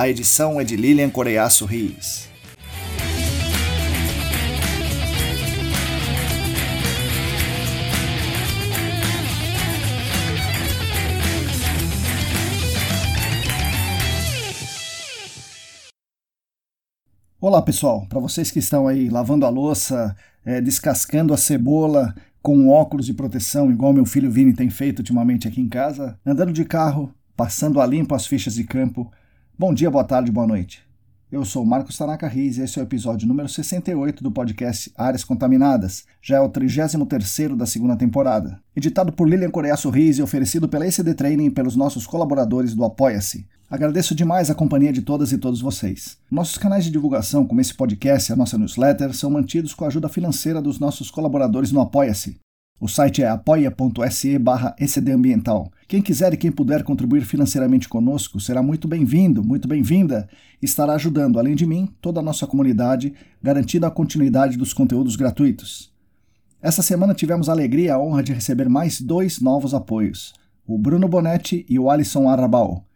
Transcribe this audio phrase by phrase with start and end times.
[0.00, 2.26] A edição é de Lilian Coreiaço Rios.
[17.38, 22.70] Olá pessoal, para vocês que estão aí lavando a louça, é, descascando a cebola com
[22.70, 26.64] óculos de proteção, igual meu filho Vini tem feito ultimamente aqui em casa, andando de
[26.64, 29.12] carro, passando a limpo as fichas de campo.
[29.60, 30.82] Bom dia, boa tarde, boa noite.
[31.30, 35.22] Eu sou Marcos Tanaka Riz e esse é o episódio número 68 do podcast Áreas
[35.22, 36.06] Contaminadas.
[36.22, 38.58] Já é o 33º da segunda temporada.
[38.74, 42.86] Editado por Lilian Coreaço Riz e oferecido pela ECD Training e pelos nossos colaboradores do
[42.86, 43.46] Apoia-se.
[43.68, 46.16] Agradeço demais a companhia de todas e todos vocês.
[46.30, 49.88] Nossos canais de divulgação, como esse podcast e a nossa newsletter, são mantidos com a
[49.88, 52.40] ajuda financeira dos nossos colaboradores no Apoia-se.
[52.80, 55.70] O site é apoia.se barra ecdambiental.
[55.86, 60.26] Quem quiser e quem puder contribuir financeiramente conosco será muito bem-vindo, muito bem-vinda.
[60.62, 65.92] Estará ajudando, além de mim, toda a nossa comunidade, garantindo a continuidade dos conteúdos gratuitos.
[66.62, 70.32] Essa semana tivemos a alegria e a honra de receber mais dois novos apoios,
[70.66, 72.86] o Bruno Bonetti e o Alisson Arrabal.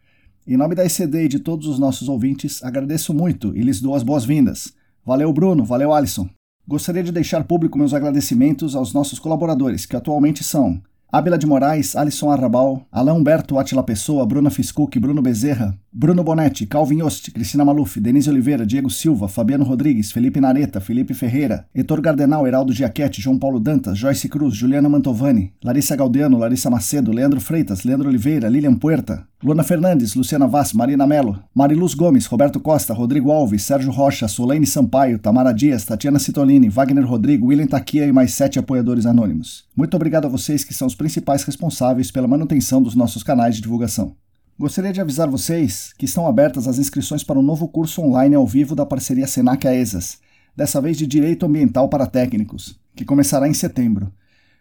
[0.47, 3.95] Em nome da ECD e de todos os nossos ouvintes, agradeço muito e lhes dou
[3.95, 4.73] as boas-vindas.
[5.05, 6.27] Valeu, Bruno, valeu, Alisson.
[6.67, 11.95] Gostaria de deixar público meus agradecimentos aos nossos colaboradores, que atualmente são Ábila de Moraes,
[11.95, 17.65] Alisson Arrabal, Alain Humberto Atila Pessoa, Bruna Fiscuc, Bruno Bezerra, Bruno Bonetti, Calvin Yost, Cristina
[17.65, 23.21] Maluf, Denise Oliveira, Diego Silva, Fabiano Rodrigues, Felipe Nareta, Felipe Ferreira, Heitor Gardenal, Heraldo Giachetti,
[23.21, 28.49] João Paulo Dantas, Joyce Cruz, Juliana Mantovani, Larissa Galdeano, Larissa Macedo, Leandro Freitas, Leandro Oliveira,
[28.49, 33.93] Lilian Puerta, Luana Fernandes, Luciana Vaz, Marina Melo, Mariluz Gomes, Roberto Costa, Rodrigo Alves, Sérgio
[33.93, 39.07] Rocha, Solane Sampaio, Tamara Dias, Tatiana Citolini, Wagner Rodrigo, William Taquia e mais sete apoiadores
[39.07, 39.64] anônimos.
[39.77, 43.63] Muito obrigado a vocês que são os principais responsáveis pela manutenção dos nossos canais de
[43.63, 44.15] divulgação.
[44.57, 48.47] Gostaria de avisar vocês que estão abertas as inscrições para um novo curso online ao
[48.47, 50.21] vivo da parceria Senac AESAS,
[50.57, 54.13] dessa vez de Direito Ambiental para Técnicos, que começará em setembro.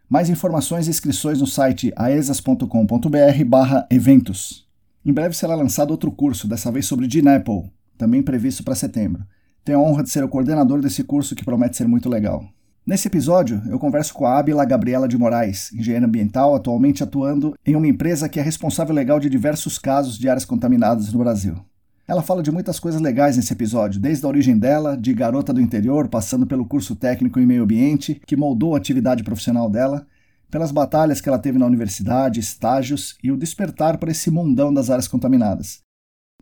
[0.10, 4.68] Mais informações e inscrições no site aesas.com.br/eventos.
[5.06, 7.70] Em breve será lançado outro curso, dessa vez sobre DNAPL,
[8.00, 9.24] também previsto para setembro.
[9.64, 12.44] Tenho a honra de ser o coordenador desse curso que promete ser muito legal.
[12.86, 17.78] Nesse episódio, eu converso com a Ábila Gabriela de Moraes, engenheira ambiental atualmente atuando em
[17.78, 21.56] uma empresa que é responsável legal de diversos casos de áreas contaminadas no Brasil.
[22.06, 25.62] Ela fala de muitas coisas legais nesse episódio, desde a origem dela, de garota do
[25.62, 30.06] interior, passando pelo curso técnico em meio ambiente, que moldou a atividade profissional dela,
[30.52, 34.90] pelas batalhas que ela teve na universidade, estágios e o despertar para esse mundão das
[34.90, 35.80] áreas contaminadas.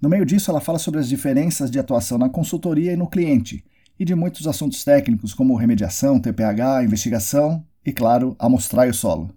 [0.02, 3.64] No meio disso, ela fala sobre as diferenças de atuação na consultoria e no cliente,
[4.02, 9.30] e de muitos assuntos técnicos como remediação, TPH, investigação e, claro, amostrar o solo.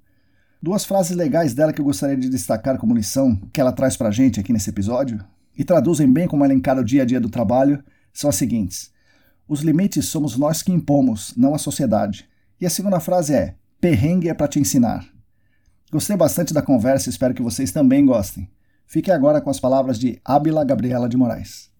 [0.62, 4.10] Duas frases legais dela que eu gostaria de destacar como lição que ela traz para
[4.10, 5.22] gente aqui nesse episódio
[5.54, 8.90] e traduzem bem como ela encara o dia a dia do trabalho são as seguintes:
[9.46, 12.26] Os limites somos nós que impomos, não a sociedade.
[12.58, 15.06] E a segunda frase é: Perrengue é para te ensinar.
[15.92, 18.48] Gostei bastante da conversa e espero que vocês também gostem.
[18.86, 21.73] Fique agora com as palavras de Ábila Gabriela de Moraes.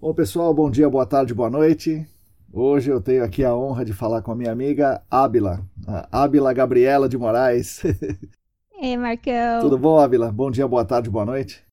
[0.00, 2.06] Bom, pessoal, bom dia, boa tarde, boa noite.
[2.52, 6.52] Hoje eu tenho aqui a honra de falar com a minha amiga Ábila, a Ábila
[6.52, 7.82] Gabriela de Moraes.
[8.80, 9.60] Ei, Marcão.
[9.60, 10.30] Tudo bom, Ábila?
[10.30, 11.64] Bom dia, boa tarde, boa noite.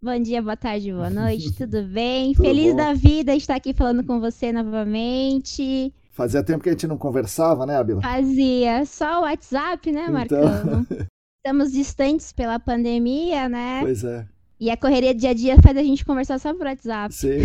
[0.00, 2.34] Bom dia, boa tarde, boa noite, tudo bem?
[2.34, 2.76] Tudo Feliz bom.
[2.76, 5.92] da vida estar aqui falando com você novamente.
[6.12, 8.00] Fazia tempo que a gente não conversava, né, Ábila?
[8.00, 10.38] Fazia só o WhatsApp, né, Marcão?
[10.40, 10.86] Então,
[11.44, 13.80] Estamos distantes pela pandemia, né?
[13.82, 14.24] pois é.
[14.62, 17.12] E a correria dia a dia faz a gente conversar só por WhatsApp.
[17.12, 17.40] Sim.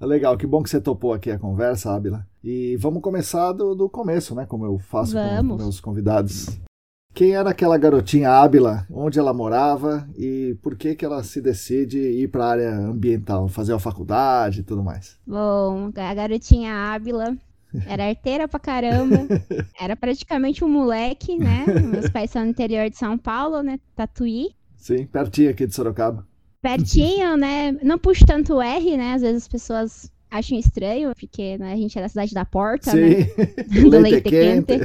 [0.00, 2.26] É Legal, que bom que você topou aqui a conversa, Ábila.
[2.42, 4.44] E vamos começar do, do começo, né?
[4.46, 5.62] Como eu faço com Vamos.
[5.62, 6.58] meus convidados.
[7.14, 8.84] Quem era aquela garotinha Ábila?
[8.90, 13.46] Onde ela morava e por que que ela se decide ir para a área ambiental,
[13.46, 15.20] fazer a faculdade e tudo mais?
[15.24, 17.36] Bom, a garotinha Ábila
[17.86, 19.14] era arteira pra caramba.
[19.80, 21.64] Era praticamente um moleque, né?
[21.92, 23.78] Meus pais são no interior de São Paulo, né?
[23.94, 24.57] Tatuí.
[24.78, 26.26] Sim, pertinho aqui de Sorocaba.
[26.62, 27.72] Pertinho, né?
[27.82, 29.14] Não puxo tanto o R, né?
[29.14, 32.92] Às vezes as pessoas acham estranho, porque né, a gente é da cidade da porta,
[32.92, 33.00] Sim.
[33.00, 33.24] né?
[33.90, 34.78] Do leite é leite quente.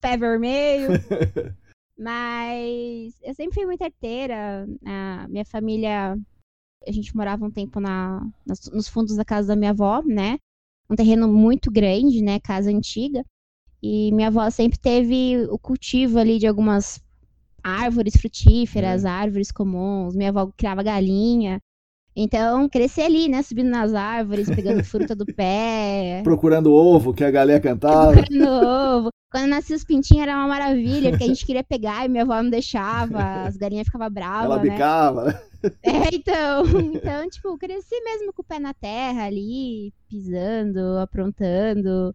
[0.00, 0.88] Pé vermelho.
[1.98, 4.66] Mas eu sempre fui muito arteira.
[4.84, 6.18] A minha família,
[6.86, 10.38] a gente morava um tempo na, nos fundos da casa da minha avó, né?
[10.88, 12.40] Um terreno muito grande, né?
[12.40, 13.24] Casa antiga.
[13.82, 17.02] E minha avó sempre teve o cultivo ali de algumas
[17.62, 20.14] árvores frutíferas, árvores comuns.
[20.14, 21.60] Minha avó criava galinha.
[22.14, 23.42] Então, cresci ali, né?
[23.42, 26.20] Subindo nas árvores, pegando fruta do pé.
[26.22, 28.12] Procurando ovo que a galinha cantava.
[28.12, 29.08] Procurando ovo.
[29.30, 32.42] Quando nascia os pintinhos era uma maravilha, porque a gente queria pegar e minha avó
[32.42, 34.70] não deixava, as galinhas ficavam bravas, Ela né?
[34.70, 35.42] bicava.
[35.80, 42.12] É, então, então, tipo, cresci mesmo com o pé na terra ali, pisando, aprontando,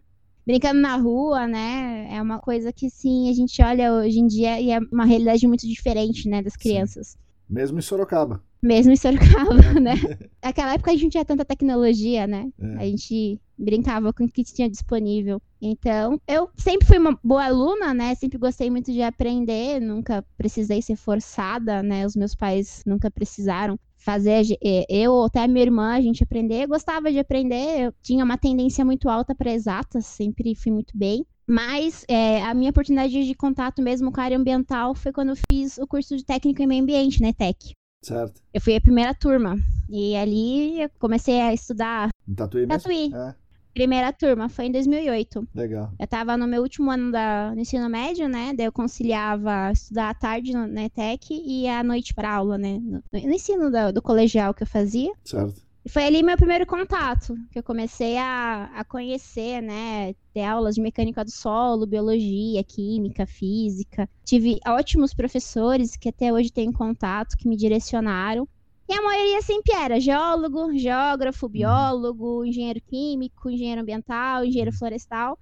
[0.48, 2.08] brincando na rua, né?
[2.10, 5.46] É uma coisa que, sim, a gente olha hoje em dia e é uma realidade
[5.46, 7.18] muito diferente, né, das crianças.
[7.50, 8.42] Mesmo em Sorocaba.
[8.64, 9.96] Mesmo em Sorocaba, né?
[10.42, 12.50] Naquela época a gente não tinha tanta tecnologia, né?
[12.58, 12.76] É.
[12.78, 15.42] A gente brincava com o que tinha disponível.
[15.62, 18.16] Então, eu sempre fui uma boa aluna, né?
[18.16, 22.06] Sempre gostei muito de aprender, nunca precisei ser forçada, né?
[22.06, 24.46] Os meus pais nunca precisaram fazer
[24.90, 26.64] eu ou até minha irmã a gente aprender.
[26.64, 30.98] Eu gostava de aprender, eu tinha uma tendência muito alta para exatas, sempre fui muito
[30.98, 31.26] bem.
[31.46, 35.38] Mas eh, a minha oportunidade de contato mesmo com a área ambiental foi quando eu
[35.52, 37.74] fiz o curso de técnico em meio ambiente, né, TEC.
[38.02, 38.42] Certo.
[38.54, 39.58] Eu fui a primeira turma.
[39.90, 42.82] E ali eu comecei a estudar Em Tatuí mesmo?
[42.82, 43.12] Tatuí.
[43.14, 43.36] É,
[43.78, 45.48] Primeira turma, foi em 2008.
[45.54, 45.92] legal.
[46.00, 48.52] Eu tava no meu último ano da, do ensino médio, né?
[48.56, 52.80] Daí eu conciliava estudar à tarde na ETEC e à noite para aula, né?
[52.82, 55.12] No, no ensino da- do colegial que eu fazia.
[55.24, 55.62] Certo.
[55.86, 60.14] E foi ali meu primeiro contato, que eu comecei a, a conhecer, né?
[60.34, 64.10] Ter aulas de mecânica do solo, biologia, química, física.
[64.26, 68.48] Tive ótimos professores que até hoje tenho contato, que me direcionaram.
[68.90, 75.38] E a maioria sempre era geólogo, geógrafo, biólogo, engenheiro químico, engenheiro ambiental, engenheiro florestal.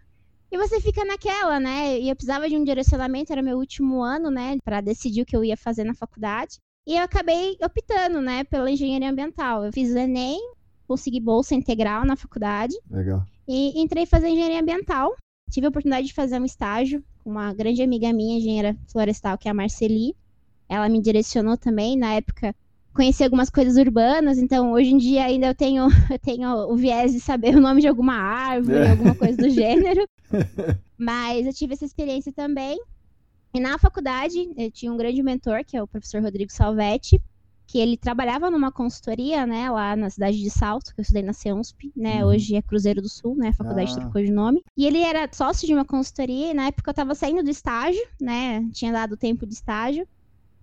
[0.51, 1.99] E você fica naquela, né?
[1.99, 4.57] E eu precisava de um direcionamento, era meu último ano, né?
[4.63, 6.57] Para decidir o que eu ia fazer na faculdade.
[6.87, 9.65] E eu acabei optando, né, pela engenharia ambiental.
[9.65, 10.39] Eu fiz o Enem,
[10.87, 13.25] consegui bolsa integral na faculdade Legal.
[13.47, 15.15] e entrei fazer engenharia ambiental.
[15.49, 19.47] Tive a oportunidade de fazer um estágio com uma grande amiga minha, engenheira florestal, que
[19.47, 20.15] é a Marceli.
[20.69, 22.55] Ela me direcionou também, na época
[22.95, 27.11] conheci algumas coisas urbanas, então hoje em dia ainda eu tenho, eu tenho o viés
[27.11, 28.89] de saber o nome de alguma árvore, É.
[28.91, 30.07] alguma coisa do gênero.
[30.97, 32.79] Mas eu tive essa experiência também.
[33.53, 37.21] E na faculdade, eu tinha um grande mentor, que é o professor Rodrigo Salvetti,
[37.67, 41.33] que ele trabalhava numa consultoria, né, lá na cidade de Salto, que eu estudei na
[41.33, 42.31] CEUNSP, né, Uhum.
[42.31, 44.01] hoje é Cruzeiro do Sul, né, a faculdade Ah.
[44.01, 44.61] trocou de nome.
[44.77, 48.01] E ele era sócio de uma consultoria, e na época eu tava saindo do estágio,
[48.21, 50.07] né, tinha dado tempo de estágio,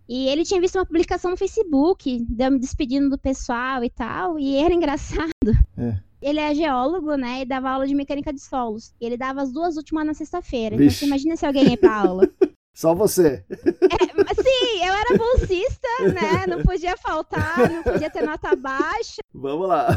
[0.08, 3.90] e ele tinha visto uma publicação no Facebook, de eu me despedindo do pessoal e
[3.90, 5.30] tal, e era engraçado.
[5.76, 5.96] É.
[6.20, 8.94] Ele é geólogo, né, e dava aula de mecânica de solos.
[9.00, 10.76] E ele dava as duas últimas na sexta-feira.
[10.76, 12.28] Então você imagina se alguém ia pra aula.
[12.74, 13.44] Só você.
[13.50, 16.46] Mas, Sim, eu era bolsista, né?
[16.48, 19.20] Não podia faltar, não podia ter nota baixa.
[19.34, 19.88] Vamos lá.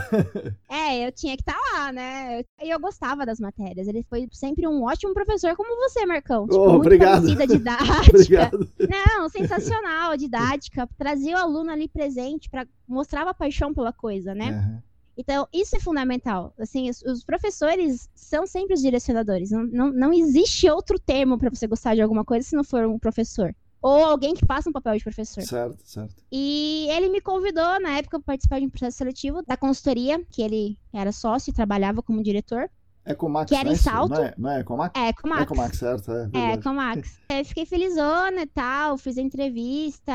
[0.69, 2.41] É, eu tinha que estar lá, né?
[2.61, 3.87] E eu gostava das matérias.
[3.87, 6.43] Ele foi sempre um ótimo professor, como você, Marcão.
[6.47, 7.21] Tipo, Oh, muito obrigado.
[7.21, 8.09] conhecida, didática.
[8.09, 8.69] Obrigado.
[8.89, 10.87] Não, sensacional, didática.
[10.97, 14.49] Trazia o aluno ali presente, pra, mostrava paixão pela coisa, né?
[14.49, 14.83] Aham.
[15.17, 16.53] Então, isso é fundamental.
[16.59, 19.51] Assim, os, os professores são sempre os direcionadores.
[19.51, 22.85] Não, não, não existe outro termo para você gostar de alguma coisa se não for
[22.85, 23.55] um professor.
[23.81, 25.43] Ou alguém que faça um papel de professor.
[25.43, 26.15] Certo, certo.
[26.31, 30.41] E ele me convidou, na época, para participar de um processo seletivo da consultoria, que
[30.41, 32.69] ele era sócio e trabalhava como diretor.
[33.05, 33.77] É Comax, Que era não em é?
[33.77, 34.09] Salto.
[34.09, 34.99] Não é, não é Comax?
[34.99, 35.41] É, Comax.
[35.41, 36.11] É Comax, certo.
[36.11, 36.63] É, É, verdade.
[36.63, 37.19] Comax.
[37.29, 40.13] Eu fiquei felizona e tal, fiz a entrevista,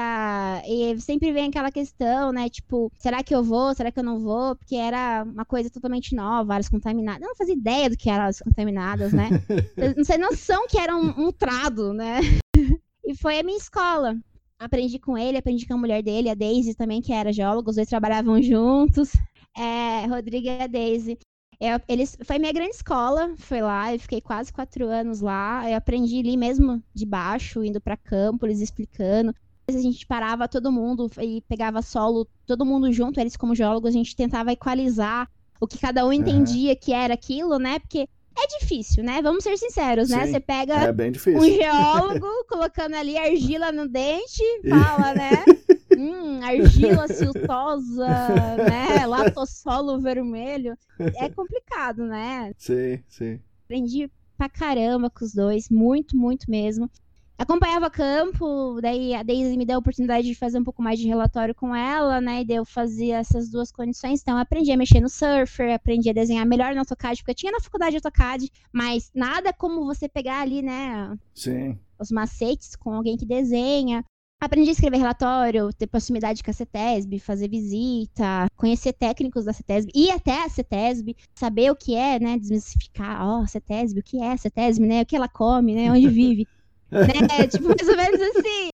[0.66, 4.18] e sempre vem aquela questão, né, tipo, será que eu vou, será que eu não
[4.18, 4.56] vou?
[4.56, 7.22] Porque era uma coisa totalmente nova, áreas contaminadas.
[7.22, 9.28] Eu não fazia ideia do que eram áreas contaminadas, né?
[9.96, 12.20] Não sei noção que era um, um trado, né?
[13.02, 14.14] E foi a minha escola.
[14.58, 17.76] Aprendi com ele, aprendi com a mulher dele, a Daisy também, que era geóloga, os
[17.76, 19.10] dois trabalhavam juntos.
[19.56, 21.18] É, Rodrigo e a Daisy.
[21.60, 25.68] Eu, eles, foi minha grande escola, foi lá, eu fiquei quase quatro anos lá.
[25.68, 29.30] Eu aprendi ali mesmo de baixo, indo pra campo, eles explicando.
[29.68, 33.54] Às vezes a gente parava todo mundo e pegava solo, todo mundo junto, eles como
[33.54, 35.28] geólogos, a gente tentava equalizar
[35.60, 37.78] o que cada um entendia que era aquilo, né?
[37.78, 39.20] Porque é difícil, né?
[39.20, 40.24] Vamos ser sinceros, né?
[40.26, 40.92] Sim, Você pega É
[41.36, 45.44] um geólogo colocando ali argila no dente, fala, né?
[46.00, 48.06] Hum, argila siltosa,
[48.56, 49.04] né?
[49.06, 50.74] Latossolo vermelho.
[50.98, 52.52] É complicado, né?
[52.56, 53.38] Sim, sim.
[53.64, 56.90] Aprendi pra caramba com os dois, muito, muito mesmo.
[57.36, 61.08] Acompanhava campo, daí a Daisy me deu a oportunidade de fazer um pouco mais de
[61.08, 62.42] relatório com ela, né?
[62.42, 64.20] E daí eu fazia essas duas condições.
[64.20, 67.34] Então, eu aprendi a mexer no Surfer, aprendi a desenhar melhor no AutoCAD, porque eu
[67.34, 71.16] tinha na faculdade AutoCAD, mas nada como você pegar ali, né?
[71.34, 71.78] Sim.
[71.98, 74.04] Os macetes com alguém que desenha.
[74.40, 79.92] Aprendi a escrever relatório, ter proximidade com a CETESB, fazer visita, conhecer técnicos da CETESB,
[79.94, 82.38] ir até a CETESB, saber o que é, né?
[82.38, 85.02] Desmistificar, ó, oh, CETESB, o que é a CETESB, né?
[85.02, 85.92] O que ela come, né?
[85.92, 86.48] Onde vive
[86.90, 87.46] né?
[87.46, 88.70] Tipo, mais ou menos assim.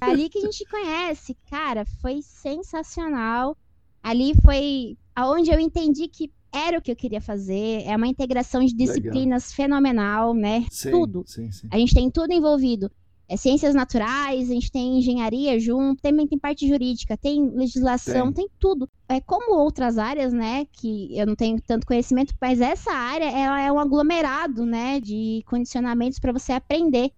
[0.00, 3.56] Ali que a gente conhece, cara, foi sensacional.
[4.02, 7.82] Ali foi aonde eu entendi que era o que eu queria fazer.
[7.86, 9.56] É uma integração de disciplinas Legal.
[9.56, 10.66] fenomenal, né?
[10.70, 11.24] Sim, tudo.
[11.26, 11.68] Sim, sim.
[11.70, 12.90] A gente tem tudo envolvido.
[13.28, 18.46] É ciências naturais, a gente tem engenharia junto, também tem parte jurídica, tem legislação, tem,
[18.46, 18.88] tem tudo.
[19.08, 23.60] É como outras áreas, né, que eu não tenho tanto conhecimento, mas essa área ela
[23.60, 27.12] é um aglomerado, né, de condicionamentos para você aprender.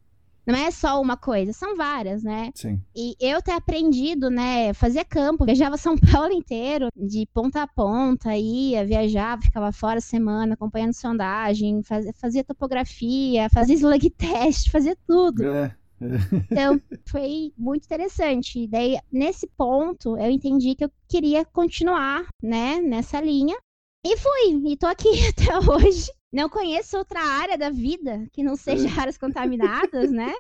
[0.47, 2.53] Não é só uma coisa, são várias, né?
[2.55, 2.81] Sim.
[2.95, 8.37] E eu ter aprendido, né, fazia campo, viajava São Paulo inteiro, de ponta a ponta,
[8.37, 15.45] ia, viajava, ficava fora semana, acompanhando sondagem, fazia, fazia topografia, fazia slug test, fazia tudo.
[15.45, 15.75] É.
[16.51, 18.61] Então, foi muito interessante.
[18.61, 23.57] E daí, nesse ponto, eu entendi que eu queria continuar, né, nessa linha.
[24.05, 26.11] E fui, e tô aqui até hoje.
[26.33, 29.01] Não conheço outra área da vida que não seja É.
[29.01, 30.33] áreas contaminadas, né?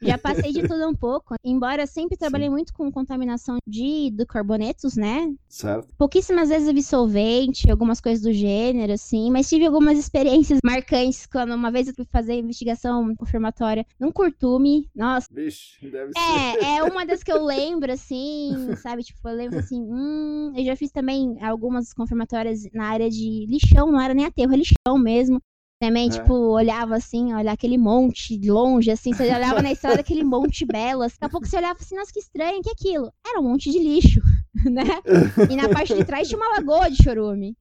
[0.00, 1.34] Já passei de tudo um pouco.
[1.44, 2.52] Embora sempre trabalhei Sim.
[2.52, 5.34] muito com contaminação de do carbonetos, né?
[5.48, 5.88] Certo.
[5.96, 11.26] Pouquíssimas vezes eu vi solvente, algumas coisas do gênero, assim, mas tive algumas experiências marcantes
[11.26, 14.88] quando uma vez eu fui fazer investigação confirmatória num curtume.
[14.94, 16.64] Nossa, Vixe, deve ser.
[16.64, 19.02] é, é uma das que eu lembro, assim, sabe?
[19.02, 20.52] Tipo, eu lembro assim, hum.
[20.56, 24.56] Eu já fiz também algumas confirmatórias na área de lixão, não era nem aterro, é
[24.56, 25.40] lixão mesmo.
[25.80, 26.10] Também, É.
[26.10, 30.66] tipo, olhava assim, olhar aquele monte de longe, assim, você olhava na estrada aquele monte
[30.66, 31.12] belas.
[31.12, 33.12] Daqui a pouco você olhava assim, nossa, que estranho, que é aquilo?
[33.24, 34.20] Era um monte de lixo,
[34.68, 35.02] né?
[35.48, 37.56] E na parte de trás tinha uma lagoa de chorume.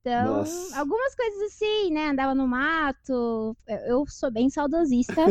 [0.00, 0.76] Então, Nossa.
[0.76, 2.08] algumas coisas assim, né?
[2.08, 3.56] Andava no mato.
[3.86, 5.24] Eu sou bem saudosista.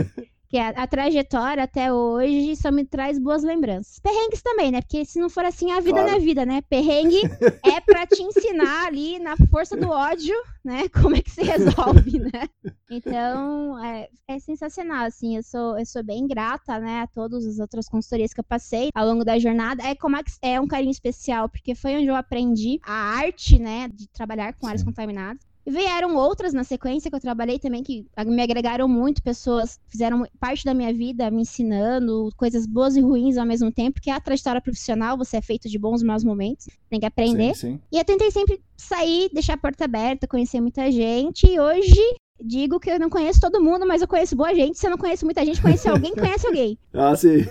[0.51, 3.99] Que a, a trajetória até hoje só me traz boas lembranças.
[3.99, 4.81] Perrengues também, né?
[4.81, 6.09] Porque se não for assim, a vida Claro.
[6.09, 6.61] não é vida, né?
[6.69, 7.21] Perrengue
[7.65, 10.89] é pra te ensinar ali na força do ódio, né?
[11.01, 12.49] Como é que se resolve, né?
[12.89, 15.37] Então, é, é sensacional, assim.
[15.37, 16.99] Eu sou, eu sou bem grata, né?
[17.03, 19.81] A todas as outras consultorias que eu passei ao longo da jornada.
[19.83, 23.87] É, como é, é um carinho especial, porque foi onde eu aprendi a arte, né?
[23.87, 24.87] De trabalhar com áreas Sim.
[24.87, 25.50] contaminadas.
[25.65, 30.25] E vieram outras na sequência que eu trabalhei também que me agregaram muito, pessoas fizeram
[30.39, 34.19] parte da minha vida me ensinando coisas boas e ruins ao mesmo tempo, porque a
[34.19, 37.55] trajetória profissional, você é feito de bons e maus momentos, tem que aprender.
[37.55, 37.79] Sim, sim.
[37.91, 41.45] E eu tentei sempre sair, deixar a porta aberta, conhecer muita gente.
[41.45, 42.01] E hoje
[42.43, 44.77] digo que eu não conheço todo mundo, mas eu conheço boa gente.
[44.79, 46.77] Se eu não conheço muita gente, conhece alguém, conhece alguém.
[46.93, 47.45] Ah, sim.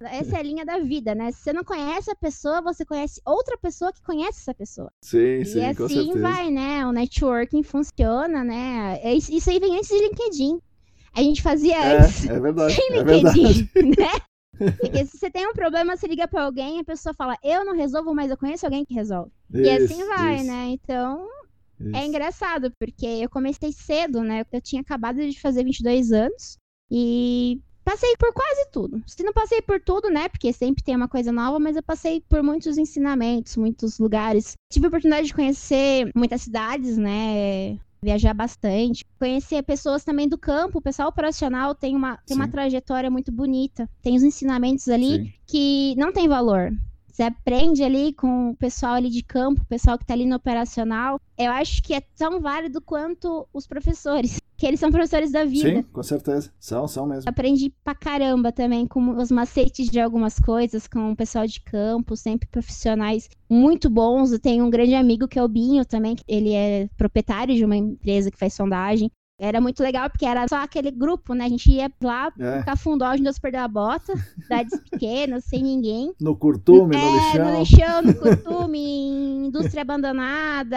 [0.00, 1.30] Essa é a linha da vida, né?
[1.32, 4.90] Se você não conhece a pessoa, você conhece outra pessoa que conhece essa pessoa.
[5.02, 6.20] Sim, sim, e com assim certeza.
[6.20, 6.86] vai, né?
[6.86, 8.98] O networking funciona, né?
[9.02, 10.60] É Isso isso aí vem antes de LinkedIn.
[11.14, 12.74] A gente fazia antes É, é verdade.
[12.74, 13.38] sem É verdade.
[13.40, 14.08] LinkedIn, né?
[14.78, 17.74] Porque se você tem um problema, você liga pra alguém, a pessoa fala, eu não
[17.74, 19.30] resolvo, mas eu conheço alguém que resolve.
[19.52, 20.66] e assim Isso, vai, isso, né?
[20.68, 21.26] Então,
[21.88, 22.08] é isso.
[22.08, 24.44] engraçado, porque eu comecei cedo, né?
[24.52, 26.56] Eu tinha acabado de fazer 22 anos
[26.90, 29.02] e passei por quase tudo.
[29.06, 30.28] Se não passei por tudo, né?
[30.28, 34.54] Porque sempre tem uma coisa nova, mas eu passei por muitos ensinamentos, muitos lugares.
[34.70, 37.78] Tive a oportunidade de conhecer muitas cidades, né?
[38.02, 39.04] Viajar bastante.
[39.18, 40.78] Conhecer pessoas também do campo.
[40.78, 43.88] O pessoal operacional tem uma, tem uma trajetória muito bonita.
[44.02, 45.32] Tem os ensinamentos ali Sim.
[45.46, 46.72] que não tem valor.
[47.12, 50.36] Você aprende ali com o pessoal ali de campo, o pessoal que tá ali no
[50.36, 51.20] operacional.
[51.36, 55.68] Eu acho que é tão válido quanto os professores, que eles são professores da vida.
[55.68, 56.50] Sim, com certeza.
[56.58, 57.28] São, são mesmo.
[57.28, 62.16] Aprendi pra caramba também com os macetes de algumas coisas, com o pessoal de campo,
[62.16, 64.32] sempre profissionais muito bons.
[64.32, 67.76] Eu tenho um grande amigo que é o Binho também, ele é proprietário de uma
[67.76, 69.10] empresa que faz sondagem.
[69.38, 71.46] Era muito legal porque era só aquele grupo, né?
[71.46, 72.58] A gente ia lá É.
[72.58, 74.12] no Cafundó, onde Deus perdeu a bota,
[74.46, 76.12] cidades pequenas, sem ninguém.
[76.20, 77.44] No curtume, no É, lixão.
[77.52, 80.76] no lixão, no costume, em indústria abandonada.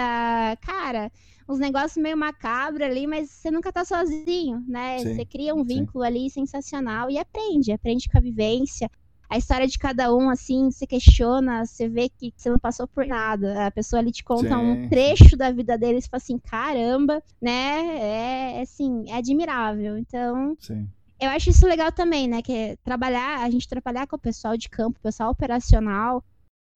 [0.61, 1.11] Cara,
[1.47, 4.99] uns negócios meio macabro ali, mas você nunca tá sozinho, né?
[4.99, 5.79] Sim, Você cria um sim.
[5.81, 8.89] vínculo ali sensacional e aprende, aprende com a vivência.
[9.29, 13.05] A história de cada um, assim, você questiona, você vê que você não passou por
[13.05, 13.67] nada.
[13.67, 17.21] A pessoa ali te conta sim, um trecho da vida deles e fala assim, caramba,
[17.41, 18.57] né?
[18.57, 19.97] É, assim, é admirável.
[19.97, 20.87] Então, sim.
[21.19, 22.41] eu acho isso legal também, né?
[22.41, 26.23] Que é trabalhar, a gente trabalhar com o pessoal de campo, o pessoal operacional,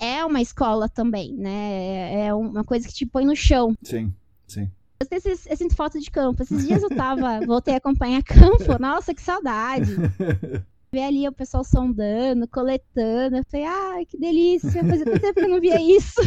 [0.01, 1.72] é uma escola também, né?
[1.72, 3.75] É, é uma coisa que te põe no chão.
[3.84, 4.13] Sim,
[4.48, 4.70] sim.
[5.00, 6.41] Eu, eu sinto falta de campo.
[6.44, 8.79] Esses dias eu tava, voltei a acompanhar campo.
[8.79, 9.91] Nossa, que saudade.
[10.91, 13.38] Ver ali o pessoal sondando, coletando.
[13.38, 14.84] Eu falei, ai, que delícia.
[14.84, 16.22] Fazia tanto tempo que eu não via isso.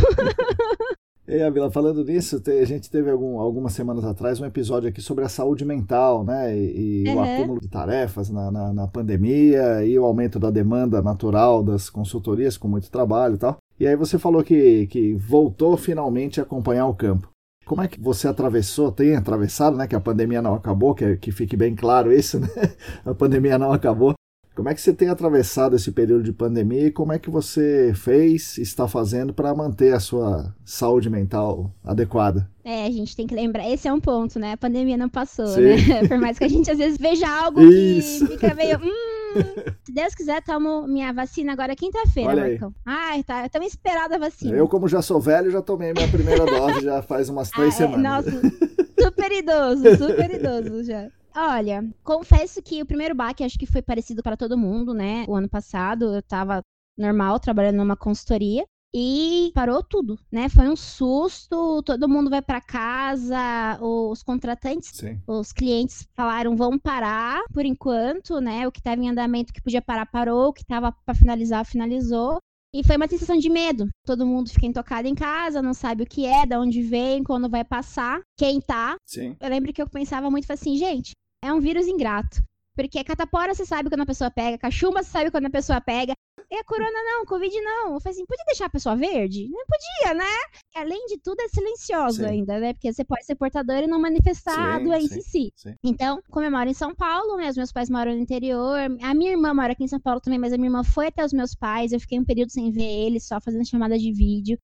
[1.27, 5.01] E aí, Avila, falando nisso, a gente teve algum, algumas semanas atrás um episódio aqui
[5.01, 6.57] sobre a saúde mental, né?
[6.57, 7.17] E, e uhum.
[7.17, 11.89] o acúmulo de tarefas na, na, na, pandemia e o aumento da demanda natural das
[11.89, 13.57] consultorias com muito trabalho e tal.
[13.79, 17.31] E aí você falou que, que voltou finalmente a acompanhar o campo.
[17.65, 19.87] Como é que você atravessou, tem atravessado, né?
[19.87, 22.49] Que a pandemia não acabou, que, que fique bem claro isso, né?
[23.07, 24.13] A pandemia não acabou.
[24.55, 27.93] Como é que você tem atravessado esse período de pandemia e como é que você
[27.95, 32.51] fez, está fazendo para manter a sua saúde mental adequada?
[32.63, 34.53] É, a gente tem que lembrar, esse é um ponto, né?
[34.53, 35.63] A pandemia não passou, Sim.
[35.63, 36.07] né?
[36.07, 38.27] Por mais que a gente às vezes veja algo Isso.
[38.27, 38.79] que fica meio.
[38.79, 42.75] Hum, se Deus quiser, tomo minha vacina agora quinta-feira, Marcão.
[42.85, 43.49] Ai, tá.
[43.49, 44.55] Tão esperada a vacina.
[44.55, 47.85] Eu, como já sou velho, já tomei minha primeira dose já faz umas três ah,
[47.85, 48.27] é, semanas.
[48.27, 48.43] Nossa,
[49.03, 51.09] super idoso, super idoso já.
[51.35, 55.25] Olha, confesso que o primeiro baque acho que foi parecido para todo mundo, né?
[55.29, 56.61] O ano passado eu tava
[56.97, 58.65] normal, trabalhando numa consultoria.
[58.95, 60.51] E parou tudo, né?
[60.51, 65.19] Foi um susto, todo mundo vai para casa, os contratantes, Sim.
[65.27, 68.69] os clientes falaram vão parar por enquanto, né?
[68.69, 72.37] O que estava em andamento que podia parar parou, o que estava para finalizar finalizou.
[72.75, 73.89] E foi uma sensação de medo.
[74.05, 77.49] Todo mundo fica intocado em casa, não sabe o que é, de onde vem, quando
[77.49, 78.97] vai passar, quem tá.
[79.07, 79.37] Sim.
[79.41, 81.13] Eu lembro que eu pensava muito assim, gente,
[81.43, 82.43] é um vírus ingrato.
[82.75, 86.15] Porque catapora você sabe quando a pessoa pega, cachumba você sabe quando a pessoa pega.
[86.51, 87.95] E a corona não, covid não.
[87.95, 89.49] Eu falei assim, podia deixar a pessoa verde?
[89.49, 90.37] Não podia, né?
[90.75, 92.27] Além de tudo, é silencioso sim.
[92.27, 92.73] ainda, né?
[92.73, 95.53] Porque você pode ser portador e não manifestar sim, a doença sim, em si.
[95.57, 95.75] Sim.
[95.83, 97.49] Então, como eu moro em São Paulo, né?
[97.49, 98.79] Os meus pais moram no interior.
[99.03, 101.25] A minha irmã mora aqui em São Paulo também, mas a minha irmã foi até
[101.25, 101.93] os meus pais.
[101.93, 104.59] Eu fiquei um período sem ver eles, só fazendo chamada de vídeo.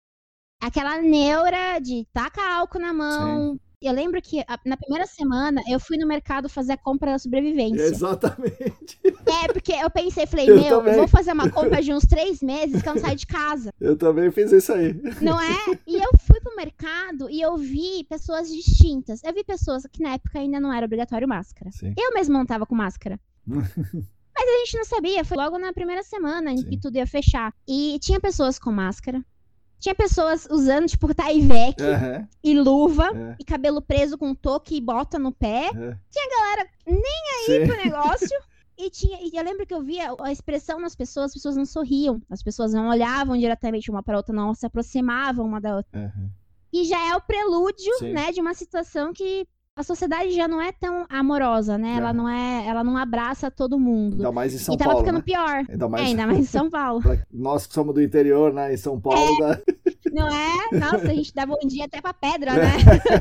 [0.61, 5.97] Aquela neura de tacar álcool na mão, eu lembro que na primeira semana eu fui
[5.97, 7.83] no mercado fazer a compra da sobrevivência.
[7.83, 8.97] Exatamente.
[9.27, 10.95] É, porque eu pensei, falei, eu meu, também.
[10.95, 13.73] vou fazer uma compra de uns três meses que eu não saio de casa.
[13.79, 14.93] Eu também fiz isso aí.
[15.21, 15.79] Não é?
[15.85, 19.21] E eu fui pro mercado e eu vi pessoas distintas.
[19.23, 21.71] Eu vi pessoas que na época ainda não era obrigatório máscara.
[21.71, 21.93] Sim.
[21.97, 23.19] Eu mesma não tava com máscara.
[23.45, 26.69] Mas a gente não sabia, foi logo na primeira semana em Sim.
[26.69, 27.53] que tudo ia fechar.
[27.67, 29.23] E tinha pessoas com máscara,
[29.79, 32.27] tinha pessoas usando, tipo, Taivec uhum.
[32.43, 33.35] e luva uhum.
[33.39, 35.69] e cabelo preso com toque e bota no pé.
[35.73, 35.95] Uhum.
[36.09, 37.67] Tinha galera nem aí Sim.
[37.67, 38.29] pro negócio.
[38.79, 41.65] E, tinha, e eu lembro que eu via a expressão nas pessoas, as pessoas não
[41.65, 46.13] sorriam, as pessoas não olhavam diretamente uma para outra, não se aproximavam uma da outra.
[46.71, 48.13] E já é o prelúdio, Sim.
[48.13, 51.93] né, de uma situação que a sociedade já não é tão amorosa, né?
[51.93, 51.97] É.
[51.97, 54.15] Ela não é, ela não abraça todo mundo.
[54.15, 54.81] Ainda mais em São Paulo.
[54.81, 55.23] E tava ficando né?
[55.23, 55.65] pior.
[55.69, 56.03] Ainda mais...
[56.03, 57.01] É, ainda mais em São Paulo.
[57.31, 58.73] Nós que somos do interior, né?
[58.73, 59.19] Em São Paulo.
[59.19, 59.55] É.
[59.55, 59.61] Da...
[60.11, 60.79] Não é?
[60.79, 62.71] Nossa, a gente dá bom dia até pra pedra, né?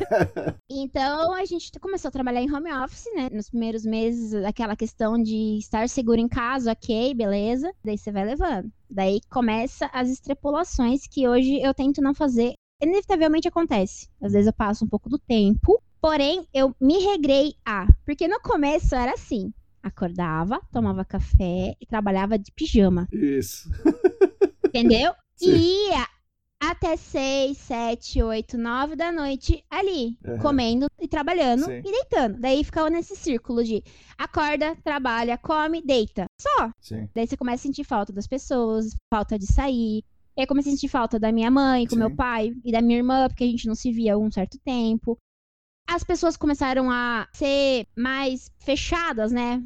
[0.70, 3.28] então a gente começou a trabalhar em home office, né?
[3.30, 7.70] Nos primeiros meses, aquela questão de estar seguro em casa, ok, beleza.
[7.84, 8.72] Daí você vai levando.
[8.90, 14.08] Daí começa as extrapolações que hoje eu tento não fazer inevitavelmente acontece.
[14.22, 17.86] Às vezes eu passo um pouco do tempo Porém, eu me regrei a.
[18.04, 23.08] Porque no começo era assim: acordava, tomava café e trabalhava de pijama.
[23.12, 23.70] Isso.
[24.66, 25.12] Entendeu?
[25.36, 25.50] Sim.
[25.50, 26.06] E ia
[26.60, 30.38] até 6, 7, 8, 9 da noite ali, uhum.
[30.38, 31.80] comendo e trabalhando Sim.
[31.84, 32.40] e deitando.
[32.40, 33.82] Daí ficava nesse círculo de
[34.16, 36.26] acorda, trabalha, come, deita.
[36.40, 36.70] Só.
[36.80, 37.08] Sim.
[37.14, 40.02] Daí você começa a sentir falta das pessoas, falta de sair.
[40.36, 41.98] Eu comecei a sentir falta da minha mãe, com Sim.
[41.98, 44.58] meu pai e da minha irmã, porque a gente não se via há um certo
[44.64, 45.18] tempo
[45.86, 49.62] as pessoas começaram a ser mais fechadas, né?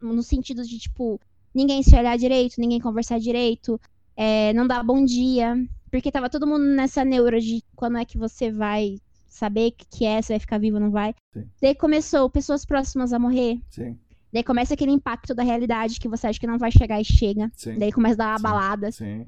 [0.00, 1.20] No sentido de, tipo,
[1.54, 3.80] ninguém se olhar direito, ninguém conversar direito,
[4.16, 5.54] é, não dar bom dia.
[5.90, 8.96] Porque tava todo mundo nessa neura de quando é que você vai
[9.28, 11.14] saber o que é, se vai ficar vivo ou não vai.
[11.32, 11.48] Sim.
[11.60, 13.60] Daí começou pessoas próximas a morrer.
[13.70, 13.98] Sim.
[14.32, 17.50] Daí começa aquele impacto da realidade que você acha que não vai chegar e chega.
[17.56, 17.78] Sim.
[17.78, 18.42] Daí começa a dar uma Sim.
[18.42, 18.92] balada.
[18.92, 19.26] Sim.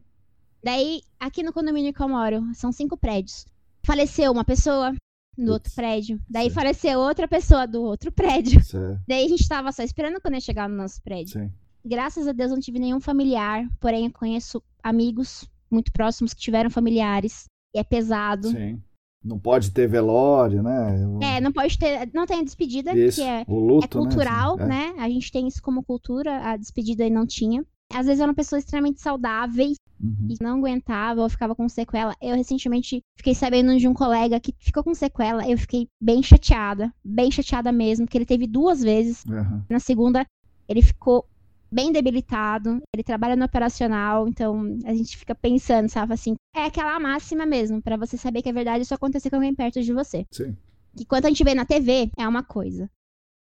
[0.62, 3.44] Daí, aqui no condomínio que eu moro, são cinco prédios.
[3.84, 4.94] Faleceu uma pessoa,
[5.36, 6.20] do outro prédio.
[6.28, 6.54] Daí certo.
[6.54, 8.62] faleceu outra pessoa do outro prédio.
[8.62, 9.00] Certo.
[9.06, 11.40] Daí a gente tava só esperando quando ia chegar no nosso prédio.
[11.40, 11.50] Sim.
[11.84, 16.70] Graças a Deus não tive nenhum familiar, porém eu conheço amigos muito próximos que tiveram
[16.70, 17.46] familiares.
[17.74, 18.48] E é pesado.
[18.48, 18.80] Sim.
[19.24, 20.96] Não pode ter velório, né?
[21.22, 22.10] É, não pode ter.
[22.12, 24.64] Não tem a despedida, isso, que é, luto, é cultural, né?
[24.64, 24.66] É.
[24.66, 24.94] né?
[24.98, 27.64] A gente tem isso como cultura, a despedida aí não tinha.
[27.94, 30.28] Às vezes eram pessoas extremamente saudáveis Uhum.
[30.28, 32.14] e não aguentava ou ficava com sequela.
[32.20, 35.48] Eu recentemente fiquei sabendo de um colega que ficou com sequela.
[35.48, 39.24] Eu fiquei bem chateada, bem chateada mesmo, que ele teve duas vezes.
[39.26, 39.64] Aham.
[39.70, 40.26] Na segunda,
[40.68, 41.24] ele ficou
[41.70, 42.82] bem debilitado.
[42.94, 47.80] Ele trabalha no operacional, então a gente fica pensando, sabe assim, é aquela máxima mesmo,
[47.80, 50.26] pra você saber que é verdade só acontecer com alguém perto de você.
[50.30, 50.56] Sim.
[50.94, 52.90] Que quando a gente vê na TV, é uma coisa.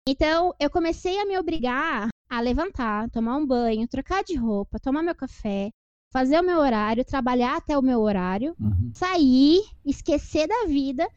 [0.07, 5.01] Então, eu comecei a me obrigar a levantar, tomar um banho, trocar de roupa, tomar
[5.01, 5.69] meu café,
[6.11, 8.91] fazer o meu horário, trabalhar até o meu horário, Uhum.
[8.93, 11.07] sair, esquecer da vida,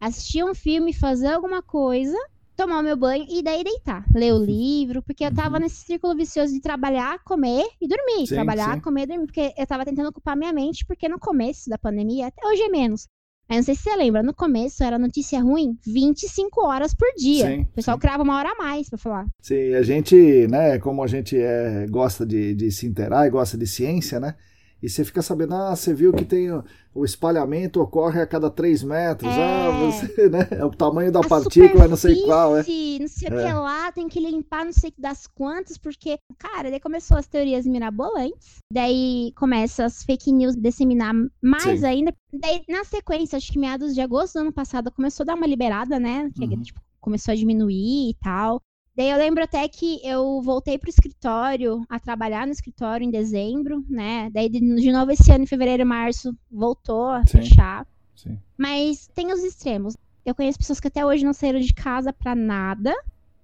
[0.00, 2.16] assistir um filme, fazer alguma coisa,
[2.56, 5.62] tomar o meu banho e daí deitar, ler o livro, porque eu tava Uhum.
[5.62, 8.80] nesse círculo vicioso de trabalhar, comer e dormir, Sim, trabalhar, sim.
[8.82, 12.26] comer e dormir, porque eu tava tentando ocupar minha mente, porque no começo da pandemia,
[12.26, 13.06] até hoje é menos.
[13.50, 17.46] Mas não sei se você lembra, no começo era notícia ruim 25 horas por dia.
[17.48, 18.00] Sim, o pessoal sim.
[18.00, 19.26] crava uma hora a mais pra falar.
[19.42, 23.58] Sim, a gente, né, como a gente é, gosta de, de se inteirar e gosta
[23.58, 24.36] de ciência, né?
[24.82, 26.50] E você fica sabendo, ah, você viu que tem
[26.94, 29.42] o, espalhamento ocorre a cada 3 metros, É.
[29.42, 30.48] ah, você, né?
[30.50, 32.60] É o tamanho da A partícula, não sei qual, é.
[32.60, 33.46] Não sei o É.
[33.46, 37.66] que lá, tem que limpar não sei das quantas, porque, cara, daí começou as teorias
[37.66, 41.12] mirabolantes, daí começa as fake news disseminar
[41.42, 41.86] mais Sim.
[41.86, 42.14] ainda.
[42.32, 45.46] Daí, na sequência, acho que meados de agosto do ano passado, começou a dar uma
[45.46, 46.30] liberada, né?
[46.34, 46.62] Que Uhum.
[46.62, 48.60] tipo, começou a diminuir e tal.
[48.96, 53.84] Daí eu lembro até que eu voltei pro escritório, a trabalhar no escritório em dezembro,
[53.88, 54.28] né?
[54.30, 54.60] Daí de,
[54.92, 57.38] novo esse ano, em fevereiro março, voltou a Sim.
[57.38, 57.86] fechar.
[58.16, 58.38] Sim.
[58.58, 59.96] Mas tem os extremos.
[60.26, 62.94] Eu conheço pessoas que até hoje não saíram de casa pra nada.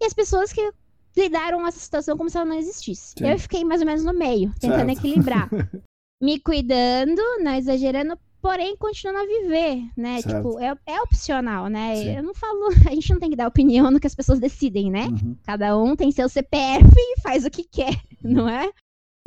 [0.00, 0.72] E as pessoas que
[1.16, 3.14] lidaram com essa situação como se ela não existisse.
[3.16, 3.26] Sim.
[3.26, 4.98] Eu fiquei mais ou menos no meio, tentando Certo.
[4.98, 5.48] equilibrar.
[6.20, 10.22] Me cuidando, não exagerando, porém continuando a viver, né?
[10.22, 10.36] Certo.
[10.36, 11.96] Tipo, é, é opcional, né?
[11.96, 12.16] Sim.
[12.18, 12.68] Eu não falo.
[12.88, 15.06] A gente não tem que dar opinião no que as pessoas decidem, né?
[15.06, 15.36] Uhum.
[15.44, 18.70] Cada um tem seu CPF e faz o que quer, não é?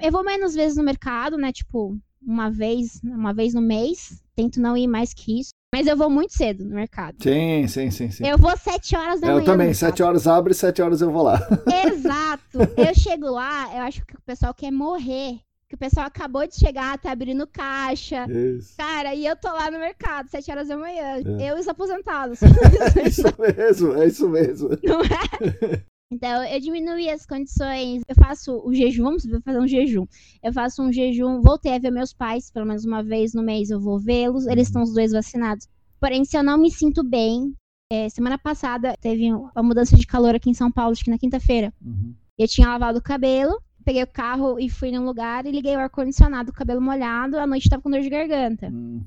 [0.01, 1.51] Eu vou menos vezes no mercado, né?
[1.51, 4.23] Tipo, uma vez, uma vez no mês.
[4.37, 5.49] Tento não ir mais que isso.
[5.75, 7.17] Mas eu vou muito cedo no mercado.
[7.21, 8.25] Sim, sim, sim, sim.
[8.25, 9.41] Eu vou sete horas da manhã.
[9.41, 9.73] Eu também.
[9.73, 11.45] 7 horas abre, 7 horas eu vou lá.
[11.85, 12.59] Exato.
[12.77, 15.41] Eu chego lá, eu acho que o pessoal quer morrer.
[15.69, 18.25] Que o pessoal acabou de chegar, tá abrindo caixa.
[18.27, 18.75] Isso.
[18.75, 21.17] Cara, e eu tô lá no mercado, sete horas da manhã.
[21.39, 21.51] É.
[21.51, 22.39] Eu e os aposentados.
[22.97, 24.69] É isso mesmo, é isso mesmo.
[24.83, 25.83] Não é?
[26.11, 28.01] Então, eu diminuí as condições.
[28.07, 30.07] Eu faço o jejum, vamos fazer um jejum.
[30.41, 33.69] Eu faço um jejum, voltei a ver meus pais, pelo menos uma vez no mês
[33.69, 34.47] eu vou vê-los.
[34.47, 35.67] Eles estão os dois vacinados.
[35.99, 37.53] Porém, se eu não me sinto bem,
[37.91, 41.19] é, semana passada teve uma mudança de calor aqui em São Paulo, acho que na
[41.19, 41.71] quinta-feira.
[41.79, 42.15] Uhum.
[42.39, 45.79] Eu tinha lavado o cabelo, peguei o carro e fui num lugar e liguei o
[45.79, 48.67] ar-condicionado, o cabelo molhado, à noite tava com dor de garganta.
[48.67, 49.03] Hum,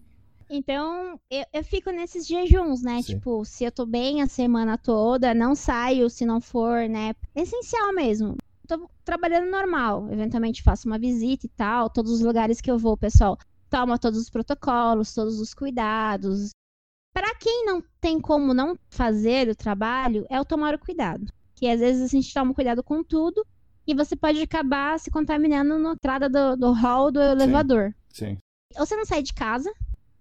[0.50, 3.00] Então, eu, eu fico nesses jejuns, né?
[3.02, 3.14] Sim.
[3.14, 7.14] Tipo, se eu tô bem a semana toda, não saio se não for, né?
[7.34, 8.36] Essencial mesmo.
[8.68, 10.08] Tô trabalhando normal.
[10.10, 11.88] Eventualmente faço uma visita e tal.
[11.90, 13.38] Todos os lugares que eu vou, pessoal
[13.70, 16.50] toma todos os protocolos, todos os cuidados.
[17.14, 21.26] Para quem não tem como não fazer o trabalho, é o tomar o cuidado.
[21.54, 23.46] Que às vezes a gente toma cuidado com tudo
[23.86, 27.94] e você pode acabar se contaminando na entrada do, do hall do elevador.
[28.10, 28.38] sim,
[28.78, 29.72] Ou você não sai de casa,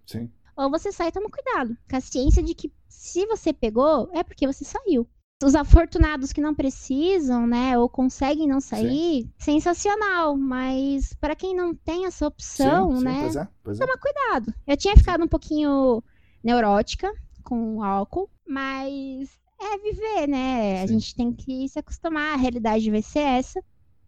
[0.05, 0.29] sim.
[0.57, 1.77] ou você sai e toma cuidado.
[1.89, 5.07] Com a ciência de que se você pegou, é porque você saiu.
[5.43, 10.37] Os afortunados que não precisam, né, ou conseguem não sair, sensacional.
[10.37, 13.85] Mas para quem não tem essa opção, sim, sim, né, Pois é, pois é.
[13.97, 14.53] cuidado.
[14.67, 16.03] Eu tinha ficado um pouquinho
[16.43, 17.11] neurótica
[17.43, 19.29] com o álcool, mas
[19.61, 20.81] é viver, né?
[20.83, 20.93] A Sim.
[20.99, 23.61] gente tem que se acostumar, a realidade vai ser essa.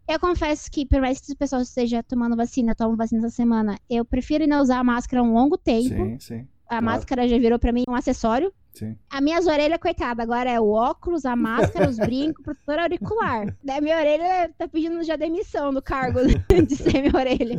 [0.06, 3.34] Eu confesso que, por mais que o pessoal esteja tomando vacina, eu tomo vacina essa
[3.34, 5.88] semana, eu prefiro não usar a máscara um longo tempo.
[5.88, 6.84] Sim, sim, A claro.
[6.84, 8.52] máscara já virou pra mim um acessório.
[8.74, 8.96] sim.
[9.08, 13.56] A minhas orelhas, coitada, agora é o óculos, a máscara, os brincos, protetor auricular.
[13.64, 16.18] Daí minha orelha tá pedindo já demissão do cargo
[16.66, 17.58] de ser minha orelha.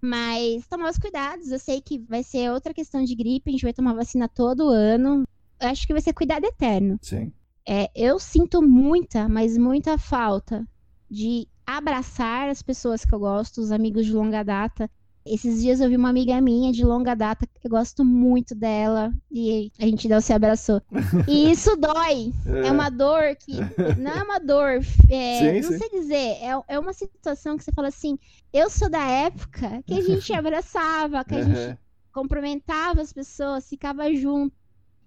[0.00, 3.64] Mas tomar os cuidados, eu sei que vai ser outra questão de gripe, a gente
[3.64, 5.24] vai tomar vacina todo ano.
[5.60, 6.98] Acho que vai ser cuidado eterno.
[7.02, 7.32] Sim.
[7.68, 10.66] É, eu sinto muita, mas muita falta
[11.10, 14.88] de abraçar as pessoas que eu gosto, os amigos de longa data.
[15.28, 19.72] Esses dias eu vi uma amiga minha de longa data, eu gosto muito dela, e
[19.80, 20.80] a gente não se abraçou.
[21.28, 22.32] E isso dói.
[22.64, 23.54] É uma dor que.
[23.98, 24.80] Não é uma dor.
[25.10, 25.78] é, Sim, não sim.
[25.78, 26.14] sei dizer.
[26.16, 28.16] É, é uma situação que você fala assim.
[28.52, 31.78] Eu sou da época que a gente abraçava, que a gente Aham.
[32.12, 34.54] cumprimentava as pessoas, ficava junto.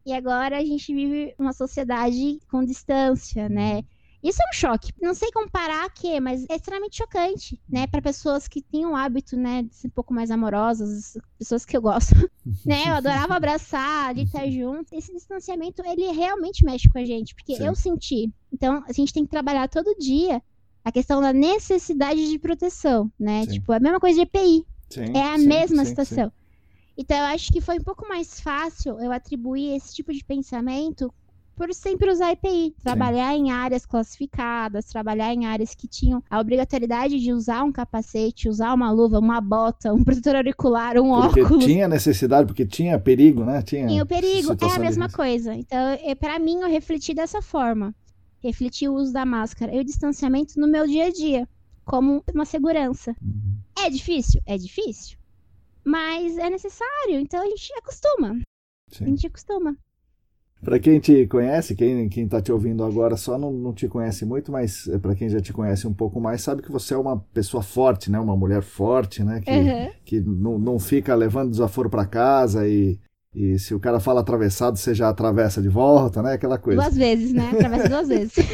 [0.06, 3.84] E agora a gente vive uma sociedade com distância, né?
[4.22, 4.92] Isso é um choque.
[5.02, 7.88] Não sei comparar a quê, mas é extremamente chocante, né?
[7.88, 11.76] Para pessoas que têm o hábito, né, de ser um pouco mais amorosas, pessoas que
[11.76, 12.14] eu gosto,
[12.66, 12.90] né?
[12.90, 14.94] Eu adorava abraçar, de estar junto.
[14.94, 17.66] Esse distanciamento, ele realmente mexe com a gente, porque Sim.
[17.66, 18.30] eu senti.
[18.52, 20.42] Então, a gente tem que trabalhar todo dia
[20.84, 23.46] a questão da necessidade de proteção, né?
[23.46, 23.54] Sim.
[23.54, 24.66] Tipo, é a mesma coisa de EPI.
[24.90, 26.32] Sim, É a mesma situação.
[27.00, 31.10] Então, eu acho que foi um pouco mais fácil eu atribuir esse tipo de pensamento
[31.56, 32.76] por sempre usar EPI.
[32.84, 38.50] Trabalhar em áreas classificadas, trabalhar em áreas que tinham a obrigatoriedade de usar um capacete,
[38.50, 41.64] usar uma luva, uma bota, um protetor auricular, um Porque óculos.
[41.64, 43.62] tinha necessidade, porque tinha perigo, né?
[43.62, 45.54] Tinha E o perigo é a mesma coisa.
[45.54, 47.96] Então, é, para mim, eu refleti dessa forma.
[48.44, 51.48] Refleti o uso da máscara e o distanciamento no meu dia a dia,
[51.86, 53.16] como uma segurança.
[53.22, 53.86] Uhum.
[53.86, 54.42] É difícil?
[54.46, 55.19] É difícil.
[55.84, 58.32] Mas é necessário, então a gente acostuma.
[58.92, 59.06] A Sim.
[59.08, 59.76] gente acostuma.
[60.62, 64.26] Para quem te conhece, quem, quem tá te ouvindo agora só não, não te conhece
[64.26, 67.18] muito, mas para quem já te conhece um pouco mais, sabe que você é uma
[67.34, 68.20] pessoa forte, né?
[68.20, 69.40] Uma mulher forte, né?
[69.40, 69.92] Que, Uhum.
[70.04, 73.00] que não, não fica levando desaforo para casa e,
[73.34, 76.34] e se o cara fala atravessado, você já atravessa de volta, né?
[76.34, 76.82] Aquela coisa.
[76.82, 77.52] Duas vezes, né?
[77.54, 78.34] Atravessa duas vezes.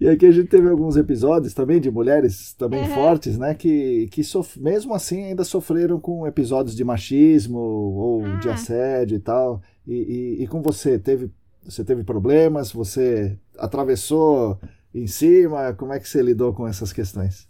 [0.00, 2.94] E aqui a gente teve alguns episódios também de mulheres também Uhum.
[2.94, 3.54] fortes, né?
[3.54, 8.54] Que, que sof- mesmo assim ainda sofreram com episódios de machismo ou de Ah.
[8.54, 9.60] assédio e tal.
[9.86, 9.94] E,
[10.38, 11.32] e, e com você, teve,
[11.64, 12.70] você teve problemas?
[12.72, 14.58] Você atravessou
[14.94, 15.74] em cima?
[15.74, 17.48] Como é que você lidou com essas questões?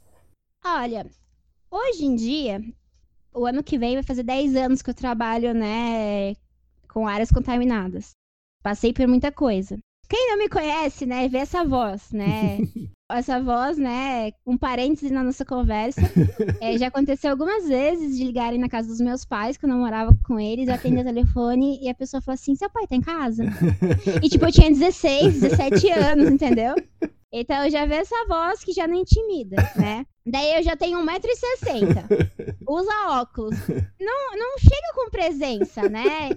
[0.65, 1.07] Olha,
[1.71, 2.63] hoje em dia,
[3.35, 6.35] o ano que vem vai fazer 10 anos que eu trabalho, né,
[6.93, 8.13] com áreas contaminadas.
[8.63, 9.79] Passei por muita coisa.
[10.09, 12.59] Quem não me conhece, né, vê essa voz, né?
[13.11, 16.01] essa voz, né, um parêntese na nossa conversa.
[16.61, 20.17] É, já aconteceu algumas vezes de ligarem na casa dos meus pais, que eu morava
[20.27, 23.01] com eles, eu atendi o telefone e a pessoa falou assim: seu pai tá em
[23.01, 23.45] casa?
[24.21, 26.75] E tipo, eu tinha 16, 17 anos, entendeu?
[27.33, 30.05] Então eu já vi essa voz que já não intimida, né?
[30.27, 32.57] Daí eu já tenho 1,60m.
[32.67, 33.57] Usa óculos.
[34.01, 36.31] Não, não chega com presença, né?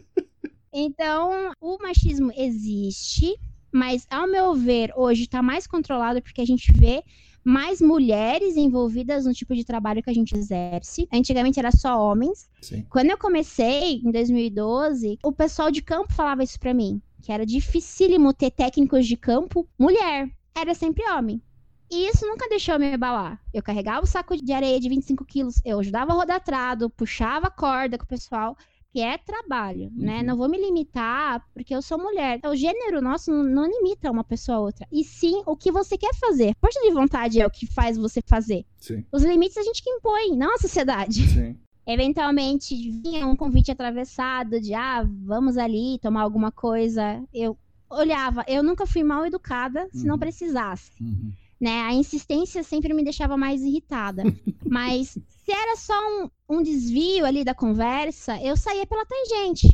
[0.73, 3.37] Então, o machismo existe,
[3.71, 7.03] mas ao meu ver, hoje tá mais controlado porque a gente vê
[7.43, 11.07] mais mulheres envolvidas no tipo de trabalho que a gente exerce.
[11.11, 12.49] Antigamente era só homens.
[12.61, 12.85] Sim.
[12.89, 17.45] Quando eu comecei, em 2012, o pessoal de campo falava isso pra mim, que era
[17.45, 20.29] dificílimo ter técnicos de campo mulher.
[20.55, 21.41] Era sempre homem.
[21.89, 23.41] E isso nunca deixou me abalar.
[23.53, 27.47] Eu carregava o saco de areia de 25 quilos, eu ajudava a rodar trado, puxava
[27.47, 28.55] a corda com o pessoal,
[28.93, 30.19] que é trabalho, né?
[30.19, 30.25] Uhum.
[30.25, 32.39] Não vou me limitar porque eu sou mulher.
[32.45, 34.87] O gênero nosso não, não limita uma pessoa a outra.
[34.91, 36.53] E sim o que você quer fazer.
[36.59, 38.65] Força de vontade é o que faz você fazer.
[38.77, 41.55] Sim, Os limites a gente que impõe, não a sociedade sim.
[41.87, 47.23] eventualmente vinha um convite atravessado de ah, vamos ali tomar alguma coisa.
[47.33, 47.57] Eu
[47.89, 50.19] olhava, eu nunca fui mal educada se não Uhum.
[50.19, 50.91] precisasse.
[50.99, 51.31] Uhum.
[51.59, 51.81] Né?
[51.83, 54.23] A insistência sempre me deixava mais irritada.
[54.65, 55.17] Mas
[55.51, 59.67] se era só um, um desvio ali da conversa, eu saía pela tangente.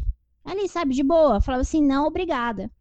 [0.44, 1.40] Ali, sabe, de boa.
[1.40, 2.72] Falava assim, não, obrigada.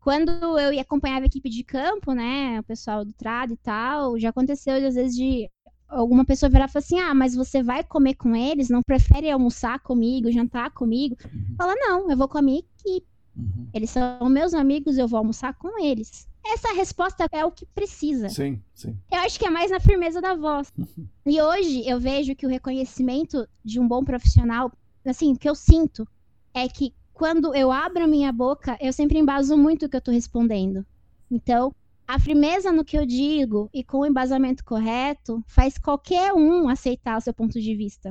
[0.00, 4.18] Quando eu ia acompanhar a equipe de campo, né, o pessoal do trado e tal,
[4.18, 5.50] já aconteceu às vezes de
[5.88, 8.68] alguma pessoa virar e falar assim: ah, mas você vai comer com eles?
[8.68, 11.16] Não prefere almoçar comigo, jantar comigo?
[11.24, 11.56] Uhum.
[11.56, 13.06] Fala, não, eu vou com a minha equipe.
[13.36, 13.68] Uhum.
[13.74, 16.28] Eles são meus amigos, eu vou almoçar com eles.
[16.44, 18.28] Essa resposta é o que precisa.
[18.28, 18.96] Sim, sim.
[19.10, 20.72] Eu acho que é mais na firmeza da voz.
[21.26, 24.72] E hoje eu vejo que o reconhecimento de um bom profissional,
[25.04, 26.08] assim, o que eu sinto
[26.54, 30.00] é que quando eu abro a minha boca, eu sempre embaso muito o que eu
[30.00, 30.86] tô respondendo.
[31.30, 31.74] Então,
[32.06, 37.18] a firmeza no que eu digo e com o embasamento correto faz qualquer um aceitar
[37.18, 38.10] o seu ponto de vista.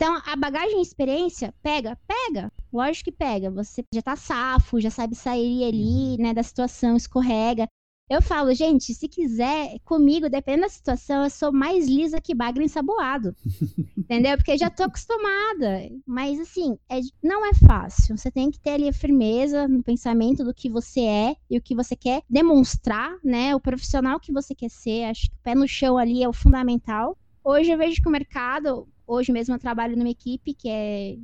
[0.00, 2.52] Então, a bagagem e experiência, pega, pega.
[2.72, 3.50] Lógico que pega.
[3.50, 7.66] Você já tá safo, já sabe sair ali, né, da situação, escorrega.
[8.08, 12.64] Eu falo, gente, se quiser, comigo, dependendo da situação, eu sou mais lisa que bagre
[12.64, 13.34] ensaboado.
[13.98, 14.36] entendeu?
[14.36, 15.90] Porque eu já tô acostumada.
[16.06, 18.16] Mas, assim, é- não é fácil.
[18.16, 21.62] Você tem que ter ali a firmeza no pensamento do que você é e o
[21.62, 23.52] que você quer demonstrar, né?
[23.52, 25.06] O profissional que você quer ser.
[25.06, 27.18] Acho que o pé no chão ali é o fundamental.
[27.42, 31.16] Hoje eu vejo que o mercado, hoje mesmo eu trabalho numa equipe que é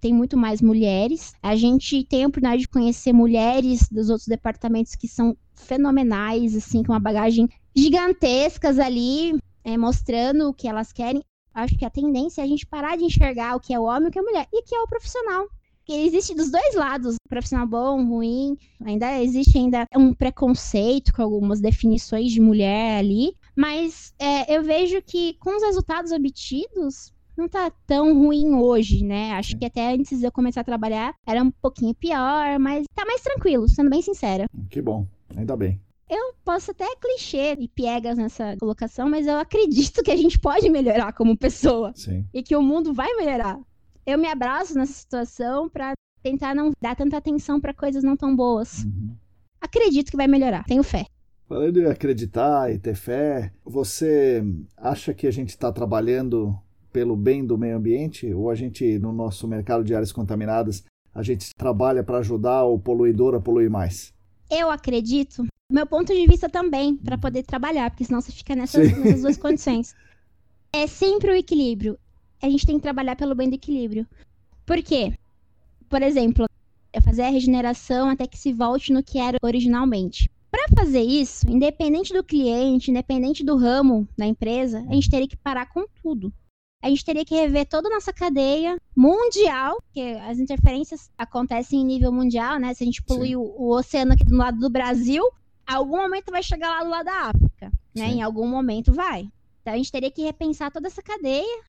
[0.00, 1.32] tem muito mais mulheres.
[1.42, 6.82] A gente tem a oportunidade de conhecer mulheres dos outros departamentos que são fenomenais, assim,
[6.82, 11.22] com uma bagagem gigantescas ali, é, mostrando o que elas querem.
[11.52, 14.04] Acho que a tendência é a gente parar de enxergar o que é o homem
[14.04, 15.46] e o que é a mulher, e o que é o profissional.
[15.78, 21.60] Porque existe dos dois lados, profissional bom, ruim, ainda existe ainda um preconceito com algumas
[21.60, 27.70] definições de mulher ali, mas é, eu vejo que com os resultados obtidos, não tá
[27.86, 29.32] tão ruim hoje, né?
[29.32, 33.04] Acho que até antes de eu começar a trabalhar era um pouquinho pior, mas tá
[33.04, 34.46] mais tranquilo, sendo bem sincera.
[34.70, 35.80] Que bom, ainda bem.
[36.08, 40.70] Eu posso até clichê e piegas nessa colocação, mas eu acredito que a gente pode
[40.70, 42.24] melhorar como pessoa Sim.
[42.32, 43.58] e que o mundo vai melhorar.
[44.06, 48.34] Eu me abraço nessa situação pra tentar não dar tanta atenção pra coisas não tão
[48.36, 48.84] boas.
[48.84, 49.16] Uhum.
[49.60, 51.06] Acredito que vai melhorar, tenho fé.
[51.48, 54.44] Falando em acreditar e ter fé, você
[54.76, 56.56] acha que a gente está trabalhando
[56.96, 60.82] pelo bem do meio ambiente ou a gente, no nosso mercado de áreas contaminadas,
[61.14, 64.14] a gente trabalha para ajudar o poluidor a poluir mais?
[64.50, 68.96] Eu acredito, meu ponto de vista também, para poder trabalhar, porque senão você fica nessas,
[68.96, 69.94] nessas duas condições.
[70.72, 71.98] É sempre o equilíbrio.
[72.40, 74.06] A gente tem que trabalhar pelo bem do equilíbrio.
[74.64, 75.12] Por quê?
[75.90, 76.46] Por exemplo,
[77.04, 80.30] fazer a regeneração até que se volte no que era originalmente.
[80.50, 85.36] Para fazer isso, independente do cliente, independente do ramo da empresa, a gente teria que
[85.36, 86.32] parar com tudo.
[86.82, 91.84] A gente teria que rever toda a nossa cadeia mundial, porque as interferências acontecem em
[91.84, 92.74] nível mundial, né?
[92.74, 95.22] Se a gente poluir o, o, oceano aqui do lado do Brasil,
[95.66, 98.08] algum momento vai chegar lá do lado da África, né?
[98.08, 98.18] Sim.
[98.18, 99.28] Em algum momento vai.
[99.60, 101.62] Então a gente teria que repensar toda essa cadeia,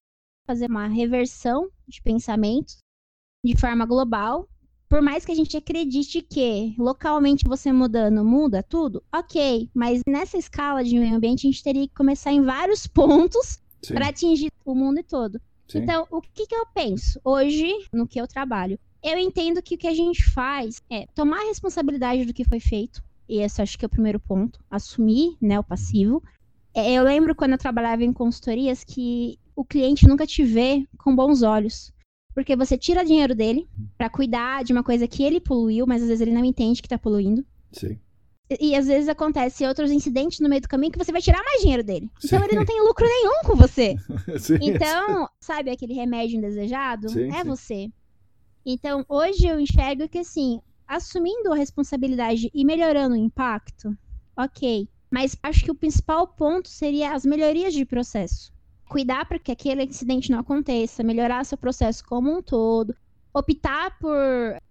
[0.46, 2.78] fazer uma reversão de pensamentos
[3.44, 4.48] de forma global
[4.90, 10.38] por mais que a gente acredite que localmente você mudando muda tudo, ok, mas nessa
[10.38, 13.60] escala de meio ambiente a gente teria que começar em vários pontos
[13.94, 15.40] para atingir o mundo todo.
[15.68, 15.80] Sim.
[15.80, 18.80] Então, o que, que eu penso hoje no que eu trabalho?
[19.04, 22.60] Eu entendo que o que a gente faz é tomar a responsabilidade do que foi
[22.60, 26.24] feito, e esse acho que é o primeiro ponto, assumir né, o passivo.
[26.74, 31.16] É, eu lembro quando eu trabalhava em consultorias que o cliente nunca te vê com
[31.16, 31.92] bons olhos
[32.38, 36.08] porque você tira dinheiro dele para cuidar de uma coisa que ele poluiu, mas às
[36.08, 37.44] vezes ele não entende que tá poluindo.
[37.72, 37.98] Sim.
[38.50, 41.44] E, e às vezes acontece outros incidentes no meio do caminho que você vai tirar
[41.44, 42.10] mais dinheiro dele.
[42.24, 43.96] Então ele não tem lucro nenhum com você.
[44.40, 47.10] sim, então, sabe aquele remédio indesejado?
[47.10, 47.48] Sim, é sim.
[47.48, 47.92] você.
[48.66, 53.98] Então, hoje eu enxergo que assim, assumindo a responsabilidade e melhorando o impacto,
[54.36, 54.88] ok.
[55.10, 58.52] Mas acho que o principal ponto seria as melhorias de processo
[58.88, 62.96] cuidar para que aquele incidente não aconteça, melhorar seu processo como um todo,
[63.38, 64.16] optar por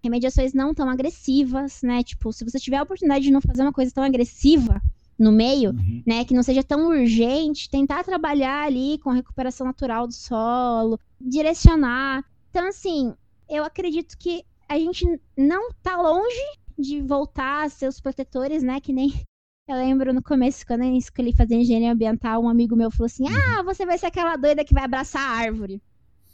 [0.02, 2.02] remediações não tão agressivas, né?
[2.02, 4.80] Tipo, se você tiver a oportunidade de não fazer uma coisa tão agressiva
[5.18, 6.02] no meio, uhum.
[6.06, 11.00] né, que não seja tão urgente, tentar trabalhar ali com a recuperação natural do solo,
[11.20, 12.24] direcionar.
[12.50, 13.14] Então, assim,
[13.48, 16.44] eu acredito que a gente não tá longe
[16.78, 19.08] de voltar a ser os protetores, né, que nem
[19.68, 23.24] eu lembro no começo, quando eu escolhi fazer engenharia ambiental, um amigo meu falou assim:
[23.24, 23.58] uhum.
[23.58, 25.80] Ah, você vai ser aquela doida que vai abraçar a árvore.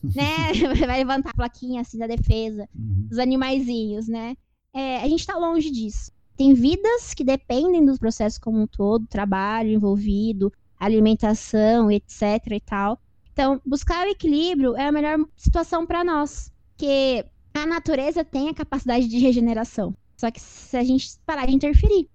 [0.14, 0.52] né?
[0.86, 3.06] Vai levantar a plaquinha assim da defesa uhum.
[3.08, 4.36] dos animaizinhos, né?
[4.74, 6.10] É, a gente tá longe disso.
[6.36, 13.00] Tem vidas que dependem do processo como um todo, trabalho envolvido, alimentação, etc e tal.
[13.32, 18.54] Então, buscar o equilíbrio é a melhor situação para nós, porque a natureza tem a
[18.54, 19.94] capacidade de regeneração.
[20.16, 22.08] Só que se a gente parar de interferir.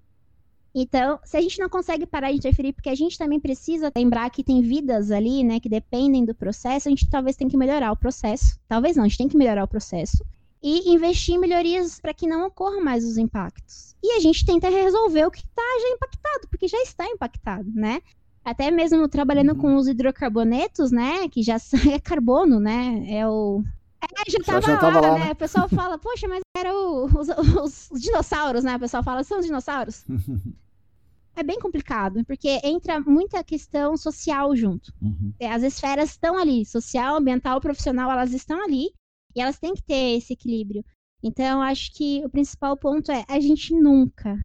[0.74, 4.30] Então, se a gente não consegue parar de interferir, porque a gente também precisa lembrar
[4.30, 7.92] que tem vidas ali, né, que dependem do processo, a gente talvez tem que melhorar
[7.92, 8.60] o processo.
[8.68, 10.24] Talvez não, a gente tem que melhorar o processo.
[10.62, 13.96] E investir em melhorias para que não ocorram mais os impactos.
[14.04, 18.02] E a gente tenta resolver o que está já impactado, porque já está impactado, né?
[18.44, 19.60] Até mesmo trabalhando uhum.
[19.60, 21.28] com os hidrocarbonetos, né?
[21.28, 21.58] Que já
[21.94, 23.06] é carbono, né?
[23.10, 23.64] É o.
[24.02, 25.26] É, já estava lá, tava lá, né?
[25.26, 25.32] né?
[25.32, 28.76] O pessoal fala, poxa, mas era o, os, os, os, dinossauros, né?
[28.76, 30.06] O pessoal fala, são os dinossauros.
[31.36, 34.94] é bem complicado, porque entra muita questão social junto.
[35.02, 35.34] Uhum.
[35.40, 38.90] É, as esferas estão ali, social, ambiental, profissional, elas estão ali
[39.36, 40.84] e elas têm que ter esse equilíbrio.
[41.24, 44.40] Então, acho que o principal ponto é a gente nunca.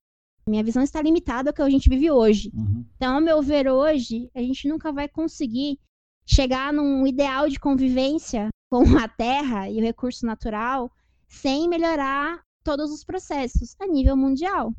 [0.46, 2.50] Minha visão está limitada ao que a gente vive hoje.
[2.54, 2.84] Uhum.
[2.96, 5.78] Então, ao meu ver, hoje, a gente nunca vai conseguir
[6.26, 10.90] chegar num ideal de convivência com a terra e o recurso natural
[11.28, 14.72] sem melhorar todos os processos a nível mundial.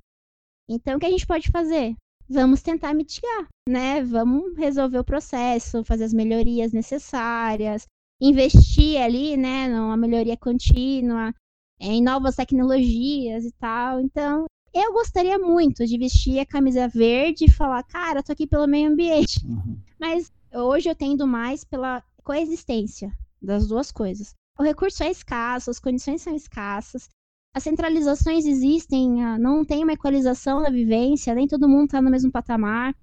[0.68, 1.96] Então, o que a gente pode fazer?
[2.28, 4.02] vamos tentar mitigar, né?
[4.02, 7.86] Vamos resolver o processo, fazer as melhorias necessárias,
[8.20, 11.32] investir ali, né, numa melhoria contínua,
[11.80, 14.00] em novas tecnologias e tal.
[14.00, 18.66] Então, eu gostaria muito de vestir a camisa verde e falar, cara, tô aqui pelo
[18.66, 19.46] meio ambiente.
[19.46, 19.78] Uhum.
[20.00, 23.12] Mas hoje eu tendo mais pela coexistência
[23.44, 24.34] das duas coisas.
[24.58, 27.10] O recurso é escasso, as condições são escassas,
[27.56, 32.10] as centralizações existem, ah, não tem uma equalização da vivência, nem todo mundo está no
[32.10, 32.96] mesmo patamar.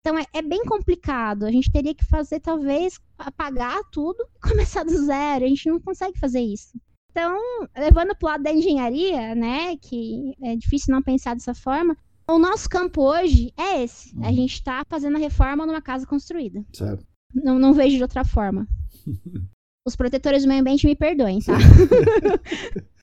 [0.00, 1.44] Então é, é, bem complicado.
[1.44, 5.44] A gente teria que fazer, talvez, apagar tudo e começar do zero.
[5.44, 6.78] A gente não consegue fazer isso.
[7.10, 7.36] Então,
[7.76, 11.96] levando para o lado da engenharia, né, que é difícil não pensar dessa forma,
[12.28, 14.14] o nosso campo hoje é esse.
[14.14, 14.24] Uhum.
[14.24, 16.64] A gente está fazendo a reforma numa casa construída.
[16.72, 17.04] Certo.
[17.34, 18.68] Não, não vejo de outra forma.
[19.86, 21.54] Os protetores do meio ambiente me perdoem, tá?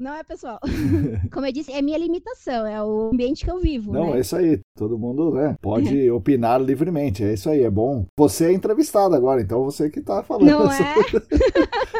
[0.00, 0.58] Não é pessoal.
[1.32, 3.92] Como eu disse, é minha limitação, é o ambiente que eu vivo.
[3.92, 4.18] Não, né?
[4.18, 4.60] é isso aí.
[4.76, 7.24] Todo mundo né, pode opinar livremente.
[7.24, 8.04] É isso aí, é bom.
[8.18, 10.46] Você é entrevistado agora, então você que tá falando.
[10.46, 10.94] Não é?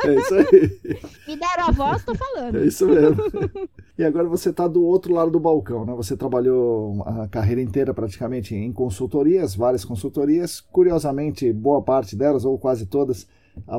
[0.05, 1.01] é isso aí.
[1.27, 2.59] Me deram a voz, tô falando.
[2.59, 3.17] É isso mesmo.
[3.99, 5.95] E agora você está do outro lado do balcão, né?
[5.95, 10.61] Você trabalhou a carreira inteira praticamente em consultorias, várias consultorias.
[10.61, 13.27] Curiosamente, boa parte delas, ou quase todas,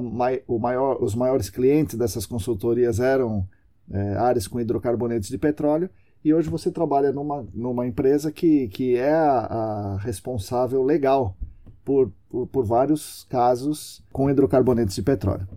[0.01, 3.47] mai, maior, os maiores clientes dessas consultorias eram
[3.91, 5.89] é, áreas com hidrocarbonetos de petróleo.
[6.23, 11.37] E hoje você trabalha numa, numa empresa que, que é a, a responsável legal
[11.85, 15.47] por, por, por vários casos com hidrocarbonetos de petróleo.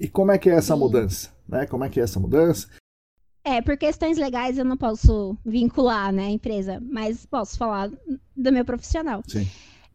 [0.00, 1.30] E como é que é essa mudança?
[1.46, 1.66] Né?
[1.66, 2.68] Como é que é essa mudança?
[3.44, 7.90] É, por questões legais eu não posso vincular, né, a empresa, mas posso falar
[8.36, 9.20] do meu profissional.
[9.26, 9.48] Sim.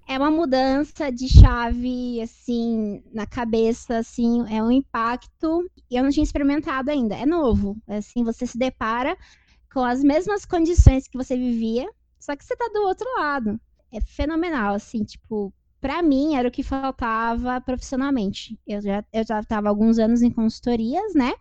[0.08, 5.70] É uma mudança de chave, assim, na cabeça, assim, é um impacto.
[5.92, 7.78] Eu não tinha experimentado ainda, é novo.
[7.86, 9.18] Assim, você se depara
[9.74, 11.86] com as mesmas condições que você vivia,
[12.20, 13.60] só que você tá do outro lado.
[13.92, 18.58] É fenomenal, assim, tipo, para mim era o que faltava profissionalmente.
[18.66, 21.34] Eu já, eu já estava alguns anos em consultorias, né?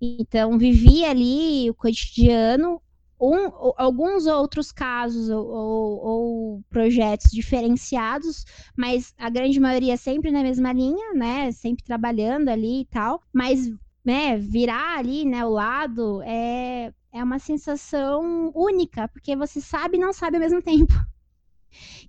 [0.00, 2.80] Então, vivia ali o cotidiano,
[3.20, 8.44] um, alguns outros casos ou, ou, ou, projetos diferenciados,
[8.76, 11.50] mas a grande maioria sempre na mesma linha, né?
[11.50, 13.22] Sempre trabalhando ali e tal.
[13.32, 13.70] Mas,
[14.04, 20.00] né, virar ali, né, o lado é, é uma sensação única, porque você sabe e
[20.00, 20.94] não sabe ao mesmo tempo.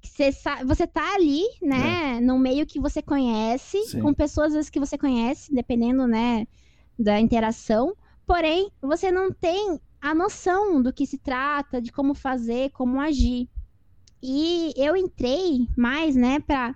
[0.01, 0.31] Você,
[0.65, 2.21] você tá ali, né, é.
[2.21, 4.01] no meio que você conhece, Sim.
[4.01, 6.47] com pessoas às vezes que você conhece, dependendo, né,
[6.97, 7.95] da interação.
[8.25, 13.49] Porém, você não tem a noção do que se trata, de como fazer, como agir.
[14.21, 16.75] E eu entrei mais, né, para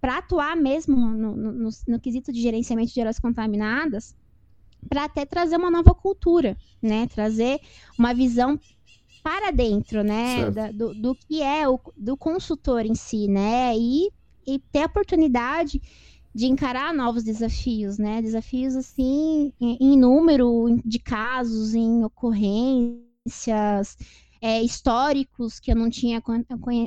[0.00, 4.14] para atuar mesmo no, no, no, no, quesito de gerenciamento de áreas contaminadas,
[4.88, 7.08] para até trazer uma nova cultura, né?
[7.08, 7.58] Trazer
[7.98, 8.60] uma visão
[9.24, 14.08] para dentro, né, da, do, do, que é o do consultor em si, né, e,
[14.46, 15.82] e ter a oportunidade
[16.38, 23.98] de encarar novos desafios, né, desafios assim em, número de casos, em ocorrências,
[24.40, 26.22] é, históricos que eu não tinha,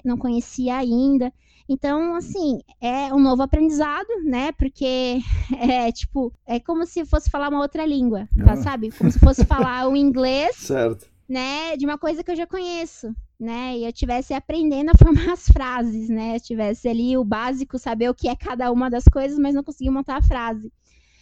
[0.05, 1.33] não conhecia ainda.
[1.67, 4.53] Então, assim, é um novo aprendizado, né?
[4.53, 5.19] Porque
[5.59, 8.55] é tipo, é como se fosse falar uma outra língua, tá, ah.
[8.57, 8.89] sabe?
[8.91, 10.55] Como se fosse falar o inglês.
[10.63, 14.97] Certo né, de uma coisa que eu já conheço, né, e eu tivesse aprendendo a
[15.01, 18.89] formar as frases, né, eu tivesse ali o básico, saber o que é cada uma
[18.89, 20.69] das coisas, mas não consegui montar a frase.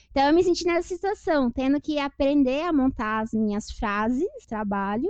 [0.10, 5.08] Então eu me senti nessa situação, tendo que aprender a montar as minhas frases, trabalho,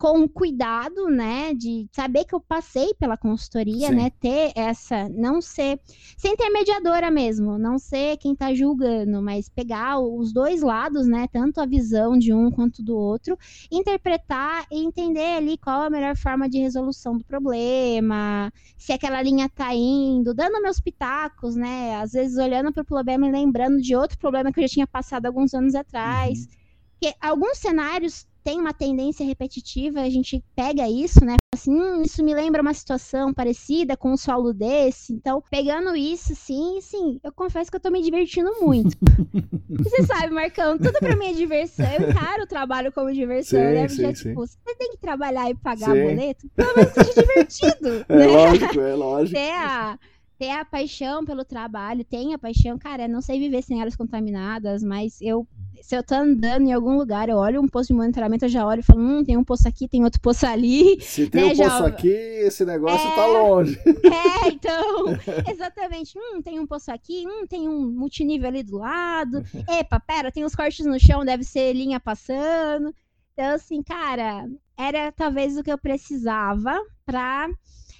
[0.00, 3.96] com cuidado, né, de saber que eu passei pela consultoria, Sim.
[3.96, 5.78] né, ter essa, não ser,
[6.16, 11.28] sem ter mediadora mesmo, não ser quem tá julgando, mas pegar os dois lados, né,
[11.30, 13.36] tanto a visão de um quanto do outro,
[13.70, 19.50] interpretar e entender ali qual a melhor forma de resolução do problema, se aquela linha
[19.50, 23.94] tá indo, dando meus pitacos, né, às vezes olhando para o problema e lembrando de
[23.94, 26.38] outro problema que eu já tinha passado alguns anos atrás.
[26.38, 26.60] Uhum.
[27.00, 31.36] Porque alguns cenários tem uma tendência repetitiva, a gente pega isso, né?
[31.52, 35.12] Assim, hum, isso me lembra uma situação parecida com um solo desse.
[35.12, 38.96] Então, pegando isso, sim, sim, eu confesso que eu tô me divertindo muito.
[39.68, 41.86] você sabe, Marcão, tudo pra mim é diversão.
[41.86, 43.88] Eu encaro o trabalho como diversão, sim, né?
[43.88, 44.58] Porque, sim, tipo, sim.
[44.64, 46.02] você tem que trabalhar e pagar sim.
[46.02, 47.70] boleto, pelo menos seja divertido.
[48.10, 48.26] É né?
[48.26, 49.38] lógico, é lógico.
[49.38, 49.98] Ter a,
[50.38, 54.82] ter a paixão pelo trabalho, tem a paixão, cara, não sei viver sem áreas contaminadas,
[54.82, 55.46] mas eu
[55.82, 58.66] se eu tô andando em algum lugar, eu olho um posto de monitoramento, eu já
[58.66, 61.00] olho e falo, hum, tem um poço aqui, tem outro poço ali.
[61.00, 61.70] Se tem né, um já...
[61.70, 63.16] poço aqui, esse negócio tá é...
[63.16, 63.80] tá longe.
[64.10, 65.06] É, então,
[65.50, 66.18] exatamente.
[66.18, 69.42] Hum, tem um poço aqui, hum, tem um multinível ali do lado.
[69.68, 72.94] Epa, pera, tem os cortes no chão, deve ser linha passando.
[73.32, 77.48] Então, assim, cara, era talvez o que eu precisava para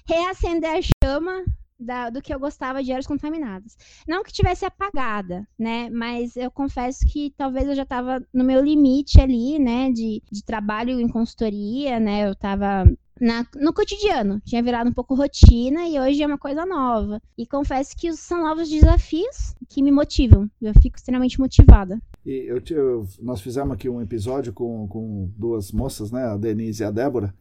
[0.05, 1.43] reacender a chama
[1.81, 3.75] da, do que eu gostava de áreas contaminadas.
[4.07, 5.89] Não que tivesse apagada, né?
[5.89, 9.91] Mas eu confesso que talvez eu já estava no meu limite ali, né?
[9.91, 12.27] De, de trabalho em consultoria, né?
[12.27, 12.85] Eu estava
[13.19, 14.41] na, no cotidiano.
[14.45, 17.21] Tinha virado um pouco rotina e hoje é uma coisa nova.
[17.37, 20.49] E confesso que são novos desafios que me motivam.
[20.61, 21.99] Eu fico extremamente motivada.
[22.25, 26.25] E eu, eu, nós fizemos aqui um episódio com, com duas moças, né?
[26.25, 27.33] A Denise e a Débora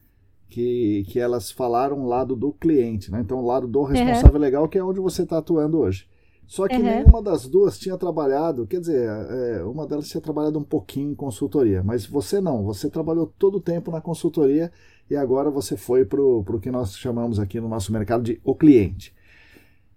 [0.50, 3.20] que, que elas falaram o lado do cliente, né?
[3.20, 4.40] Então, o lado do responsável uhum.
[4.40, 6.06] legal, que é onde você está atuando hoje.
[6.46, 6.82] Só que uhum.
[6.82, 11.14] nenhuma das duas tinha trabalhado, quer dizer, é, uma delas tinha trabalhado um pouquinho em
[11.14, 14.72] consultoria, mas você não, você trabalhou todo o tempo na consultoria
[15.08, 18.52] e agora você foi para o que nós chamamos aqui no nosso mercado de o
[18.56, 19.14] cliente.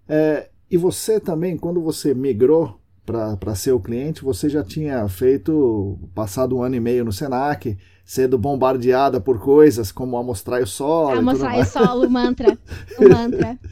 [0.08, 5.98] É, e você também, quando você migrou para ser o cliente, você já tinha feito,
[6.14, 11.18] passado um ano e meio no Senac, sendo bombardeada por coisas como amostrar o solo.
[11.18, 12.58] Amostrar o solo, o mantra.
[12.98, 13.58] O mantra.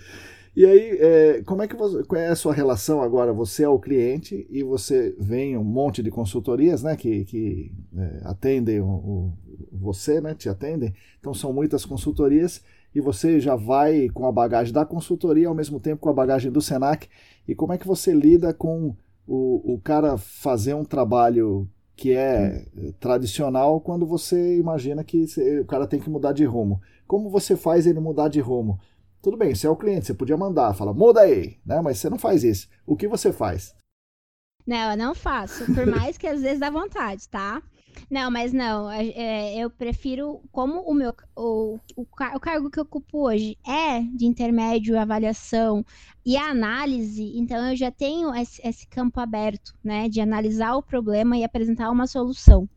[0.55, 3.33] E aí, é, como é que você, qual é a sua relação agora?
[3.33, 8.20] Você é o cliente e você vem um monte de consultorias, né, que, que é,
[8.24, 9.33] atendem o, o,
[9.72, 10.93] você, né, te atendem.
[11.18, 12.61] Então são muitas consultorias
[12.95, 16.53] e você já vai com a bagagem da consultoria ao mesmo tempo com a bagagem
[16.53, 17.09] do Senac.
[17.49, 18.95] E como é que você lida com
[19.26, 21.66] o, o cara fazer um trabalho
[21.97, 22.66] que é
[22.99, 25.26] tradicional quando você imagina que
[25.61, 26.80] o cara tem que mudar de rumo?
[27.07, 28.80] Como você faz ele mudar de rumo?
[29.20, 31.80] Tudo bem, você é o cliente, você podia mandar, fala, muda aí, né?
[31.80, 32.68] Mas você não faz isso.
[32.86, 33.74] O que você faz?
[34.66, 37.62] Não, eu não faço, por mais que às vezes dá vontade, tá?
[38.11, 42.84] Não, mas não, é, eu prefiro, como o meu o, o, o, cargo que eu
[42.84, 45.84] ocupo hoje é de intermédio, avaliação
[46.24, 51.36] e análise, então eu já tenho esse, esse campo aberto, né, de analisar o problema
[51.36, 52.68] e apresentar uma solução.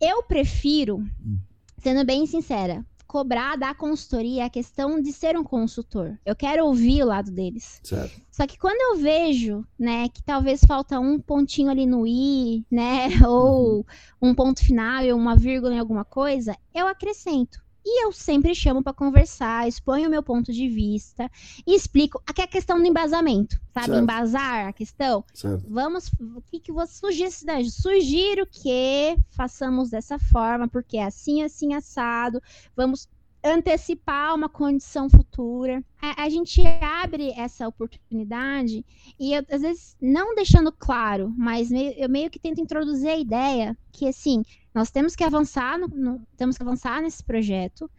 [0.00, 1.38] Eu prefiro, hum.
[1.78, 2.84] sendo bem sincera,
[3.16, 6.18] cobrar da consultoria a questão de ser um consultor.
[6.22, 7.80] Eu quero ouvir o lado deles.
[7.82, 8.20] Certo.
[8.30, 13.08] Só que quando eu vejo, né, que talvez falta um pontinho ali no i, né,
[13.26, 13.84] ou uhum.
[14.20, 17.64] um ponto final ou uma vírgula em alguma coisa, eu acrescento.
[17.88, 21.30] E eu sempre chamo para conversar, exponho o meu ponto de vista
[21.64, 22.20] e explico.
[22.26, 23.86] Aqui é a questão do embasamento, sabe?
[23.86, 24.02] Certo.
[24.02, 25.24] Embasar a questão.
[25.32, 25.64] Certo.
[25.68, 26.10] Vamos.
[26.34, 27.70] O que, que você sugere?
[27.70, 32.42] Sugiro que façamos dessa forma, porque é assim, assim, assado.
[32.74, 33.08] Vamos
[33.46, 35.82] antecipar uma condição futura.
[36.00, 38.84] A, a, gente abre essa oportunidade
[39.18, 43.16] e eu, às vezes não deixando claro, mas meio, eu meio que tento introduzir a
[43.16, 44.42] ideia que assim
[44.74, 47.90] nós temos que avançar, no, no, temos que avançar nesse projeto.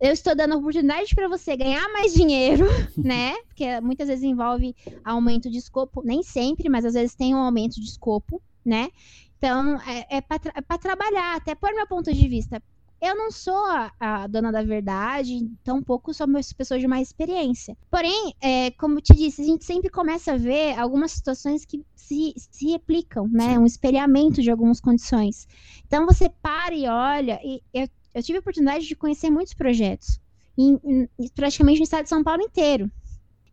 [0.00, 2.64] Eu estou dando oportunidade para você ganhar mais dinheiro,
[2.96, 3.34] né?
[3.48, 4.74] Porque muitas vezes envolve
[5.04, 8.88] aumento de escopo, nem sempre, mas às vezes tem um aumento de escopo, né?
[9.36, 12.62] Então, é, é para tra trabalhar, até por meu ponto de vista.
[13.02, 17.76] Eu não sou a, a, dona da verdade, tampouco sou uma pessoa de mais experiência.
[17.90, 21.84] Porém, é, como eu te disse, a gente sempre começa a ver algumas situações que
[21.96, 23.58] se, se replicam, né?
[23.58, 25.48] Um espelhamento de algumas condições.
[25.84, 30.20] Então você para e olha, e eu, eu tive a oportunidade de conhecer muitos projetos,
[30.56, 32.88] em, em, praticamente no estado de São Paulo inteiro.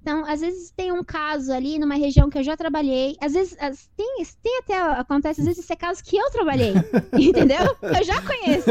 [0.02, 3.18] Então, às vezes tem um caso ali numa região que eu já trabalhei.
[3.20, 3.58] Às vezes
[3.98, 6.74] tem, tem até acontece às vezes esse caso que eu trabalhei,
[7.20, 7.76] entendeu?
[7.82, 8.70] Eu já conheço.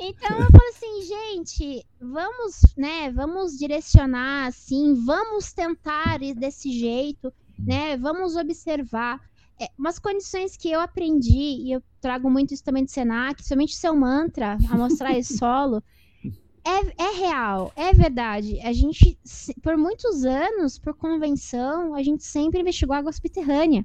[0.00, 3.10] Então eu falo assim, gente, vamos, né?
[3.12, 7.96] Vamos direcionar assim, vamos tentar desse jeito, né?
[7.96, 9.20] Vamos observar
[9.60, 13.76] é, umas condições que eu aprendi e eu trago muito isso também do Senac, somente
[13.76, 15.80] seu mantra, a mostrar esse solo
[16.64, 18.60] é, é real, é verdade.
[18.60, 19.18] A gente,
[19.62, 23.84] por muitos anos, por convenção, a gente sempre investigou água subterrânea.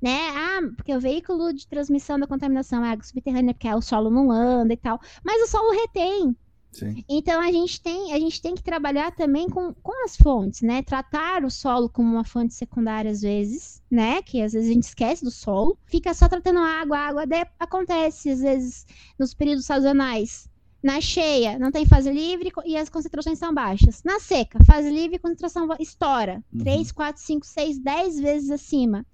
[0.00, 0.28] Né?
[0.30, 4.30] Ah, porque o veículo de transmissão da contaminação é água subterrânea, porque o solo não
[4.30, 5.00] anda e tal.
[5.22, 6.36] Mas o solo retém.
[6.72, 7.04] Sim.
[7.08, 10.82] Então a gente tem a gente tem que trabalhar também com, com as fontes, né?
[10.82, 14.20] Tratar o solo como uma fonte secundária às vezes, né?
[14.22, 18.28] Que às vezes a gente esquece do solo, fica só tratando água, água, daí acontece
[18.30, 20.50] às vezes nos períodos sazonais
[20.84, 24.02] na cheia, não tem fase livre e as concentrações são baixas.
[24.04, 26.44] Na seca, fase livre e concentração estoura.
[26.52, 26.60] Uhum.
[26.60, 29.06] 3, 4, 5, 6, 10 vezes acima.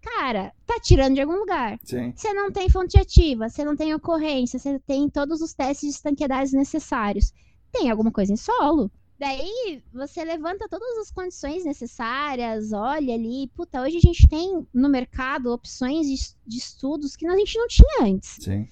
[0.00, 1.78] Cara, tá tirando de algum lugar.
[2.16, 5.96] Você não tem fonte ativa, você não tem ocorrência, você tem todos os testes de
[5.96, 7.34] estanqueidades necessários.
[7.70, 8.90] Tem alguma coisa em solo.
[9.18, 13.50] Daí você levanta todas as condições necessárias, olha ali.
[13.54, 16.14] Puta, hoje a gente tem no mercado opções de,
[16.46, 18.38] de estudos que a gente não tinha antes.
[18.40, 18.66] Sim.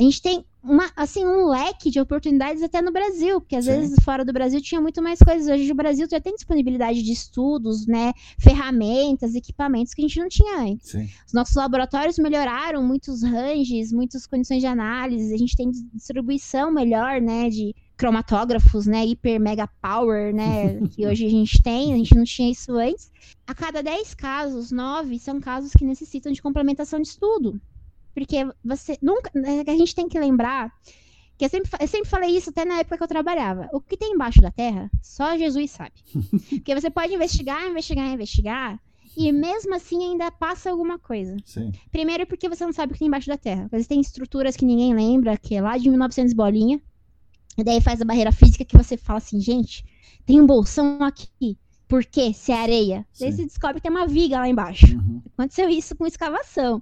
[0.00, 3.72] A gente tem uma, assim, um leque de oportunidades até no Brasil, porque às Sim.
[3.72, 5.46] vezes fora do Brasil tinha muito mais coisas.
[5.46, 10.28] Hoje no Brasil já tem disponibilidade de estudos, né, ferramentas, equipamentos que a gente não
[10.30, 10.92] tinha antes.
[10.92, 11.06] Sim.
[11.26, 17.20] Os nossos laboratórios melhoraram muitos ranges, muitas condições de análise, a gente tem distribuição melhor,
[17.20, 22.16] né, de cromatógrafos, né, hiper mega power, né, que hoje a gente tem, a gente
[22.16, 23.10] não tinha isso antes.
[23.46, 27.60] A cada 10 casos, 9 são casos que necessitam de complementação de estudo.
[28.14, 29.30] Porque você nunca.
[29.34, 30.72] Né, a gente tem que lembrar.
[31.38, 33.66] Que eu sempre, eu sempre falei isso até na época que eu trabalhava.
[33.72, 35.94] O que tem embaixo da terra, só Jesus sabe.
[36.50, 38.78] Porque você pode investigar, investigar, investigar.
[39.16, 41.36] E mesmo assim ainda passa alguma coisa.
[41.44, 41.72] Sim.
[41.90, 43.64] Primeiro porque você não sabe o que tem embaixo da terra.
[43.64, 46.80] Às vezes tem estruturas que ninguém lembra, que é lá de 1900 bolinha.
[47.58, 49.84] E daí faz a barreira física que você fala assim, gente,
[50.24, 51.58] tem um bolsão aqui.
[51.88, 52.32] Por quê?
[52.32, 53.06] Se é areia.
[53.12, 53.24] Sim.
[53.24, 54.96] Daí você descobre que tem uma viga lá embaixo.
[54.96, 55.20] Uhum.
[55.36, 56.80] Aconteceu isso com escavação.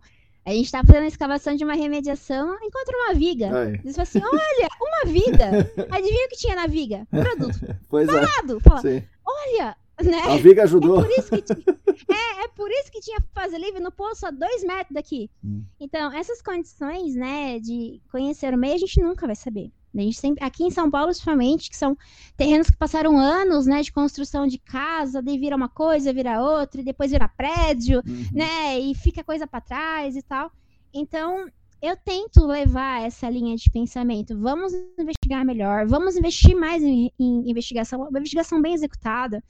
[0.48, 3.54] A gente tá fazendo a escavação de uma remediação, encontra uma viga.
[3.54, 3.78] Aí.
[3.84, 5.70] Diz assim: olha, uma viga.
[5.94, 7.06] Adivinha o que tinha na viga?
[7.10, 7.76] Produto.
[7.86, 8.56] Pois Falado.
[8.56, 8.60] é.
[8.60, 8.82] Fala,
[9.26, 10.22] olha, né?
[10.22, 11.00] A viga ajudou.
[11.00, 11.76] É por isso que tinha,
[12.16, 15.30] é, é por isso que tinha fase livre no poço a dois metros daqui.
[15.44, 15.64] Hum.
[15.78, 19.70] Então, essas condições, né, de conhecer o meio, a gente nunca vai saber.
[19.94, 21.96] A gente sempre, aqui em São Paulo, principalmente, que são
[22.36, 26.80] terrenos que passaram anos, né, de construção de casa, daí vira uma coisa, vira outra,
[26.80, 28.26] e depois vira prédio, uhum.
[28.32, 30.52] né, e fica coisa para trás e tal.
[30.92, 31.46] Então,
[31.80, 34.38] eu tento levar essa linha de pensamento.
[34.38, 38.00] Vamos investigar melhor, vamos investir mais em, em investigação.
[38.00, 39.42] Uma investigação bem executada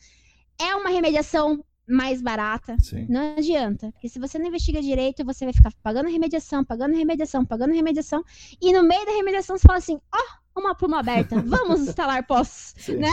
[0.60, 2.76] é uma remediação mais barata.
[2.80, 3.06] Sim.
[3.08, 3.90] Não adianta.
[3.92, 8.22] Porque se você não investiga direito, você vai ficar pagando remediação, pagando remediação, pagando remediação.
[8.60, 10.18] E no meio da remediação você fala assim: ó,
[10.54, 13.10] oh, uma pluma aberta, vamos instalar poços, né?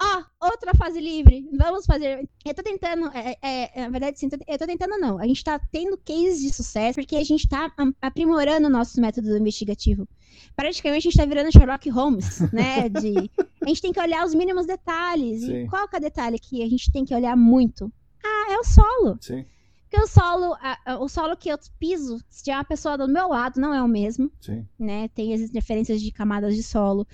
[0.00, 1.48] Ó, oh, outra fase livre.
[1.52, 2.28] Vamos fazer.
[2.44, 3.10] Eu tô tentando.
[3.14, 5.18] É, é, é na verdade, sim, eu tô tentando, não.
[5.18, 7.70] A gente tá tendo cases de sucesso porque a gente tá
[8.00, 10.08] aprimorando o nosso método investigativo.
[10.54, 12.88] Praticamente a gente tá virando Sherlock Holmes, né?
[12.88, 13.30] De,
[13.62, 15.42] a gente tem que olhar os mínimos detalhes.
[15.42, 15.64] Sim.
[15.64, 17.92] E qual que é o detalhe que a gente tem que olhar muito?
[18.24, 19.18] Ah, é o solo.
[19.20, 19.44] Sim.
[19.88, 23.06] Porque o solo, a, a, o solo que eu piso, se tiver uma pessoa do
[23.06, 24.32] meu lado, não é o mesmo.
[24.40, 24.66] Sim.
[24.78, 25.08] Né?
[25.08, 27.06] Tem as diferenças de camadas de solo.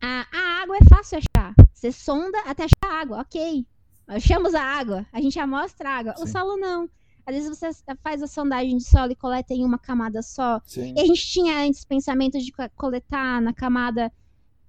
[0.00, 1.54] A, a água é fácil achar.
[1.72, 3.66] Você sonda até achar água, ok.
[4.06, 6.16] Achamos a água, a gente amostra a água.
[6.16, 6.24] Sim.
[6.24, 6.88] O solo não.
[7.24, 7.70] Às vezes você
[8.02, 10.60] faz a sondagem de solo e coleta em uma camada só.
[10.66, 10.94] Sim.
[10.96, 14.12] E a gente tinha antes pensamento de coletar na camada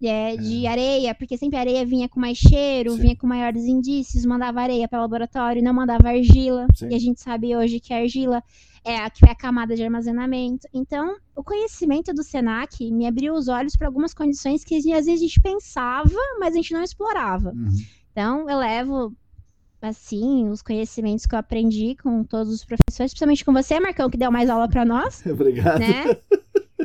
[0.03, 0.69] é, de é.
[0.69, 3.01] areia, porque sempre a areia vinha com mais cheiro, Sim.
[3.01, 6.67] vinha com maiores indícios, mandava areia para o laboratório, não mandava argila.
[6.75, 6.89] Sim.
[6.89, 8.43] E a gente sabe hoje que a argila
[8.83, 10.67] é a que é a camada de armazenamento.
[10.73, 15.21] Então, o conhecimento do Senac me abriu os olhos para algumas condições que às vezes
[15.21, 16.09] a gente pensava,
[16.39, 17.51] mas a gente não explorava.
[17.51, 17.69] Uhum.
[18.11, 19.15] Então, eu levo
[19.81, 24.17] assim, os conhecimentos que eu aprendi com todos os professores, principalmente com você, Marcão, que
[24.17, 25.25] deu mais aula para nós.
[25.25, 25.79] Obrigado.
[25.79, 26.17] Né?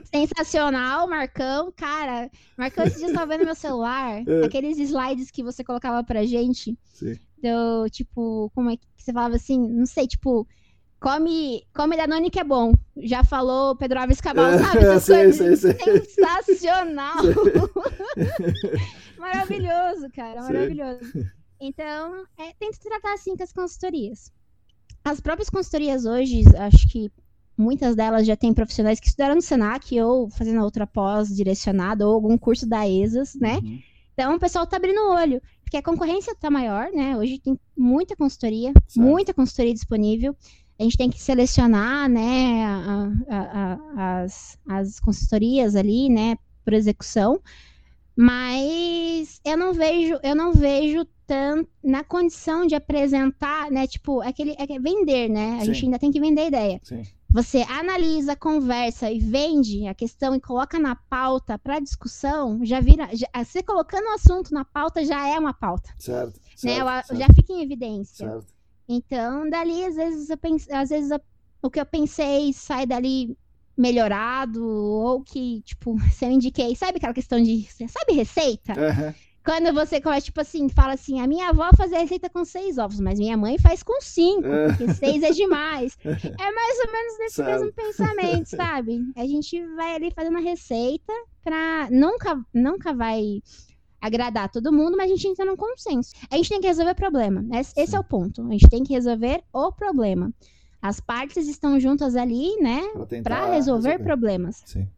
[0.04, 1.72] Sensacional, Marcão.
[1.76, 4.44] Cara, Marcão, esses dias eu tava vendo meu celular, é.
[4.44, 6.78] aqueles slides que você colocava pra gente.
[6.84, 7.18] Sim.
[7.42, 9.58] Do, tipo, como é que você falava assim?
[9.58, 10.46] Não sei, tipo,
[11.00, 12.72] come, come Danone que é bom.
[12.96, 14.78] Já falou Pedro Alves Cabal, é, sabe?
[14.78, 15.60] Essas sei, coisas.
[15.60, 16.04] Sei, sei.
[16.04, 17.16] Sensacional.
[19.18, 21.12] maravilhoso, cara, maravilhoso.
[21.60, 24.32] Então, é, tento tratar assim com as consultorias.
[25.04, 27.10] As próprias consultorias hoje, acho que
[27.56, 32.14] muitas delas já têm profissionais que estudaram no Senac ou fazendo outra pós direcionada ou
[32.14, 33.58] algum curso da ESAS, né?
[33.62, 33.80] Uhum.
[34.12, 37.16] Então, o pessoal tá abrindo o olho, porque a concorrência tá maior, né?
[37.16, 39.00] Hoje tem muita consultoria, certo.
[39.00, 40.34] muita consultoria disponível
[40.78, 46.74] a gente tem que selecionar, né, a, a, a, as, as consultorias ali, né, por
[46.74, 47.40] execução,
[48.14, 54.54] mas eu não vejo, eu não vejo tanto na condição de apresentar, né, tipo, aquele,
[54.58, 55.66] é vender, né, a Sim.
[55.66, 56.80] gente ainda tem que vender a ideia.
[56.82, 57.02] Sim.
[57.36, 63.10] Você analisa, conversa e vende a questão e coloca na pauta para discussão, já vira.
[63.14, 65.90] Já, você colocando o assunto na pauta já é uma pauta.
[65.98, 66.40] Certo.
[66.40, 66.40] Né?
[66.56, 67.16] certo, certo.
[67.16, 68.26] Já fica em evidência.
[68.26, 68.55] Certo.
[68.88, 71.20] Então, dali, às vezes, eu pense, às vezes eu,
[71.62, 73.36] o que eu pensei sai dali
[73.76, 78.72] melhorado, ou que, tipo, se eu indiquei, sabe aquela questão de, sabe receita?
[78.72, 79.14] Uhum.
[79.44, 82.98] Quando você começa, tipo assim, fala assim, a minha avó fazia receita com seis ovos,
[82.98, 85.96] mas minha mãe faz com cinco, porque seis é demais.
[86.04, 87.52] É mais ou menos nesse sabe.
[87.52, 89.00] mesmo pensamento, sabe?
[89.14, 91.12] A gente vai ali fazendo a receita
[91.44, 91.88] pra...
[91.92, 93.40] Nunca, nunca vai
[94.06, 96.14] agradar todo mundo, mas a gente entra num consenso.
[96.30, 97.44] A gente tem que resolver o problema.
[97.58, 98.46] Esse, esse é o ponto.
[98.46, 100.32] A gente tem que resolver o problema.
[100.80, 102.82] As partes estão juntas ali, né,
[103.22, 104.62] para resolver, resolver, problemas.
[104.66, 104.88] Sim.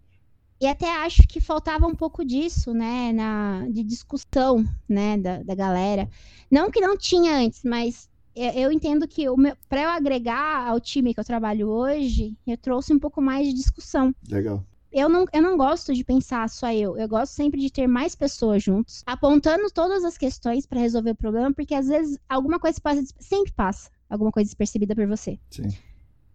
[0.61, 5.55] E até acho que faltava um pouco disso, né, na, de discussão, né, da, da
[5.55, 6.09] galera.
[6.51, 9.25] Não que não tinha antes, mas eu entendo que
[9.69, 13.55] para eu agregar ao time que eu trabalho hoje, eu trouxe um pouco mais de
[13.55, 14.15] discussão.
[14.29, 16.97] Legal eu não, eu não gosto de pensar só eu.
[16.97, 21.17] Eu gosto sempre de ter mais pessoas juntos, apontando todas as questões para resolver o
[21.17, 25.39] problema, porque às vezes alguma coisa passa, sempre passa alguma coisa despercebida por você.
[25.51, 25.69] Sim.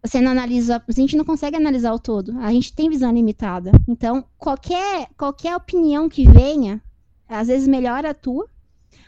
[0.03, 2.37] Você não analisa, a gente não consegue analisar o todo.
[2.39, 3.71] A gente tem visão limitada.
[3.87, 6.81] Então, qualquer qualquer opinião que venha,
[7.27, 8.49] às vezes melhora a tua,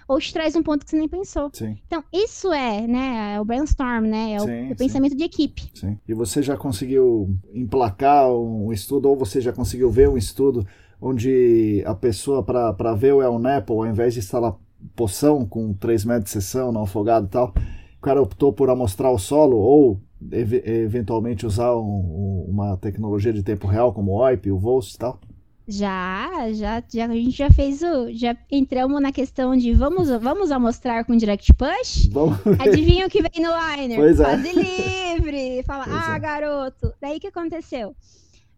[0.07, 1.49] ou te traz um ponto que você nem pensou.
[1.53, 1.77] Sim.
[1.85, 5.17] Então, isso é, né, é o brainstorm, né, é o, sim, o pensamento sim.
[5.17, 5.63] de equipe.
[5.73, 5.97] Sim.
[6.07, 10.65] E você já conseguiu emplacar um estudo, ou você já conseguiu ver um estudo
[11.01, 14.55] onde a pessoa, para ver o El Nepo, ao invés de instalar
[14.95, 17.53] poção com 3 metros de sessão no afogado e tal,
[17.97, 19.99] o cara optou por amostrar o solo ou
[20.31, 24.97] ev eventualmente usar um, uma tecnologia de tempo real como o OIP, o VOLS e
[24.97, 25.19] tal?
[25.67, 28.11] Já, já, já, a gente já fez o.
[28.11, 32.07] Já entramos na questão de vamos, vamos amostrar com direct push?
[32.11, 32.37] Vamos.
[32.59, 33.97] Adivinha o que vem no liner?
[33.97, 34.23] Pois é.
[34.23, 35.63] Fase livre!
[35.63, 36.19] Fala, pois ah, é.
[36.19, 36.93] garoto!
[37.01, 37.95] Daí que aconteceu?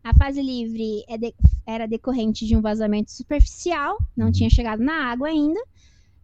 [0.03, 1.33] A fase livre é de,
[1.65, 4.31] era decorrente de um vazamento superficial, não uhum.
[4.31, 5.59] tinha chegado na água ainda.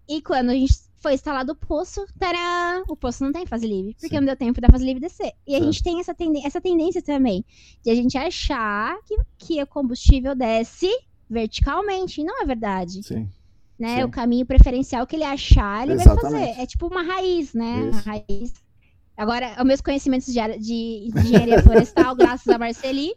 [0.08, 0.74] E quando a gente
[1.04, 4.16] foi instalado o poço, tará, o poço não tem fase livre, porque Sim.
[4.16, 5.34] não deu tempo da fase livre descer.
[5.46, 7.44] E a gente tem essa, tendência, essa tendência também
[7.84, 10.90] de a gente achar que, que o combustível desce
[11.30, 13.04] verticalmente, e não é verdade.
[13.04, 13.30] Sim.
[13.78, 13.98] Né?
[13.98, 14.04] Sim.
[14.04, 16.22] O caminho preferencial que ele achar, ele Exatamente.
[16.22, 16.62] vai fazer.
[16.62, 17.90] É tipo uma raiz, né?
[17.90, 17.90] Isso.
[17.90, 18.63] Uma raiz
[19.16, 23.14] Agora, os meus conhecimentos de, de, engenharia florestal, graças a Marceli,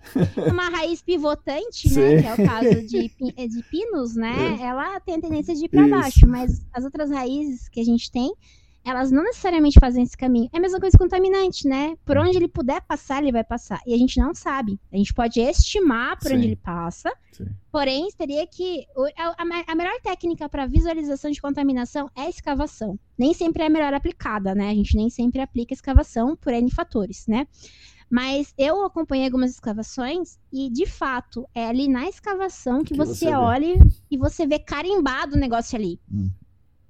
[0.51, 2.23] uma raiz pivotante, né?
[2.23, 3.09] Que é o caso de,
[3.49, 4.59] de pinos, né?
[4.61, 4.65] É.
[4.65, 8.11] Ela tem a tendência de ir para baixo, mas as outras raízes que a gente
[8.11, 8.31] tem,
[8.87, 10.49] elas não necessariamente fazem esse caminho.
[10.53, 11.97] É a mesma coisa contaminante, né?
[12.05, 13.81] Por onde ele puder passar, ele vai passar.
[13.85, 14.79] E a gente não sabe.
[14.93, 16.37] A gente pode estimar por Sim.
[16.37, 17.47] onde ele passa, Sim.
[17.73, 18.87] porém, teria que.
[19.19, 22.97] A, a melhor técnica para visualização de contaminação é a escavação.
[23.19, 24.71] Nem sempre é a melhor aplicada, né?
[24.71, 27.49] A gente nem sempre aplica escavação por N fatores, né?
[28.09, 33.27] Mas eu acompanhei algumas escavações e, de fato, é ali na escavação que, que você,
[33.27, 33.75] você olha
[34.09, 35.99] e você vê carimbado o negócio ali.
[36.09, 36.31] Hum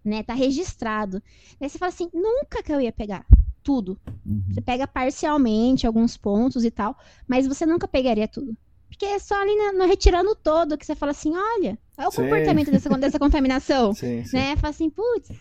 [0.09, 0.23] né?
[0.23, 1.23] Tá registrado.
[1.61, 3.27] Aí você fala assim, nunca que eu ia pegar
[3.63, 3.99] tudo.
[4.25, 4.45] Uhum.
[4.51, 6.97] Você pega parcialmente alguns pontos e tal,
[7.27, 8.57] mas você nunca pegaria tudo.
[8.89, 12.11] Porque é só ali no, no retirando todo que você fala assim, olha, é o
[12.11, 12.23] sim.
[12.23, 13.93] comportamento dessa, dessa contaminação.
[13.95, 14.37] Sim, sim.
[14.37, 14.57] Né?
[14.57, 15.33] Fala assim, putz.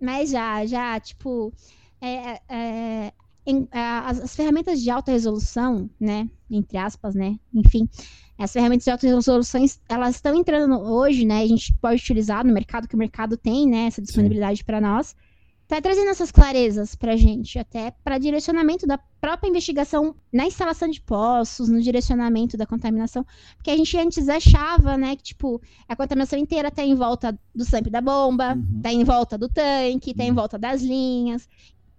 [0.00, 1.52] Mas já, já, tipo,
[2.00, 3.12] é, é,
[3.46, 6.28] em, as, as, ferramentas de alta resolução, né?
[6.50, 7.38] Entre aspas, né?
[7.52, 7.88] Enfim,
[8.38, 11.42] as ferramentas de alta resolução, elas estão entrando hoje, né?
[11.42, 13.86] A gente pode utilizar no mercado, que o mercado tem, né?
[13.86, 15.14] Essa disponibilidade para nós.
[15.70, 21.00] Tá trazendo essas clarezas pra gente, até para direcionamento da própria investigação na instalação de
[21.00, 23.24] poços, no direcionamento da contaminação.
[23.54, 27.64] Porque a gente antes achava, né, que, tipo, a contaminação inteira tá em volta do
[27.64, 28.80] SAMP da bomba, uhum.
[28.82, 30.34] tá em volta do tanque, tá em uhum.
[30.34, 31.48] volta das linhas.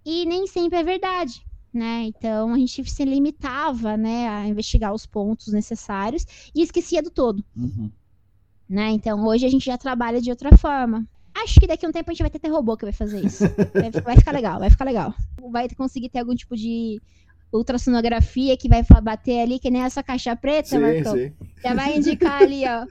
[0.04, 2.04] E nem sempre é verdade né?
[2.04, 7.42] Então a gente se limitava, né, a investigar os pontos necessários e esquecia do todo,
[7.56, 7.90] uhum.
[8.68, 8.90] né?
[8.90, 11.06] Então hoje a gente já trabalha de outra forma.
[11.34, 13.24] Acho que daqui a um tempo a gente vai ter, ter robô que vai fazer
[13.24, 13.44] isso.
[13.72, 15.14] vai, vai ficar legal, vai ficar legal.
[15.50, 17.00] Vai conseguir ter algum tipo de
[17.50, 21.14] ultrassonografia que vai bater ali, que nem essa caixa preta, sim, Marcão.
[21.14, 21.32] Sim.
[21.62, 22.86] Já vai indicar ali, ó.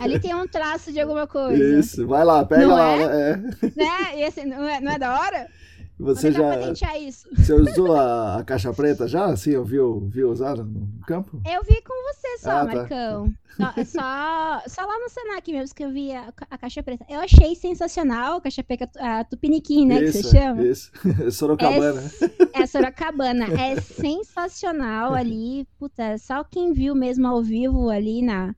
[0.00, 1.78] Ali tem um traço de alguma coisa.
[1.78, 2.92] Isso, vai lá, pega não lá.
[2.92, 3.36] É?
[3.36, 3.50] Né?
[3.76, 4.18] né?
[4.18, 5.48] E assim, não é, não é da hora?
[5.98, 6.42] Você já.
[7.36, 9.26] Você usou a, a, caixa preta já?
[9.26, 11.40] Assim, viu, viu usar no campo?
[11.46, 12.74] Eu vi com você só, ah, tá.
[12.74, 13.34] Marcão.
[13.56, 13.72] Tá.
[13.86, 17.06] Só, só, lá no Senac mesmo que eu vi a, a, caixa preta.
[17.08, 20.02] Eu achei sensacional a caixa preta, a Tupiniquim, né?
[20.02, 20.62] Isso, que você chama.
[20.64, 20.90] Isso,
[21.30, 22.02] Sorocabana.
[22.52, 23.46] É, é Sorocabana.
[23.54, 25.68] É sensacional ali.
[25.78, 28.56] Puta, só quem viu mesmo ao vivo ali na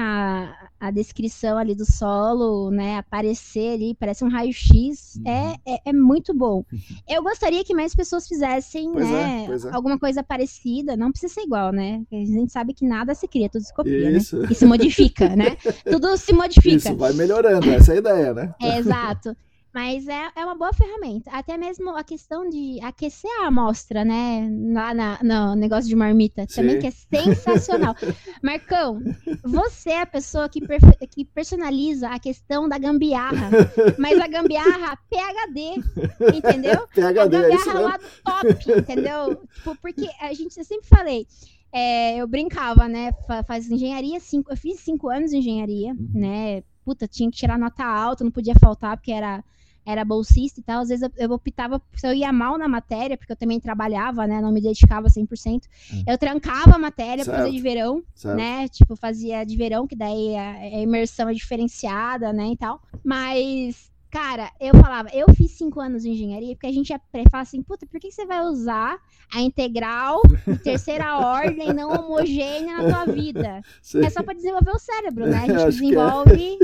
[0.00, 5.30] a, a descrição ali do solo, né, aparecer ali, parece um raio-x, uhum.
[5.30, 6.64] é, é, é, muito bom.
[7.08, 9.74] Eu gostaria que mais pessoas fizessem, pois né, é, é.
[9.74, 13.48] alguma coisa parecida, não precisa ser igual, né, a gente sabe que nada se cria,
[13.48, 14.18] tudo se copia, né?
[14.18, 14.38] Isso.
[14.38, 15.56] né, e se modifica, né,
[15.90, 16.76] tudo se modifica.
[16.76, 18.54] Isso, vai melhorando, essa é a ideia, né.
[18.60, 19.36] É, exato.
[19.72, 21.30] Mas é, é uma boa ferramenta.
[21.30, 24.50] Até mesmo a questão de aquecer a amostra, né?
[24.72, 26.44] Lá na, no negócio de marmita.
[26.48, 26.56] Sim.
[26.56, 26.90] Também que é
[27.34, 27.94] sensacional.
[28.42, 29.00] Marcão,
[29.44, 30.60] você é a pessoa que,
[31.08, 33.50] que personaliza a questão da gambiarra.
[33.96, 36.86] Mas a gambiarra PHD, entendeu?
[36.92, 39.36] PHD, a gambiarra é lá do top, entendeu?
[39.54, 41.26] Tipo, porque a gente, eu sempre falei,
[41.72, 43.12] é, eu brincava, né?
[43.46, 46.10] Faz engenharia, cinco, eu fiz cinco anos de engenharia, uhum.
[46.12, 46.62] né?
[46.84, 49.44] Puta, tinha que tirar nota alta, não podia faltar, porque era
[49.84, 53.16] era bolsista e tal, às vezes eu, eu optava, se eu ia mal na matéria,
[53.16, 55.62] porque eu também trabalhava, né, não me dedicava 100%,
[55.92, 56.04] hum.
[56.06, 58.36] eu trancava a matéria para fazer de verão, certo.
[58.36, 62.80] né, tipo, fazia de verão, que daí a, a imersão é diferenciada, né, e tal,
[63.04, 66.92] mas Cara, eu falava, eu fiz cinco anos de engenharia, porque a gente
[67.30, 68.98] fala assim, puta, por que você vai usar
[69.32, 73.62] a integral de terceira ordem não homogênea na tua vida?
[74.02, 75.36] É só pra desenvolver o cérebro, né?
[75.36, 76.58] A gente Acho desenvolve.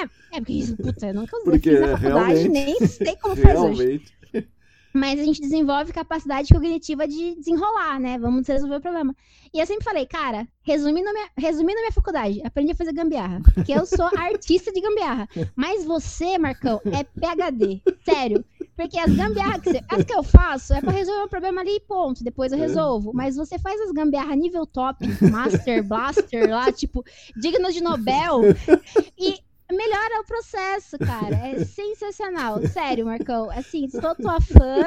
[0.00, 0.36] É.
[0.36, 0.40] é.
[0.40, 4.02] porque isso, puta, eu nunca usei, porque fiz na faculdade, nem sei como faz hoje
[4.92, 8.18] mas a gente desenvolve capacidade cognitiva de desenrolar, né?
[8.18, 9.16] Vamos resolver o problema.
[9.52, 12.92] E eu sempre falei, cara, resumindo a minha, resumindo a minha faculdade, aprendi a fazer
[12.92, 13.40] gambiarra.
[13.54, 15.28] Porque eu sou artista de gambiarra.
[15.56, 17.82] Mas você, Marcão, é PHD.
[18.04, 18.44] Sério.
[18.76, 21.76] Porque as gambiarras que, você, as que eu faço é pra resolver um problema ali
[21.76, 22.24] e ponto.
[22.24, 22.62] Depois eu é.
[22.62, 23.12] resolvo.
[23.14, 27.04] Mas você faz as gambiarras nível top, Master, Blaster, lá, tipo,
[27.36, 28.40] digno de Nobel.
[29.18, 29.38] E
[29.70, 31.36] melhora o processo, cara.
[31.48, 32.60] É sensacional.
[32.68, 33.50] Sério, Marcão.
[33.50, 34.84] Assim, sou tua fã.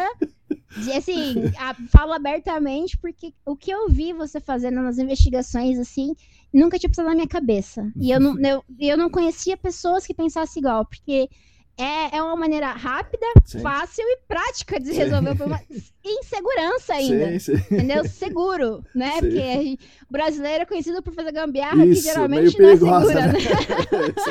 [0.95, 6.13] Assim, a, falo abertamente porque o que eu vi você fazendo nas investigações, assim,
[6.53, 7.91] nunca tinha passado na minha cabeça.
[7.95, 11.29] E eu não, eu, eu não conhecia pessoas que pensassem igual, porque
[11.77, 13.59] é, é uma maneira rápida, sim.
[13.59, 15.61] fácil e prática de resolver o problema.
[16.03, 17.39] em segurança ainda.
[17.39, 17.75] Sim, sim.
[17.75, 18.05] Entendeu?
[18.07, 19.13] Seguro, né?
[19.13, 19.19] Sim.
[19.19, 23.13] Porque gente, o brasileiro é conhecido por fazer gambiarra Isso, que geralmente não é segura,
[23.13, 23.27] né?
[23.27, 23.39] né?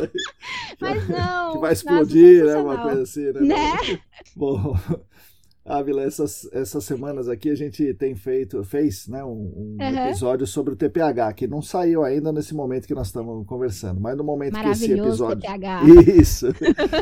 [0.81, 1.53] Mas não.
[1.53, 2.57] Que vai explodir, né?
[2.57, 3.41] Uma coisa assim, né?
[3.41, 4.01] né?
[4.35, 4.77] Bom.
[5.67, 10.07] Ávila, essas, essas semanas aqui a gente tem feito, fez né, um, um uhum.
[10.07, 14.15] episódio sobre o TPH, que não saiu ainda nesse momento que nós estamos conversando, mas
[14.15, 15.41] no momento que esse episódio.
[15.41, 15.85] TPH.
[16.21, 16.49] Isso!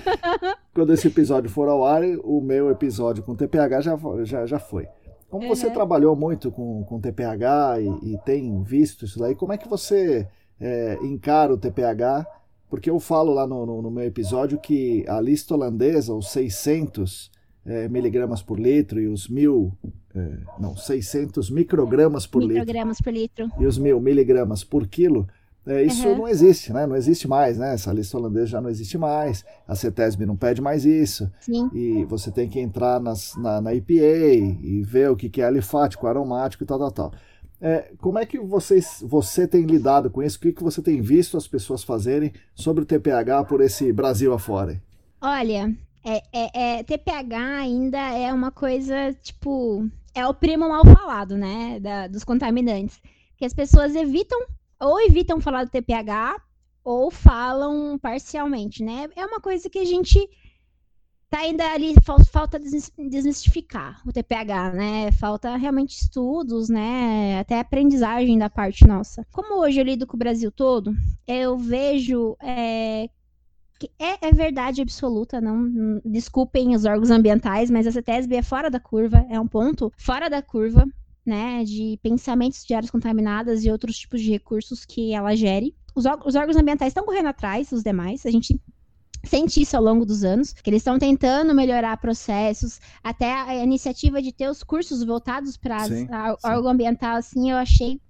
[0.73, 4.87] Quando esse episódio for ao ar, o meu episódio com TPH já, já, já foi.
[5.29, 5.49] Como uhum.
[5.49, 9.69] você trabalhou muito com, com TPH e, e, tem visto isso daí, como é que
[9.69, 10.29] você
[10.61, 12.27] é, encara o TPH?
[12.71, 17.32] Porque eu falo lá no, no, no meu episódio que a lista holandesa, os 600
[17.65, 19.73] é, miligramas por litro e os mil,
[20.15, 23.05] é, não, 600 microgramas por microgramas litro.
[23.05, 23.51] por litro.
[23.59, 25.27] E os mil miligramas por quilo,
[25.65, 26.19] é, isso uhum.
[26.19, 26.87] não existe, né?
[26.87, 27.75] Não existe mais, né?
[27.75, 29.45] Essa lista holandesa já não existe mais.
[29.67, 31.31] A CETESB não pede mais isso.
[31.39, 31.71] Sim.
[31.73, 35.45] E você tem que entrar nas, na, na EPA e ver o que, que é
[35.45, 37.13] alifático, aromático e tal, tal, tal.
[37.61, 40.37] É, como é que vocês, você tem lidado com isso?
[40.37, 44.33] O que, que você tem visto as pessoas fazerem sobre o TPH por esse Brasil
[44.35, 44.83] afora?
[45.21, 45.73] Olha,
[46.05, 51.79] é, é, é, TPH ainda é uma coisa, tipo, é o primo mal falado, né,
[51.81, 53.01] da, dos contaminantes.
[53.37, 54.39] Que as pessoas evitam,
[54.81, 56.41] ou evitam falar do TPH,
[56.85, 59.09] ou falam parcialmente, né?
[59.17, 60.29] É uma coisa que a gente
[61.31, 61.95] tá ainda ali,
[62.31, 65.13] falta desmistificar o TPH, né?
[65.13, 67.39] Falta realmente estudos, né?
[67.39, 69.27] Até aprendizagem da parte nossa.
[69.33, 70.95] Como hoje eu lido com o Brasil todo,
[71.27, 73.09] eu vejo é,
[73.99, 78.81] é, é, verdade absoluta, não desculpem os órgãos ambientais, mas a CETESB é fora da
[78.81, 80.87] curva, é um ponto fora da curva,
[81.25, 85.75] né, de pensamentos de áreas contaminadas e outros tipos de recursos que ela gere.
[85.95, 88.61] Os, os órgãos ambientais estão correndo atrás dos demais, a gente
[89.25, 94.21] sente isso ao longo dos anos, que eles estão tentando melhorar processos, até a iniciativa
[94.21, 98.01] de ter os cursos voltados para órgão ambiental, assim, eu achei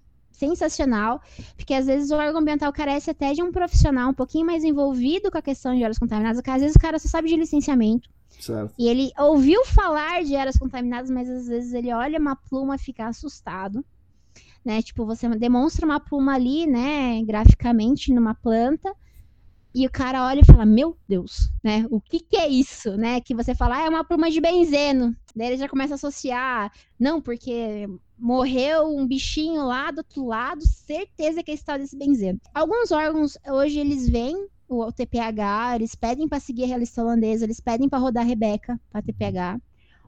[0.43, 1.23] sensacional,
[1.57, 5.31] porque às vezes o órgão ambiental carece até de um profissional um pouquinho mais envolvido
[5.31, 8.11] com a questão de áreas contaminadas, porque às vezes o cara só sabe de licenciamento.
[8.41, 8.75] Certo.
[8.77, 12.79] E ele ouviu falar de áreas contaminadas, mas às vezes ele olha uma pluma e
[12.79, 13.85] fica assustado.
[14.65, 14.83] Né?
[14.83, 18.93] Tipo, você demonstra uma pluma ali, né, graficamente numa planta,
[19.75, 21.87] e o cara olha e fala: Meu Deus, né?
[21.91, 23.21] O que, que é isso, né?
[23.21, 25.17] Que você fala, ah, é uma pluma de benzeno.
[25.35, 30.63] Daí ele já começa a associar, não, porque morreu um bichinho lá do outro lado,
[30.67, 32.39] certeza que é esse desse benzeno.
[32.55, 37.61] Alguns órgãos, hoje, eles veem o TPH, eles pedem para seguir a realista holandesa, eles
[37.61, 39.61] pedem para rodar a Rebeca para TPH.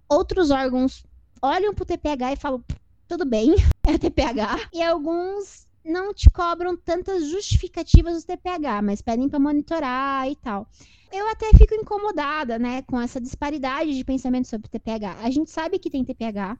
[0.08, 1.04] Outros órgãos
[1.42, 2.62] olham pro TPH e falam,
[3.08, 3.54] tudo bem,
[3.86, 4.68] é TPH.
[4.72, 10.66] E alguns não te cobram tantas justificativas do TPH, mas pedem para monitorar e tal.
[11.12, 15.18] Eu até fico incomodada, né, com essa disparidade de pensamento sobre TPH.
[15.22, 16.58] A gente sabe que tem TPH,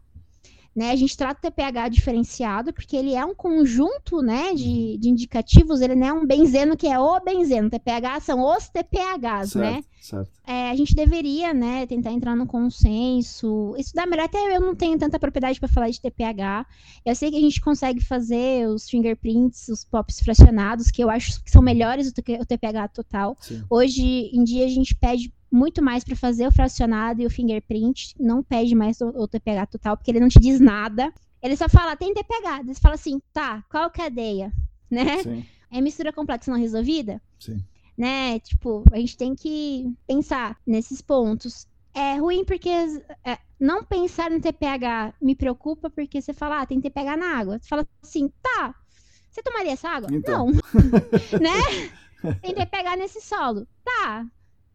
[0.74, 0.90] né?
[0.90, 5.80] A gente trata o TPH diferenciado, porque ele é um conjunto né, de, de indicativos,
[5.80, 7.70] ele não é um benzeno que é o benzeno.
[7.70, 9.84] TPH são os TPHs, certo, né?
[10.00, 10.30] Certo.
[10.46, 13.74] É, a gente deveria né, tentar entrar no consenso.
[13.78, 16.66] Isso dá melhor, até eu não tenho tanta propriedade para falar de TPH.
[17.04, 21.42] Eu sei que a gente consegue fazer os fingerprints, os pops fracionados, que eu acho
[21.42, 23.36] que são melhores do que o TPH total.
[23.40, 23.62] Sim.
[23.70, 28.16] Hoje em dia a gente pede muito mais para fazer o fracionado e o fingerprint,
[28.18, 31.12] não pede mais o, o, TPH total, porque ele não te diz nada.
[31.40, 32.60] Ele só fala, tem TPH.
[32.60, 34.52] Ele fala assim, tá, qual cadeia?
[34.90, 35.22] Né?
[35.22, 35.46] Sim.
[35.70, 37.22] É mistura complexa não resolvida?
[37.38, 37.64] Sim.
[37.96, 38.40] Né?
[38.40, 41.68] Tipo, a gente tem que pensar nesses pontos.
[41.94, 42.70] É ruim porque
[43.24, 47.58] é, não pensar no TPH me preocupa porque você fala, ah, tem TPH na água.
[47.60, 48.74] Você fala assim, tá,
[49.30, 50.08] você tomaria essa água?
[50.12, 50.46] Então.
[50.46, 50.52] Não.
[51.40, 51.90] né?
[52.40, 53.66] Tem TPH nesse solo.
[53.84, 54.26] Tá,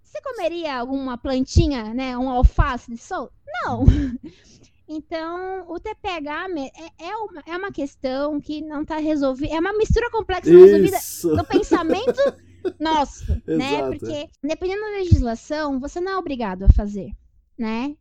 [0.09, 2.17] você comeria alguma plantinha, né?
[2.17, 3.31] Um alface de sol?
[3.63, 3.85] Não.
[4.91, 9.53] Então, o TPH é, é, uma, é uma questão que não está resolvida.
[9.53, 12.19] É uma mistura complexa resolvida no pensamento
[12.81, 13.87] nosso, né?
[13.87, 17.11] Porque, dependendo da legislação, você não é obrigado a fazer,
[17.55, 17.95] né?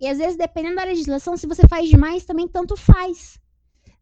[0.00, 3.38] E às vezes, dependendo da legislação, se você faz demais, também tanto faz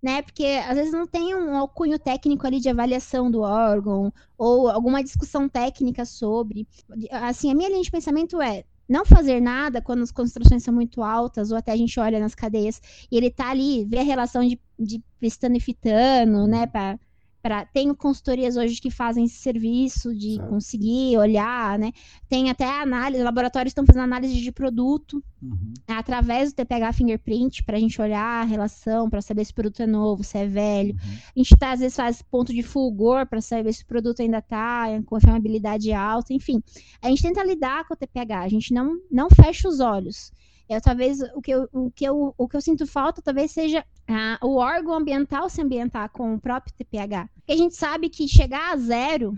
[0.03, 0.21] né?
[0.23, 5.03] Porque às vezes não tem um alcunho técnico ali de avaliação do órgão ou alguma
[5.03, 6.67] discussão técnica sobre.
[7.11, 11.03] Assim, a minha linha de pensamento é não fazer nada quando as concentrações são muito
[11.03, 12.81] altas, ou até a gente olha nas cadeias
[13.11, 16.99] e ele tá ali, vê a relação de, de pristano e fitano, né, para
[17.43, 20.49] para tenho consultorias hoje que fazem esse serviço de certo.
[20.49, 21.93] conseguir olhar, né?
[22.29, 25.75] Tem até análise, laboratórios estão fazendo análise de produto uhum.
[25.89, 29.83] através do TPH fingerprint para a gente olhar a relação, para saber se o produto
[29.83, 30.95] é novo, se é velho.
[30.95, 31.19] Uhum.
[31.37, 34.39] A gente tá, às vezes faz ponto de fulgor para saber se o produto ainda
[34.39, 36.63] está com confiabilidade alta, enfim.
[37.03, 40.33] A gente tenta lidar com o TPH, a gente não não fecha os olhos.
[40.69, 43.85] Eu, talvez o que eu, o, que eu, o que eu sinto falta talvez seja
[44.09, 47.29] ah, o órgão ambiental se ambientar com o próprio TPH.
[47.35, 49.37] Porque a gente sabe que chegar a zero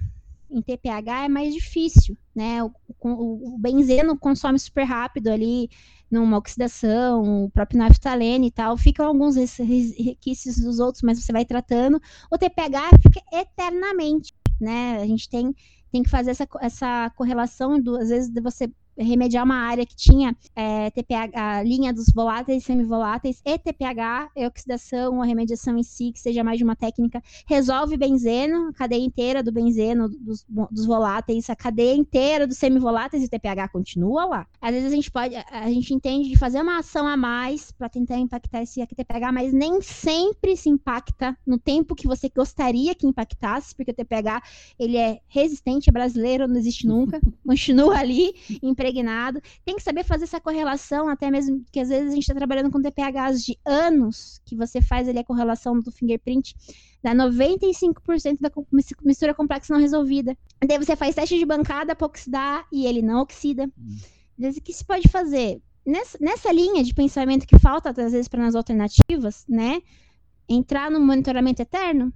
[0.50, 2.62] em TPH é mais difícil, né?
[2.62, 5.68] O, o, o benzeno consome super rápido ali
[6.10, 11.44] numa oxidação, o próprio naftalene e tal, ficam alguns requisitos dos outros, mas você vai
[11.44, 12.00] tratando.
[12.30, 14.98] O TPH fica eternamente, né?
[15.02, 15.54] A gente tem,
[15.90, 19.96] tem que fazer essa, essa correlação, do, às vezes, de você remediar uma área que
[19.96, 25.82] tinha é, TPH, a linha dos voláteis e semivoláteis e TPH, oxidação, a remediação em
[25.82, 30.44] si, que seja mais de uma técnica, resolve benzeno, a cadeia inteira do benzeno, dos,
[30.70, 34.46] dos voláteis, a cadeia inteira dos semivoláteis e TPH continua lá.
[34.60, 37.88] Às vezes a gente pode, a gente entende de fazer uma ação a mais para
[37.88, 43.06] tentar impactar esse TPH, mas nem sempre se impacta no tempo que você gostaria que
[43.06, 44.42] impactasse, porque o TPH
[44.78, 49.40] ele é resistente, é brasileiro, não existe nunca, continua ali, em impregnado.
[49.64, 52.70] Tem que saber fazer essa correlação, até mesmo que às vezes a gente está trabalhando
[52.70, 56.54] com TPHs de anos, que você faz ali a correlação do fingerprint,
[57.02, 58.50] dá 95% da
[59.02, 60.36] mistura complexa não resolvida.
[60.66, 63.70] Daí você faz teste de bancada para oxidar e ele não oxida.
[63.78, 63.96] Hum.
[64.38, 65.62] O que se pode fazer?
[65.86, 69.80] Nessa, nessa linha de pensamento que falta, às vezes, para nas alternativas, né?
[70.48, 72.12] Entrar no monitoramento eterno,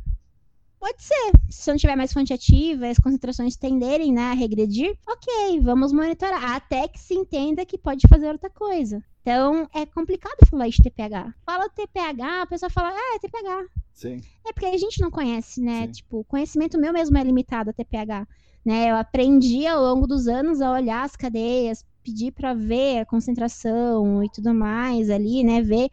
[0.80, 1.32] Pode ser.
[1.50, 6.54] Se não tiver mais fonte ativa as concentrações tenderem né, a regredir, ok, vamos monitorar.
[6.54, 9.02] Até que se entenda que pode fazer outra coisa.
[9.20, 11.34] Então, é complicado falar de TPH.
[11.44, 13.66] Fala TPH, a pessoa fala, ah, é TPH.
[13.92, 14.22] Sim.
[14.46, 15.86] É porque a gente não conhece, né?
[15.86, 15.92] Sim.
[15.92, 18.26] Tipo, o conhecimento meu mesmo é limitado a TPH.
[18.64, 18.90] Né?
[18.90, 24.22] Eu aprendi ao longo dos anos a olhar as cadeias, pedir para ver a concentração
[24.22, 25.60] e tudo mais ali, né?
[25.60, 25.90] Ver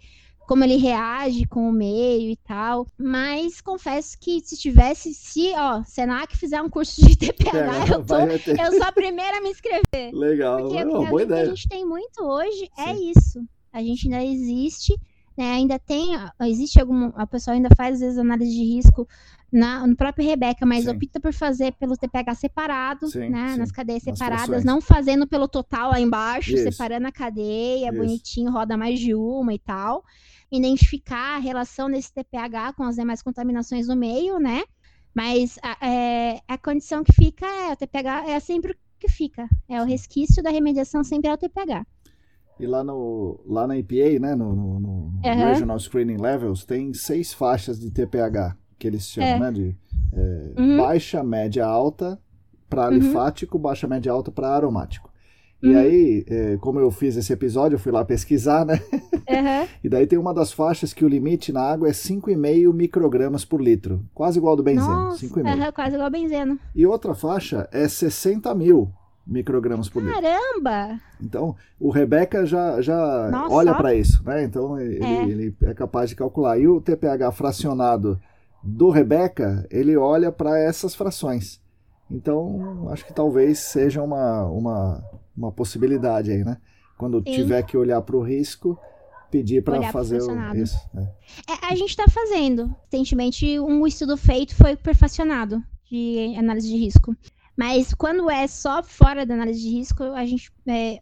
[0.47, 2.87] como ele reage com o meio e tal.
[2.97, 8.15] Mas confesso que se tivesse, se, ó, Senac fizer um curso de TPH, eu, tô,
[8.17, 10.13] eu sou a primeira a me inscrever.
[10.13, 11.43] Legal, Porque Não, boa ideia.
[11.43, 12.89] que a gente tem muito hoje é Sim.
[12.89, 13.45] é isso.
[13.73, 14.97] A gente ainda existe,
[15.37, 15.53] né?
[15.53, 16.11] Ainda tem,
[16.43, 19.07] existe algum, a pessoa ainda faz às vezes análise de risco
[19.51, 20.91] na, no próprio Rebeca, mas sim.
[20.91, 23.49] opta por fazer pelo TPH separado, sim, né?
[23.53, 23.59] Sim.
[23.59, 26.71] Nas cadeias separadas, não fazendo pelo total lá embaixo, Isso.
[26.71, 27.97] separando a cadeia, Isso.
[27.97, 30.03] bonitinho, roda mais de uma e tal
[30.58, 34.64] identificar a relação desse TPH com as demais contaminações no meio, né?
[35.14, 39.47] Mas a, é, a condição que fica é o TPH é sempre o que fica.
[39.70, 41.86] É o resquício da remediação sempre é o TPH.
[42.60, 45.22] E lá, no, lá na EPA, né, no, no, no uhum.
[45.22, 49.39] Regional Screening Levels, tem seis faixas de TPH, que eles chamam, é.
[49.39, 49.78] né, de
[50.14, 50.78] é, uhum.
[50.78, 52.20] baixa, média, alta
[52.70, 52.88] para uhum.
[52.88, 53.64] alifático, uhum.
[53.64, 55.10] baixa, média, alta para aromático.
[55.62, 55.78] E uhum.
[55.80, 58.80] aí, é, como eu fiz esse episódio, eu fui lá pesquisar, né?
[58.93, 59.68] Uhum.
[59.84, 63.62] e daí tem uma das faixas que o limite na água é 5,5 microgramas por
[63.62, 64.06] litro.
[64.14, 64.88] Quase igual ao do benzeno.
[64.88, 65.66] Nossa, 5,5.
[65.66, 66.60] Uhum, quase igual ao benzeno.
[66.76, 68.91] E outra faixa é 60 mil
[69.26, 70.20] microgramas por Caramba.
[70.20, 70.32] litro.
[70.62, 71.01] Caramba!
[71.22, 74.43] Então, o Rebeca já, já olha para isso, né?
[74.43, 75.24] Então, ele é.
[75.24, 76.60] ele é capaz de calcular.
[76.60, 78.20] E o TPH fracionado
[78.62, 81.62] do Rebeca, ele olha para essas frações.
[82.10, 85.03] Então, acho que talvez seja uma, uma
[85.36, 86.57] uma possibilidade aí, né?
[86.97, 87.33] Quando Sim.
[87.33, 88.79] tiver que olhar para o risco,
[89.29, 90.77] pedir para fazer o, isso.
[90.93, 91.11] Né?
[91.49, 92.73] É, a gente está fazendo.
[92.89, 97.15] Recentemente, um estudo feito foi perfeccionado de análise de risco.
[97.57, 100.99] Mas quando é só fora da análise de risco, a gente é,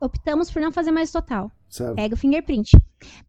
[0.00, 1.50] optamos por não fazer mais total.
[1.68, 1.96] Certo.
[1.96, 2.70] Pega o fingerprint.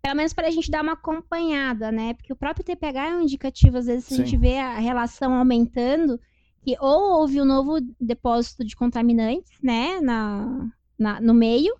[0.01, 2.13] Pelo menos para a gente dar uma acompanhada, né?
[2.13, 4.21] Porque o próprio TPH é um indicativo, às vezes, se Sim.
[4.21, 6.19] a gente vê a relação aumentando,
[6.67, 11.73] que ou houve um novo depósito de contaminantes, né, na, na, no meio,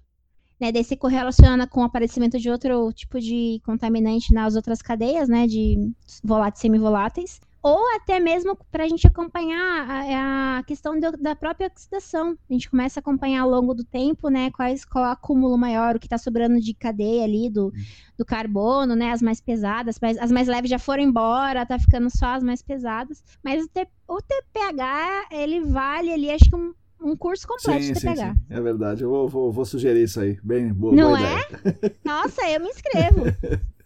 [0.57, 5.27] né, daí se correlaciona com o aparecimento de outro tipo de contaminante nas outras cadeias,
[5.27, 5.91] né, de
[6.23, 11.35] voláteis e semivoláteis, ou até mesmo para a gente acompanhar a, a questão de, da
[11.35, 12.37] própria oxidação.
[12.49, 15.57] A gente começa a acompanhar ao longo do tempo, né, quais, qual é o acúmulo
[15.57, 17.73] maior, o que está sobrando de cadeia ali do,
[18.17, 22.27] do carbono, né, as mais pesadas, as mais leves já foram embora, tá ficando só
[22.27, 23.23] as mais pesadas.
[23.43, 27.93] Mas o, T, o TPH, ele vale ali, acho que um, um curso completo sim,
[27.93, 28.15] de TPH.
[28.15, 28.45] Sim, sim.
[28.49, 30.37] É verdade, eu vou, vou, vou, sugerir isso aí.
[30.43, 31.39] Bem boa, Não boa é?
[32.05, 33.23] Nossa, eu me inscrevo.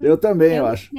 [0.00, 0.90] Eu também, eu, eu acho.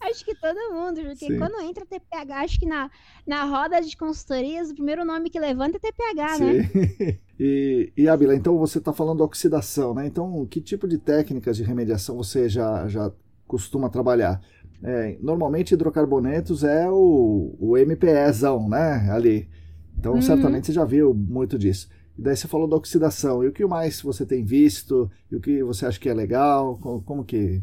[0.00, 1.38] acho que todo mundo, porque Sim.
[1.38, 2.90] quando entra TPH, acho que na,
[3.26, 6.62] na roda de consultorias, o primeiro nome que levanta é TPH, né?
[6.64, 6.78] Sim.
[7.04, 7.18] né?
[7.38, 10.06] E, e Abila, então você está falando oxidação, né?
[10.06, 13.12] Então, que tipo de técnicas de remediação você já, já
[13.46, 14.40] costuma trabalhar?
[14.82, 19.10] É, normalmente hidrocarbonetos é o, o MPEzão, né?
[19.10, 19.50] Ali.
[19.98, 20.22] Então, uhum.
[20.22, 21.90] certamente você já viu muito disso.
[22.18, 23.44] E daí você falou da oxidação.
[23.44, 25.10] E o que mais você tem visto?
[25.30, 26.78] E o que você acha que é legal?
[26.78, 27.62] Como, como que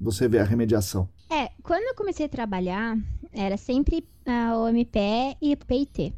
[0.00, 1.08] você vê a remediação?
[1.30, 2.96] É, quando eu comecei a trabalhar,
[3.32, 6.14] era sempre a OMPE e o PIT.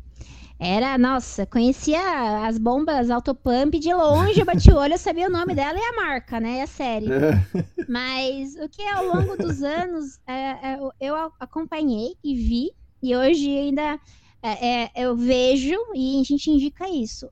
[0.65, 5.33] Era, nossa, conhecia as bombas autopump de longe, eu bati o olho, eu sabia o
[5.33, 6.59] nome dela e a marca, né?
[6.59, 7.07] E a série.
[7.13, 7.33] É.
[7.91, 12.71] Mas o que ao longo dos anos é, é, eu acompanhei e vi
[13.03, 13.99] E hoje ainda
[14.43, 17.31] é, é, eu vejo e a gente indica isso.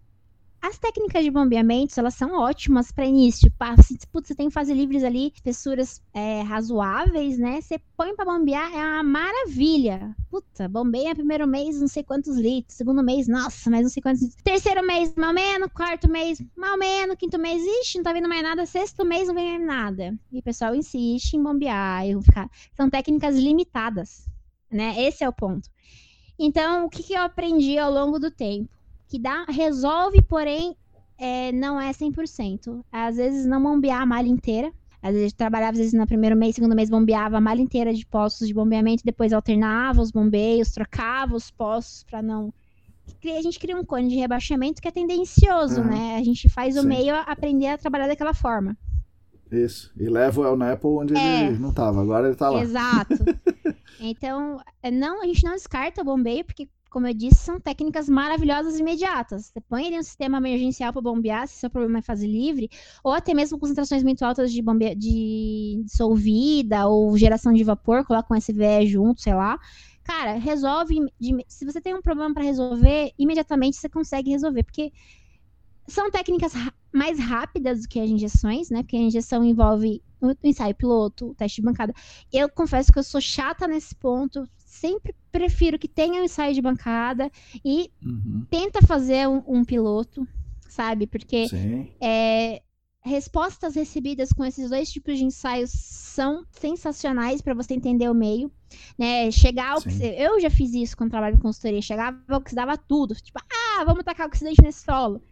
[0.63, 3.51] As técnicas de bombeamento, elas são ótimas para início.
[3.51, 7.63] Tipo, se putz, você tem fase livres ali, espessuras é, razoáveis, né?
[7.63, 10.15] Você põe para bombear, é uma maravilha.
[10.31, 12.77] Puta, bombeia primeiro mês, não sei quantos litros.
[12.77, 14.43] Segundo mês, nossa, mas não sei quantos litros.
[14.43, 15.71] Terceiro mês, mal menos.
[15.73, 17.17] Quarto mês, mal menos.
[17.17, 18.67] Quinto mês, ixi, não tá vindo mais nada.
[18.67, 20.15] Sexto mês, não vem mais nada.
[20.31, 22.07] E o pessoal insiste em bombear.
[22.07, 22.51] E ficar...
[22.77, 24.29] São técnicas limitadas,
[24.71, 24.95] né?
[25.07, 25.71] Esse é o ponto.
[26.41, 28.69] Então, o que, que eu aprendi ao longo do tempo?
[29.11, 30.77] que dá, resolve, porém,
[31.19, 32.81] é, não é 100%.
[32.93, 34.73] Às vezes não bombear a malha inteira.
[35.03, 38.07] Às vezes trabalhava, às vezes no primeiro mês, segundo mês bombeava a malha inteira de
[38.07, 42.53] postos de bombeamento, depois alternava os bombeios, trocava os postos para não
[43.25, 45.89] a gente cria um cone de rebaixamento que é tendencioso, uhum.
[45.89, 46.17] né?
[46.17, 46.87] A gente faz o Sim.
[46.87, 48.79] meio a aprender a trabalhar daquela forma.
[49.51, 49.91] Isso.
[49.97, 51.47] E leva o El Nepo onde é.
[51.47, 52.63] ele não estava, agora ele está lá.
[52.63, 53.15] Exato.
[54.01, 54.61] então,
[54.93, 58.81] não, a gente não descarta o bombeio, porque como eu disse, são técnicas maravilhosas e
[58.81, 59.47] imediatas.
[59.47, 62.69] Você põe ali um sistema emergencial para bombear, se seu problema é fase livre,
[63.05, 64.95] ou até mesmo concentrações muito altas de, bombe...
[64.97, 69.57] de dissolvida ou geração de vapor, coloca um SVE junto, sei lá.
[70.03, 70.97] Cara, resolve.
[71.47, 74.91] Se você tem um problema para resolver, imediatamente você consegue resolver, porque
[75.91, 76.53] são técnicas
[76.93, 78.83] mais rápidas do que as injeções, né?
[78.83, 81.95] Porque a injeção envolve o ensaio piloto, o teste de bancada.
[82.33, 86.63] Eu confesso que eu sou chata nesse ponto, sempre prefiro que tenha um ensaio de
[86.63, 87.31] bancada
[87.65, 88.47] e uhum.
[88.51, 90.27] tenta fazer um, um, piloto,
[90.69, 91.07] sabe?
[91.07, 91.47] Porque
[92.01, 92.63] é,
[93.03, 98.51] respostas recebidas com esses dois tipos de ensaios são sensacionais para você entender o meio,
[98.99, 99.31] né?
[99.31, 103.85] Chegar ao, eu já fiz isso quando trabalho com consultoria, chegava oxidava tudo, tipo, ah,
[103.85, 105.23] vamos tacar oxidante nesse solo.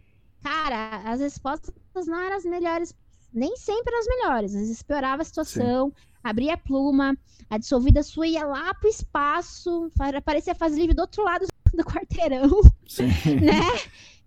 [0.43, 1.73] Cara, as respostas
[2.07, 2.95] não eram as melhores,
[3.33, 4.55] nem sempre eram as melhores.
[4.55, 7.17] Às vezes piorava a situação, Sim abria a pluma,
[7.49, 9.91] a dissolvida sua ia lá pro espaço,
[10.23, 13.07] parecia fazer livre do outro lado do quarteirão, Sim.
[13.41, 13.61] né?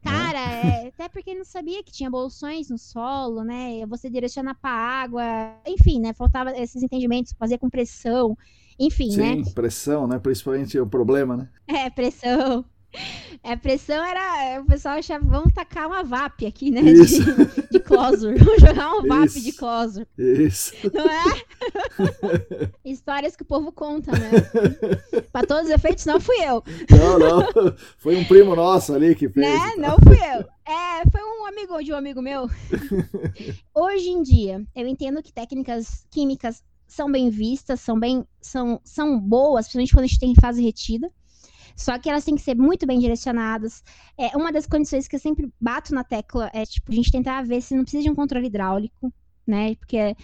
[0.02, 0.86] Cara, é.
[0.86, 3.86] É, até porque não sabia que tinha bolsões no solo, né?
[3.86, 5.22] Você direciona para água,
[5.64, 6.12] enfim, né?
[6.12, 8.36] Faltava esses entendimentos, fazer com pressão,
[8.76, 9.44] enfim, Sim, né?
[9.44, 10.18] Sim, pressão, né?
[10.18, 11.48] Principalmente o problema, né?
[11.68, 12.64] É, pressão.
[13.43, 14.61] A pressão era.
[14.61, 16.80] O pessoal achava, vamos tacar uma VAP aqui, né?
[16.80, 17.22] Isso.
[17.24, 18.38] De, de Closure.
[18.38, 19.43] Vamos jogar uma VAP Isso.
[19.43, 20.07] de Closure.
[20.18, 20.74] Isso.
[20.93, 22.70] Não é?
[22.84, 24.30] Histórias que o povo conta, né?
[25.32, 26.62] pra todos os efeitos, não fui eu.
[26.90, 27.76] Não, não.
[27.99, 29.47] Foi um primo nosso ali que fez.
[29.47, 29.72] Né?
[29.78, 30.45] Não fui eu.
[30.64, 32.49] É, foi um amigo de um amigo meu.
[33.74, 38.24] Hoje em dia, eu entendo que técnicas químicas são bem vistas, são bem.
[38.40, 41.11] são, são boas, principalmente quando a gente tem fase retida.
[41.76, 43.82] Só que elas têm que ser muito bem direcionadas.
[44.18, 47.42] É, uma das condições que eu sempre bato na tecla é, tipo, a gente tentar
[47.42, 49.12] ver se não precisa de um controle hidráulico,
[49.46, 49.74] né?
[49.76, 50.16] Porque é,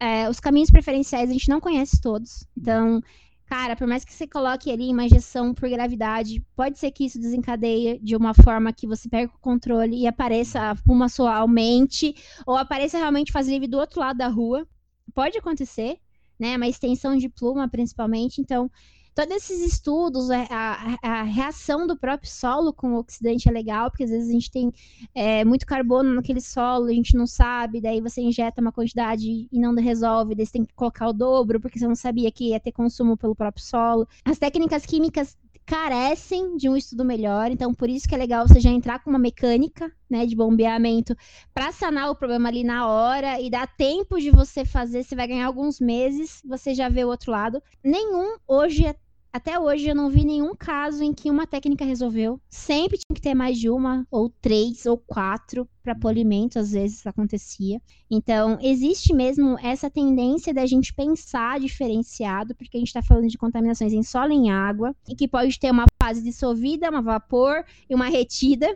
[0.00, 2.46] é, os caminhos preferenciais a gente não conhece todos.
[2.56, 3.00] Então,
[3.46, 7.18] cara, por mais que você coloque ali uma injeção por gravidade, pode ser que isso
[7.18, 12.14] desencadeie de uma forma que você perca o controle e apareça a puma sua aumente,
[12.46, 14.66] ou apareça realmente fazer livre do outro lado da rua.
[15.14, 15.98] Pode acontecer,
[16.38, 16.56] né?
[16.56, 18.40] Uma extensão de pluma, principalmente.
[18.40, 18.70] Então,
[19.14, 23.90] todos esses estudos, a, a, a, reação do próprio solo com o oxidante é legal,
[23.90, 24.72] porque às vezes a gente tem
[25.14, 29.58] é, muito carbono naquele solo, a gente não sabe, daí você injeta uma quantidade e
[29.58, 32.60] não resolve, daí você tem que colocar o dobro, porque você não sabia que ia
[32.60, 34.08] ter consumo pelo próprio solo.
[34.24, 35.36] As técnicas químicas
[35.66, 39.10] carecem de um estudo melhor, então por isso que é legal você já entrar com
[39.10, 41.16] uma mecânica, né, de bombeamento
[41.54, 45.26] para sanar o problema ali na hora e dar tempo de você fazer, você vai
[45.26, 47.62] ganhar alguns meses, você já vê o outro lado.
[47.82, 48.94] Nenhum hoje é
[49.34, 52.40] até hoje eu não vi nenhum caso em que uma técnica resolveu.
[52.48, 57.04] Sempre tinha que ter mais de uma, ou três, ou quatro para polimento, às vezes
[57.04, 57.82] acontecia.
[58.08, 63.36] Então, existe mesmo essa tendência da gente pensar diferenciado, porque a gente está falando de
[63.36, 67.64] contaminações em solo e em água, e que pode ter uma fase dissolvida, uma vapor
[67.90, 68.68] e uma retida.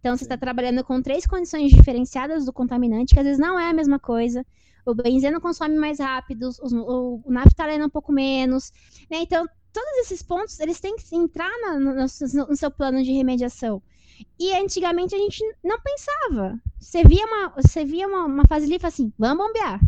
[0.00, 3.68] Então, você está trabalhando com três condições diferenciadas do contaminante, que às vezes não é
[3.68, 4.42] a mesma coisa
[4.86, 8.72] o benzeno consome mais rápido, o, o naftaleno um pouco menos,
[9.10, 9.18] né?
[9.20, 13.82] Então, todos esses pontos, eles têm que entrar na, no, no, seu plano de remediação.
[14.38, 16.60] E antigamente a gente não pensava.
[16.78, 19.80] Você via uma, você via uma, uma fase livre assim, vamos bombear.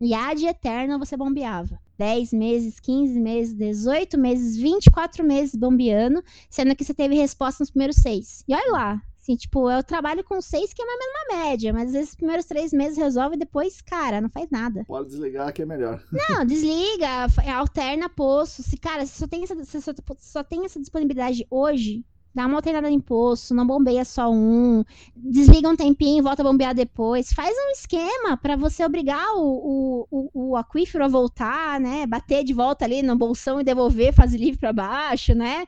[0.00, 1.78] E a de eterna você bombeava.
[1.98, 7.70] 10 meses, 15 meses, 18 meses, 24 meses bombeando, sendo que você teve resposta nos
[7.70, 8.44] primeiros seis.
[8.46, 11.44] E olha lá, Assim, tipo, eu trabalho com seis, que é mais ou menos uma
[11.44, 14.84] média, mas às vezes os primeiros três meses resolve e depois, cara, não faz nada.
[14.86, 16.02] Pode desligar que é melhor.
[16.30, 18.62] Não, desliga, alterna poço.
[18.62, 22.56] Se, cara, se só tem essa, se só, só tem essa disponibilidade hoje, dá uma
[22.56, 24.82] alternada em poço, não bombeia só um,
[25.14, 27.30] desliga um tempinho, volta a bombear depois.
[27.30, 32.06] Faz um esquema para você obrigar o, o, o, o, aquífero a voltar, né?
[32.06, 35.66] Bater de volta ali no bolsão e devolver, fazer livre para baixo, né?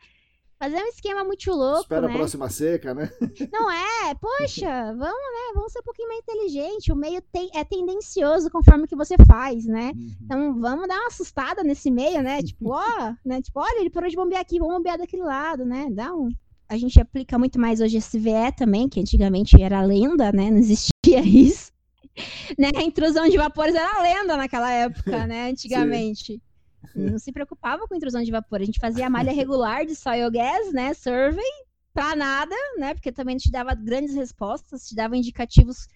[0.60, 1.80] Fazer um esquema muito louco.
[1.80, 2.12] Espera né?
[2.12, 3.10] a próxima seca, né?
[3.50, 4.14] Não é?
[4.20, 5.52] Poxa, vamos, né?
[5.54, 6.92] Vamos ser um pouquinho mais inteligente.
[6.92, 9.92] O meio tem, é tendencioso conforme que você faz, né?
[9.96, 10.14] Uhum.
[10.22, 12.42] Então vamos dar uma assustada nesse meio, né?
[12.50, 13.40] Tipo, ó, né?
[13.40, 15.88] Tipo, olha, ele parou de bombear aqui, vamos bombear daquele lado, né?
[15.90, 16.28] Dá um.
[16.68, 20.50] A gente aplica muito mais hoje esse VE também, que antigamente era lenda, né?
[20.50, 20.92] Não existia
[21.24, 21.72] isso.
[22.58, 22.68] né?
[22.76, 25.48] A intrusão de vapores era lenda naquela época, né?
[25.48, 26.38] Antigamente.
[26.94, 28.60] Não se preocupava com intrusão de vapor.
[28.60, 30.94] A gente fazia a malha regular de soil gas, né?
[30.94, 31.50] Survey,
[31.92, 32.94] pra nada, né?
[32.94, 35.88] Porque também te dava grandes respostas, te dava indicativos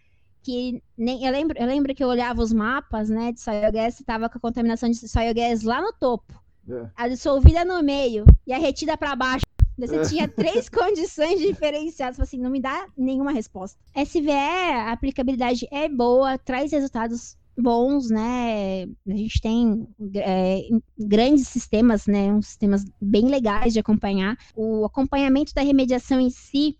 [0.44, 3.98] que nem eu lembro, eu lembro que eu olhava os mapas, né, de soil gas,
[3.98, 6.34] estava com a contaminação de soil gas lá no topo.
[6.68, 6.90] É.
[6.94, 9.44] A dissolvida no meio e a retida para baixo.
[9.76, 10.02] Você é.
[10.04, 12.20] tinha três condições diferenciadas.
[12.20, 13.78] Assim, não me dá nenhuma resposta.
[13.96, 18.84] SVE, a aplicabilidade é boa, traz resultados bons, né?
[18.84, 19.86] A gente tem
[20.16, 20.60] é,
[20.98, 22.32] grandes sistemas, né?
[22.32, 24.36] Uns sistemas bem legais de acompanhar.
[24.54, 26.76] O acompanhamento da remediação em si,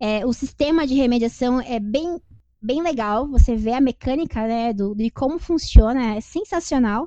[0.00, 2.20] é, o sistema de remediação é bem,
[2.60, 3.28] bem legal.
[3.28, 4.72] Você vê a mecânica, né?
[4.72, 7.06] Do, de como funciona, é sensacional.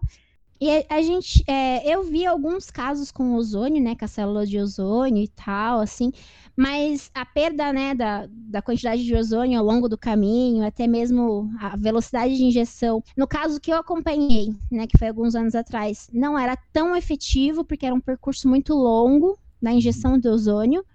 [0.60, 3.96] E a, a gente, é, eu vi alguns casos com ozônio, né?
[3.96, 6.12] Com a célula de ozônio e tal, assim
[6.56, 11.52] mas a perda né, da, da quantidade de ozônio ao longo do caminho, até mesmo
[11.60, 16.10] a velocidade de injeção, no caso que eu acompanhei, né, que foi alguns anos atrás,
[16.14, 20.86] não era tão efetivo, porque era um percurso muito longo na injeção do ozônio.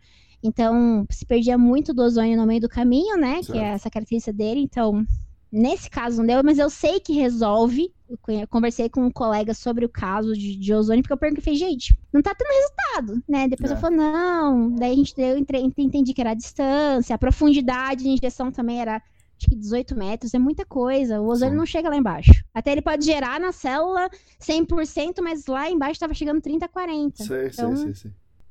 [0.42, 3.42] Então, se perdia muito do ozônio no meio do caminho, né?
[3.42, 3.52] Certo.
[3.52, 4.60] Que é essa característica dele.
[4.60, 5.04] Então,
[5.52, 7.92] Nesse caso não deu, mas eu sei que resolve.
[8.08, 11.96] Eu conversei com um colega sobre o caso de, de ozônio, porque eu perguntei, gente,
[12.12, 13.48] não tá tendo resultado, né?
[13.48, 13.74] Depois é.
[13.74, 14.74] eu falei, não.
[14.74, 19.02] Daí a gente deu, entendi que era a distância, a profundidade de injeção também era
[19.40, 21.20] acho que 18 metros, é muita coisa.
[21.20, 21.58] O ozônio Sim.
[21.58, 22.32] não chega lá embaixo.
[22.52, 27.24] Até ele pode gerar na célula 100%, mas lá embaixo estava chegando 30, 40.
[27.24, 28.10] Sei, então, sei, sei, sei.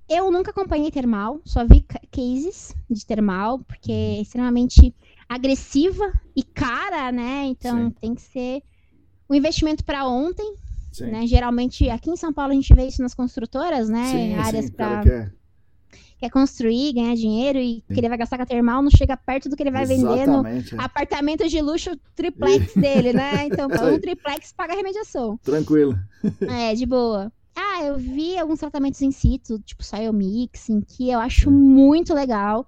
[0.10, 4.96] Eu nunca acompanhei termal, só vi cases de termal, porque é extremamente
[5.30, 7.46] agressiva e cara, né?
[7.46, 7.96] Então Sim.
[8.02, 8.64] tem que ser
[9.30, 10.56] um investimento para ontem.
[11.00, 11.28] Né?
[11.28, 14.12] Geralmente aqui em São Paulo a gente vê isso nas construtoras, né?
[14.12, 15.34] Sim, Áreas para quer.
[16.18, 17.94] quer construir, ganhar dinheiro e sim.
[17.94, 20.72] que ele vai gastar com a termal não chega perto do que ele vai Exatamente,
[20.72, 20.84] vender no é.
[20.84, 22.82] apartamento de luxo triplex e...
[22.82, 23.46] dele, né?
[23.46, 25.38] Então, um triplex paga remediação.
[25.44, 25.98] Tranquilo.
[26.50, 27.32] É, de boa.
[27.56, 32.66] Ah, eu vi alguns tratamentos in situ, tipo soil mixing, que eu acho muito legal.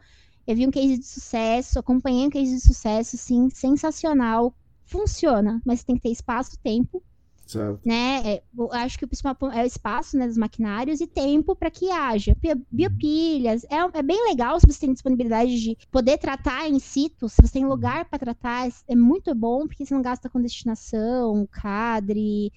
[0.52, 4.54] Eu vi um case de sucesso, acompanhei um case de sucesso, sim, sensacional.
[4.86, 7.02] Funciona, mas tem que ter espaço, tempo.
[7.48, 7.82] Certo.
[7.86, 8.22] Né?
[8.26, 11.72] É, eu acho que o principal é o espaço né, dos maquinários e tempo para
[11.72, 12.36] que haja.
[12.70, 13.64] Biopilhas.
[13.66, 17.54] É, é, bem legal se você tem disponibilidade de poder tratar em situ, se você
[17.54, 22.52] tem lugar para tratar, é muito bom, porque você não gasta com destinação, cadre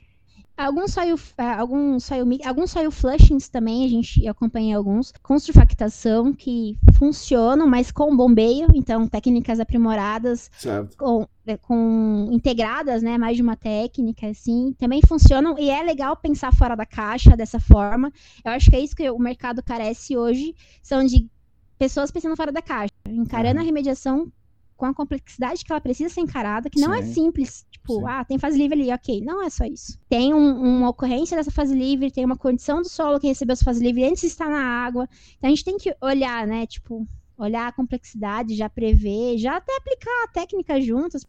[0.56, 6.32] Alguns soil, ah, alguns soil, alguns soil flushings também, a gente acompanhei alguns, com surfactação
[6.32, 10.48] que funcionam, mas com bombeio, então técnicas aprimoradas,
[10.96, 16.16] com, é, com, integradas, né, mais de uma técnica, assim, também funcionam e é legal
[16.16, 18.12] pensar fora da caixa dessa forma.
[18.44, 21.28] Eu acho que é isso que o mercado carece hoje, são de
[21.76, 23.62] pessoas pensando fora da caixa, encarando uhum.
[23.62, 24.32] a remediação
[24.76, 28.06] com a complexidade que ela precisa ser encarada, que não é simples, tipo, Sim.
[28.06, 29.20] ah, tem fase livre ali, ok.
[29.20, 29.98] Não é só isso.
[30.08, 33.64] Tem um, uma ocorrência dessa fase livre, tem uma condição do solo que recebeu essa
[33.64, 35.08] fase livre antes de estar na água.
[35.36, 37.06] Então a gente tem que olhar, né, tipo,
[37.38, 41.24] olhar a complexidade, já prever, já até aplicar a técnica juntas.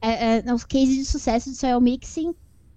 [0.00, 2.34] É, é, os cases de sucesso do soil mixing,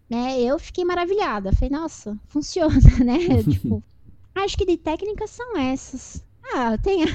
[0.10, 1.52] né, eu fiquei maravilhada.
[1.54, 3.44] Falei, nossa, funciona, né?
[3.44, 3.84] tipo,
[4.36, 6.24] acho que de técnicas são essas.
[6.54, 7.08] Ah, tem a,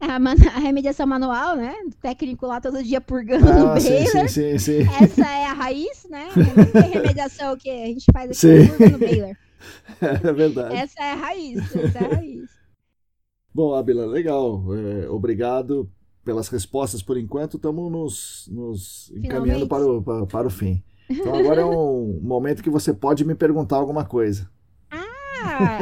[0.00, 0.16] a,
[0.56, 1.74] a, remediação manual, né?
[1.86, 3.80] O técnico lá todo dia purgando ah, no.
[3.80, 6.28] Sim, sim, sim, Essa é a raiz, né?
[6.36, 8.90] Não tem remediação que a gente faz aqui sim.
[8.90, 9.38] no baler.
[10.00, 10.76] É verdade.
[10.76, 12.48] Essa é a raiz, essa é a raiz.
[13.52, 14.62] Bom, Abila, legal.
[14.72, 15.90] É, obrigado
[16.24, 17.56] pelas respostas por enquanto.
[17.56, 20.80] Estamos nos, nos encaminhando para o, para, para o fim.
[21.10, 24.48] Então agora é um momento que você pode me perguntar alguma coisa.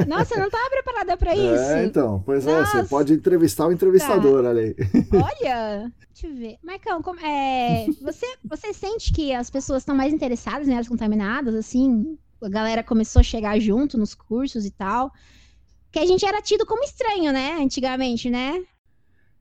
[0.06, 1.72] Nossa, eu não estava preparada para é, isso.
[1.72, 2.22] É, então.
[2.24, 2.78] Pois Nossa.
[2.78, 4.50] é, você pode entrevistar o entrevistador tá.
[4.50, 4.76] ali.
[5.12, 6.56] Olha, deixa eu ver.
[6.62, 11.54] Marcão, como, é, você, você sente que as pessoas estão mais interessadas em áreas contaminadas,
[11.54, 12.18] assim?
[12.42, 15.12] A galera começou a chegar junto nos cursos e tal.
[15.90, 17.56] Que a gente era tido como estranho, né?
[17.60, 18.62] Antigamente, né?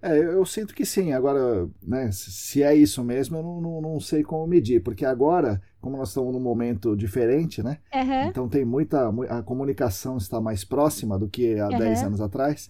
[0.06, 1.14] É, eu, sinto que sim.
[1.14, 4.84] Agora, né, se é isso mesmo, eu não, não, não, sei como medir.
[4.84, 7.80] Porque agora, como nós estamos num momento diferente, né?
[7.91, 8.27] Uhum.
[8.27, 9.10] Então tem muita.
[9.30, 11.77] A comunicação está mais próxima do que há uhum.
[11.80, 12.69] 10 anos atrás.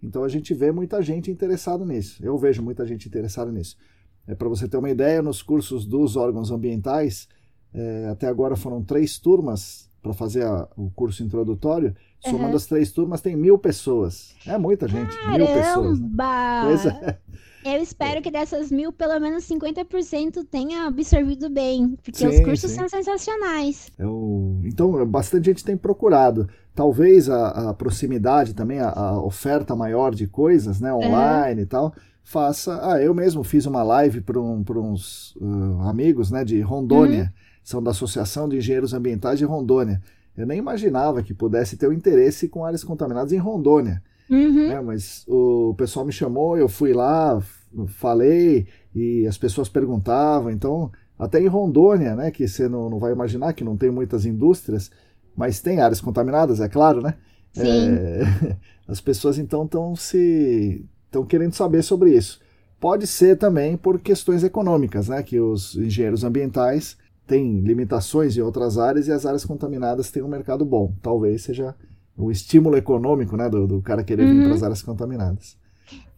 [0.00, 2.24] Então a gente vê muita gente interessada nisso.
[2.24, 3.76] Eu vejo muita gente interessada nisso.
[4.24, 7.28] É, Para você ter uma ideia, nos cursos dos órgãos ambientais,
[7.74, 11.96] é, até agora foram três turmas para fazer a, o curso introdutório.
[12.20, 12.56] Somando Uhum.
[12.56, 14.34] as três turmas, tem mil pessoas.
[14.46, 16.00] É muita gente, mil pessoas.
[16.00, 16.08] Né?
[16.16, 16.62] Caramba!
[16.66, 17.18] Pois é.
[17.66, 21.96] Eu espero que dessas mil, pelo menos 50% tenha absorvido bem.
[22.00, 22.76] Porque os Sim, cursos sim.
[22.76, 23.90] são sensacionais.
[23.98, 26.48] É o- Então, bastante gente tem procurado.
[26.76, 31.92] Talvez a, a proximidade também, a, a oferta maior de coisas, né, online e tal,
[32.22, 32.78] faça.
[32.92, 35.36] Ah, eu mesmo fiz uma live para um, uns
[35.82, 37.34] ah, amigos né, de Rondônia,
[37.64, 40.00] são da Associação de Engenheiros Ambientais de Rondônia.
[40.36, 44.02] Eu nem imaginava que pudesse ter o interesse com áreas contaminadas em Rondônia.
[44.28, 44.68] Uhum.
[44.68, 47.40] né, mas o pessoal me chamou, eu fui lá,
[47.86, 50.50] falei e as pessoas perguntavam.
[50.50, 54.26] Então, até em Rondônia, né, que você não, não vai imaginar que não tem muitas
[54.26, 54.90] indústrias,
[55.36, 57.14] mas tem áreas contaminadas, é claro, né?
[57.52, 57.62] Sim.
[57.62, 58.56] É,
[58.88, 62.40] as pessoas então estão se estão querendo saber sobre isso.
[62.78, 66.96] Pode ser também por questões econômicas, né, que os engenheiros ambientais
[67.26, 70.94] têm limitações em outras áreas e as áreas contaminadas têm um mercado bom.
[71.02, 71.74] Talvez seja
[72.16, 74.42] o estímulo econômico, né, do, do cara querer vir Uhum.
[74.44, 75.56] para as áreas contaminadas.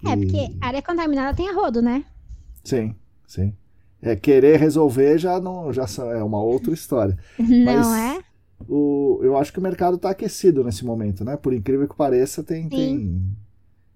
[0.04, 2.04] É, E- porque área contaminada tem arrodo, né?
[2.62, 2.94] Sim,
[3.26, 3.52] sim.
[4.00, 7.18] É, querer resolver já não já é uma outra história.
[7.38, 8.20] Não é?
[8.68, 11.36] O, eu acho que o mercado está aquecido nesse momento, né?
[11.36, 13.22] Por incrível que pareça, tem, tem.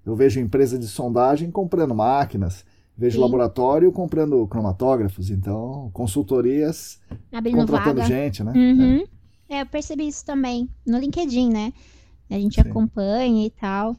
[0.05, 2.65] Eu vejo empresa de sondagem comprando máquinas,
[2.97, 3.23] vejo Sim.
[3.23, 7.01] laboratório comprando cromatógrafos, então consultorias
[7.33, 8.09] Abrindo contratando vaga.
[8.09, 8.53] gente, né?
[8.55, 9.05] Uhum.
[9.49, 11.73] É, eu percebi isso também no LinkedIn, né?
[12.31, 12.61] A gente Sim.
[12.61, 13.97] acompanha e tal.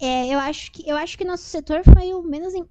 [0.00, 2.66] É, eu acho que eu acho que nosso setor foi o menos im-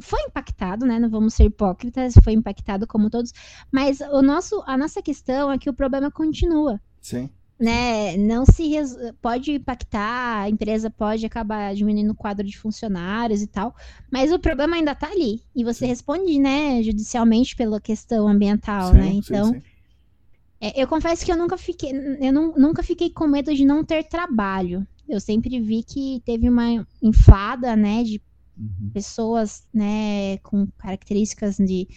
[0.00, 0.98] foi impactado, né?
[0.98, 3.32] Não vamos ser hipócritas, foi impactado como todos,
[3.72, 8.16] mas o nosso a nossa questão é que o problema continua, Sim, né?
[8.16, 13.46] Não se res- pode impactar, a empresa pode acabar diminuindo o quadro de funcionários e
[13.46, 13.74] tal,
[14.12, 15.42] mas o problema ainda tá ali.
[15.54, 19.12] E você responde, né, judicialmente pela questão ambiental, sim, né?
[19.22, 19.62] sim, Então, sim.
[20.60, 23.84] é, eu confesso que eu nunca fiquei, eu nu- nunca fiquei com medo de não
[23.84, 24.86] ter trabalho.
[25.08, 28.20] Eu sempre vi que teve uma inflada, né, de
[28.56, 28.90] Uhum.
[28.92, 31.88] pessoas, né, com características de,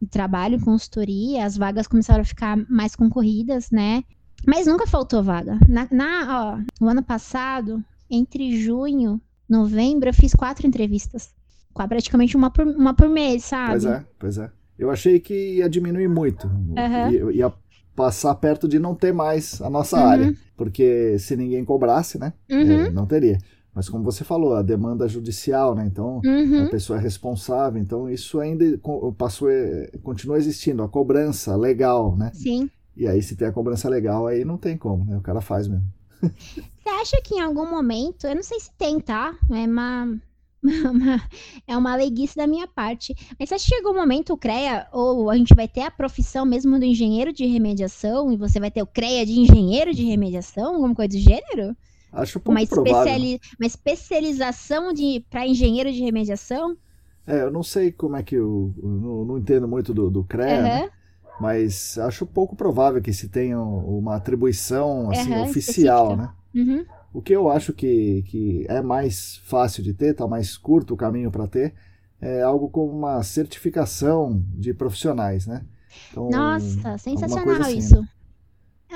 [0.00, 1.44] de trabalho, consultoria.
[1.44, 4.02] As vagas começaram a ficar mais concorridas, né?
[4.44, 5.58] Mas nunca faltou vaga.
[5.68, 11.30] Na, na- ó, no ano passado, entre junho, novembro, eu fiz quatro entrevistas.
[11.88, 13.72] Praticamente uma por, uma por mês, sabe?
[13.72, 14.50] Pois é, pois é.
[14.78, 16.46] Eu achei que ia diminuir muito.
[16.76, 17.10] Aham.
[17.32, 17.52] Ia,
[17.94, 20.06] passar perto de não ter mais a nossa Uhum.
[20.06, 20.34] área.
[20.56, 22.32] Porque se ninguém cobrasse, né?
[22.50, 23.38] Uhum, é, não teria.
[23.74, 25.86] Mas como você falou, a demanda judicial, né?
[25.86, 26.64] Então, uhum.
[26.64, 27.80] a pessoa é responsável.
[27.80, 28.64] Então, isso ainda
[29.18, 30.82] passou, é, continua existindo.
[30.82, 32.30] A cobrança legal, né?
[32.34, 32.70] Sim.
[32.96, 35.16] E aí, se tem a cobrança legal, aí não tem como, né?
[35.18, 35.86] O cara faz mesmo.
[36.82, 39.36] Você acha que em algum momento, eu não sei se tem, tá?
[39.50, 40.04] É uma,
[40.62, 41.28] uma-
[41.66, 43.14] é uma leiguice da minha parte.
[43.38, 45.90] Mas você acha que chegou um momento o CREA, ou a gente vai ter a
[45.90, 50.04] profissão mesmo do engenheiro de remediação, e você vai ter o CREA de engenheiro de
[50.04, 51.76] remediação, alguma coisa do gênero?
[52.10, 56.76] Acho pouco Uma, especiali uma especialização de para engenheiro de remediação?
[57.26, 60.24] É, eu não sei como é que eu, eu não, não entendo muito do, do
[60.24, 60.90] CREA, né?
[61.38, 66.16] Mas acho pouco provável que se tenha uma atribuição assim, Aham, oficial, específica.
[66.16, 66.32] né?
[66.54, 70.94] uhum, O que eu acho que, que é mais fácil de ter, tá mais curto
[70.94, 71.74] o caminho para ter,
[72.20, 75.64] é algo como uma certificação de profissionais, né?
[76.10, 77.96] Então, Nossa, sensacional assim, isso.
[77.96, 78.06] né?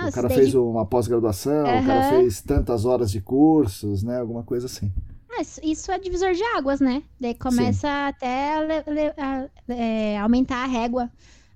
[0.00, 4.18] o Nossa, cara daí fez uma pós-graduação, o cara fez tantas horas de cursos, né?
[4.20, 4.92] Alguma coisa assim.
[5.30, 7.02] Ah, isso- é divisor de águas, né?
[7.18, 11.10] Daí começa até a, le- a- é, aumentar a régua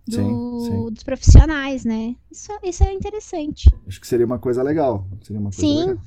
[0.07, 0.93] do- Sim, sim.
[0.93, 2.15] dos profissionais, né?
[2.31, 3.65] Isso, isso é interessante.
[3.87, 5.07] Acho que seria uma coisa legal.
[5.23, 5.87] Seria uma coisa Sim.
[5.87, 6.05] legal.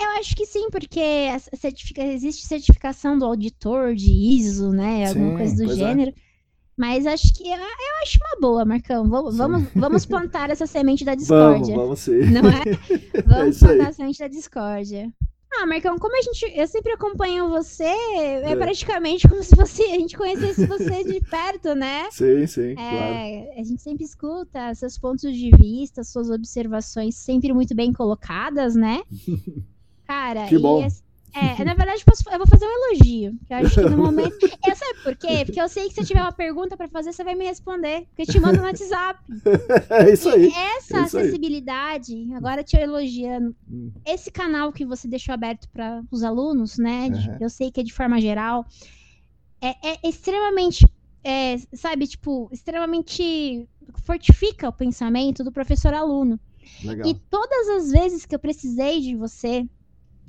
[0.00, 1.00] Eu acho que sim, porque
[1.96, 5.08] existe certificação do auditor de ISO, né?
[5.08, 5.76] Alguma Sim, coisa do é.
[5.76, 6.12] gênero.
[6.76, 9.08] Mas acho que eu, eu acho uma boa, Marcão.
[9.08, 11.74] Vamos, vamos, vamos plantar essa semente da Vamos, discórdia.
[11.76, 12.18] vamos sim.
[12.30, 12.62] Não é?
[13.26, 13.76] Vamos isso aí.
[13.76, 15.12] plantar a semente da discórdia.
[15.50, 16.52] Ah, Marcão, como a gente.
[16.54, 18.56] Eu sempre acompanho você, é, É.
[18.56, 22.08] praticamente como se fosse, a gente conhecesse você de perto, né?
[22.10, 22.90] Sim, sim, claro.
[22.90, 28.74] É, a gente sempre escuta seus pontos de vista, suas observações sempre muito bem colocadas,
[28.76, 29.02] né?
[30.06, 30.84] Cara, Que e bom.
[30.84, 31.02] as-
[31.34, 33.38] é, na verdade, eu posso- eu vou fazer um elogio.
[33.46, 34.36] Que eu acho que no momento.
[34.66, 35.44] Eu sabe por quê?
[35.44, 38.06] Porque eu sei que se eu tiver uma pergunta pra fazer, você vai me responder.
[38.08, 39.20] Porque eu te mando no WhatsApp.
[39.90, 40.46] É isso aí.
[40.46, 41.22] Essa É isso aí.
[41.24, 47.08] acessibilidade, agora te elogiando, Hum, esse canal que você deixou aberto para os alunos, né?
[47.10, 47.38] de- Aham.
[47.40, 48.66] Eu sei que é de forma geral,
[49.60, 50.86] é, é extremamente,
[51.24, 53.68] é, sabe, tipo, extremamente
[54.04, 56.38] fortifica o pensamento do professor-aluno.
[57.04, 59.64] E todas as vezes que eu precisei de você.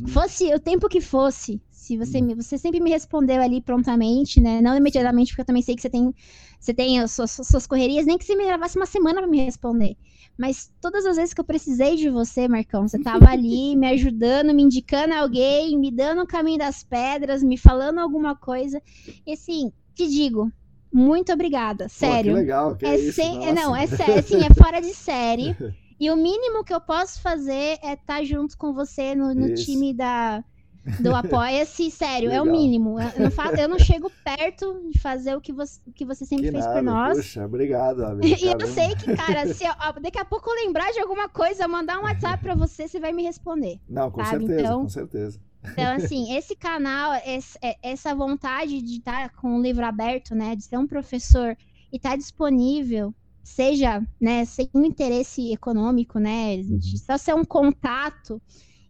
[0.08, 2.36] Fosse o tempo que fosse, se você, hum.
[2.36, 4.62] você sempre me respondeu ali prontamente, né?
[4.62, 6.14] Não imediatamente, porque eu também sei que você tem,
[6.60, 9.44] você tem as suas, suas correrias, nem que você me levasse uma semana para me
[9.44, 9.98] responder.
[10.38, 14.54] Mas todas as vezes que eu precisei de você, Marcão, você tava ali me ajudando,
[14.54, 18.82] me indicando alguém, me dando o caminho das pedras, me falando alguma coisa.
[19.26, 20.50] E assim, te digo,
[20.94, 22.32] muito obrigada, sério.
[22.32, 24.80] Pô, que legal, que é, é, isso, sem, é, não, é sério, assim, é fora
[24.80, 25.56] de série.
[26.00, 29.54] E o mínimo que eu posso fazer é estar tá junto com você no, no
[29.54, 30.44] time da,
[31.02, 32.46] do Apoia-se, sério, Legal.
[32.46, 33.00] é o mínimo.
[33.00, 36.46] Eu não, faço, eu não chego perto de fazer o que você, que você sempre
[36.46, 37.18] que fez nada, por nós.
[37.18, 41.00] Puxa, obrigado, E eu sei que, cara, se eu, daqui a pouco eu lembrar de
[41.00, 43.80] alguma coisa, mandar um WhatsApp pra você, você vai me responder.
[43.88, 44.48] Não, com sabe?
[44.48, 45.40] certeza, então, com certeza.
[45.64, 50.56] Então, assim, esse canal, esse, é, essa vontade de estar com o livro aberto, né,
[50.56, 51.58] de ser um professor
[51.92, 53.14] e estar disponível,
[53.44, 56.98] seja, né, sem um interesse econômico, né, de uhum.
[56.98, 58.42] só ser um contato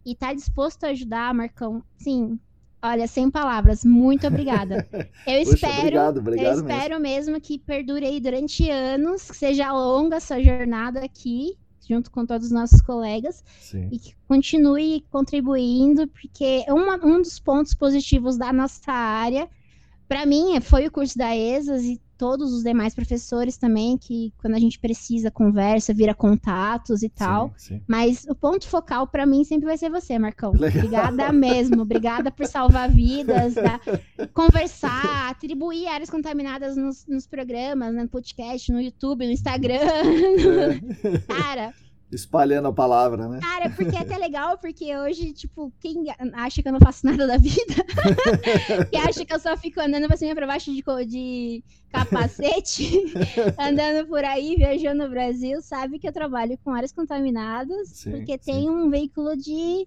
[0.04, 2.38] e tá disposto a ajudar, Marcão, sim,
[2.82, 4.88] olha, sem palavras, muito obrigada.
[5.26, 7.32] Eu Puxa, espero, obrigado, obrigado eu espero mesmo.
[7.32, 11.56] mesmo que perdure aí durante anos, que seja longa a sua jornada aqui,
[11.86, 13.88] junto com todos os nossos colegas, Sim.
[13.90, 19.48] e que continue contribuindo, porque uma, um dos pontos positivos da nossa área,
[20.08, 24.52] para mim, foi o curso da ESAS e todos os demais professores também, que quando
[24.52, 27.50] a gente precisa, conversa, vira contatos e tal.
[27.56, 27.82] Sim, sim.
[27.88, 30.52] Mas o ponto focal para mim sempre vai ser você, Marcão.
[30.52, 30.84] Legal.
[30.84, 31.80] Obrigada mesmo.
[31.80, 33.80] Obrigada por salvar vidas, tá?
[34.34, 39.80] conversar, atribuir áreas contaminadas nos, nos programas, no podcast, no YouTube, no Instagram.
[39.80, 41.18] É.
[41.26, 41.72] Cara
[42.12, 43.40] espalhando a palavra, né?
[43.40, 46.04] Cara, porque é até legal, porque hoje, tipo, quem
[46.34, 47.74] acha que eu não faço nada da vida,
[48.90, 53.12] que acha que eu só fico andando pra cima e pra baixo de, de capacete,
[53.58, 58.32] andando por aí, viajando no Brasil, sabe que eu trabalho com áreas contaminadas, sim, porque
[58.32, 58.52] sim.
[58.52, 59.86] tem um veículo de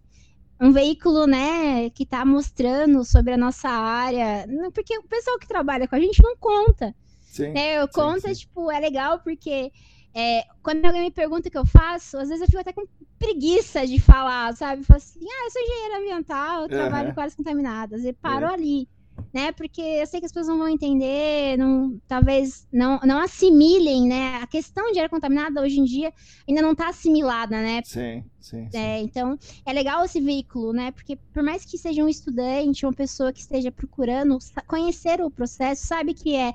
[0.61, 5.87] um veículo, né, que tá mostrando sobre a nossa área, porque o pessoal que trabalha
[5.87, 6.95] com a gente não conta.
[7.19, 7.81] Sim, né?
[7.81, 9.71] Eu conta, tipo, é legal porque
[10.14, 12.85] é, quando alguém me pergunta o que eu faço, às vezes eu fico até com
[13.18, 14.81] preguiça de falar, sabe?
[14.81, 17.14] Eu falo assim, ah, eu sou engenheira ambiental, eu trabalho uhum.
[17.15, 18.06] com áreas contaminadas.
[18.06, 18.53] E paro uhum.
[18.53, 18.88] ali,
[19.34, 19.52] né?
[19.52, 24.38] Porque eu sei que as pessoas não vão entender, não, talvez não, não assimilem, né?
[24.38, 26.14] A questão de área contaminada hoje em dia
[26.48, 27.81] ainda não está assimilada, né?
[27.84, 28.77] Sim, sim, sim.
[28.77, 30.91] É, então, é legal esse veículo, né?
[30.91, 34.38] Porque por mais que seja um estudante, uma pessoa que esteja procurando
[34.68, 36.53] conhecer o processo, sabe que é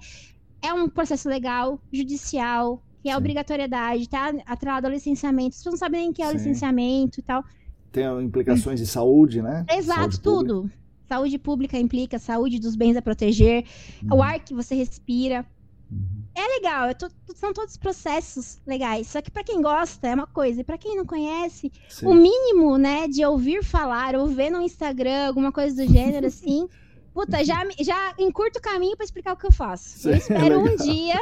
[0.60, 3.18] é um processo legal, judicial, que é Sim.
[3.18, 5.56] obrigatoriedade, tá atrelado ao licenciamento.
[5.56, 7.44] Pessoas não sabem nem o que é o licenciamento e tal.
[7.92, 9.64] Tem implicações de saúde, né?
[9.70, 10.54] Exato, saúde tudo.
[10.54, 10.78] Pública.
[11.08, 13.64] Saúde pública implica saúde dos bens a proteger,
[14.02, 14.18] uhum.
[14.18, 15.46] o ar que você respira.
[15.90, 16.22] Uhum.
[16.34, 19.06] É legal, tô, são todos processos legais.
[19.06, 22.06] Só que para quem gosta é uma coisa, e para quem não conhece, Sim.
[22.06, 26.68] o mínimo, né, de ouvir falar ou ver no Instagram alguma coisa do gênero assim,
[27.14, 29.98] puta, já já encurto o caminho para explicar o que eu faço.
[29.98, 31.16] Sim, eu espero é um dia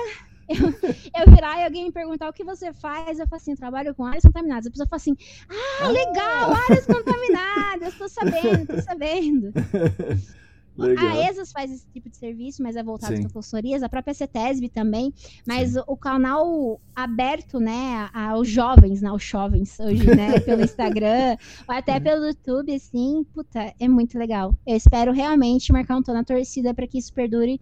[0.48, 3.56] eu, eu virar e alguém me perguntar o que você faz, eu falo assim, eu
[3.56, 4.66] trabalho com áreas contaminadas.
[4.66, 5.16] A pessoa fala assim,
[5.48, 9.52] ah, legal, áreas contaminadas, tô sabendo, tô sabendo.
[10.76, 11.06] Legal.
[11.06, 14.68] A ESAS faz esse tipo de serviço, mas é voltado para consultorias, a própria CETESB
[14.68, 15.12] também,
[15.46, 21.38] mas o, o, canal aberto, né, aos jovens, né, aos jovens hoje, né, pelo Instagram,
[21.66, 24.54] ou até pelo YouTube, assim, puta, é muito legal.
[24.66, 27.58] Eu espero realmente marcar um tom na torcida para que isso perdure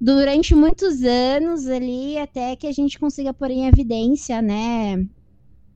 [0.00, 5.06] durante muitos anos ali, até que a gente consiga pôr em evidência, né?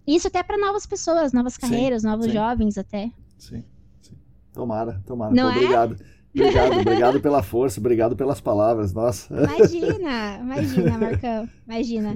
[0.06, 2.32] Isso até para novas pessoas, novas carreiras, sim, novos sim.
[2.32, 3.10] jovens até.
[3.38, 3.64] Sim,
[4.02, 4.14] sim.
[4.52, 5.32] Tomara, tomara.
[5.32, 5.56] Não é?
[5.56, 5.96] Obrigado.
[6.34, 9.34] Obrigado, obrigado pela força, obrigado pelas palavras, nossa.
[9.34, 12.14] Imagina, imagina, Marcão, imagina.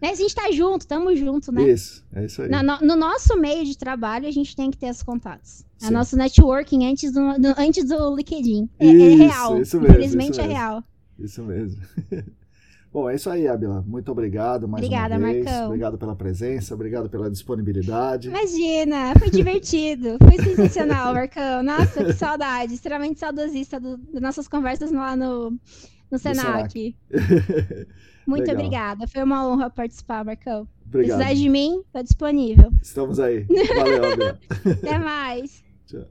[0.00, 1.68] Né, a gente tá junto, tamo junto, né?
[1.68, 2.48] Isso, é isso aí.
[2.48, 5.64] No, no, no nosso meio de trabalho, a gente tem que ter os contatos.
[5.82, 5.88] É Sim.
[5.88, 8.68] A nosso networking antes do, do, antes do LinkedIn.
[8.78, 9.60] É, é isso, é real.
[9.60, 10.56] Isso mesmo, Infelizmente isso é mesmo.
[10.56, 10.84] é real.
[11.18, 11.80] Isso mesmo.
[12.90, 13.84] Bom, é isso aí, Abila.
[13.86, 15.44] Muito obrigado mais Obrigada, uma vez.
[15.44, 15.66] Marcão.
[15.66, 18.28] Obrigado pela presença, obrigado pela disponibilidade.
[18.28, 20.16] Imagina, foi divertido.
[20.18, 21.62] Foi sensacional, Marcão.
[21.62, 22.72] Nossa, que saudade.
[22.72, 25.58] Extremamente saudosista das nossas conversas lá no,
[26.10, 26.96] no Senac.
[28.26, 28.54] Muito Legal.
[28.54, 29.06] obrigada.
[29.06, 30.66] Foi uma honra participar, Marcão.
[30.86, 31.18] Obrigado.
[31.18, 32.70] Precisar de mim, tô disponível.
[32.82, 33.46] Estamos aí.
[33.76, 34.40] Valeu, Abila.
[34.82, 35.62] Até mais.
[35.86, 36.06] Tchau.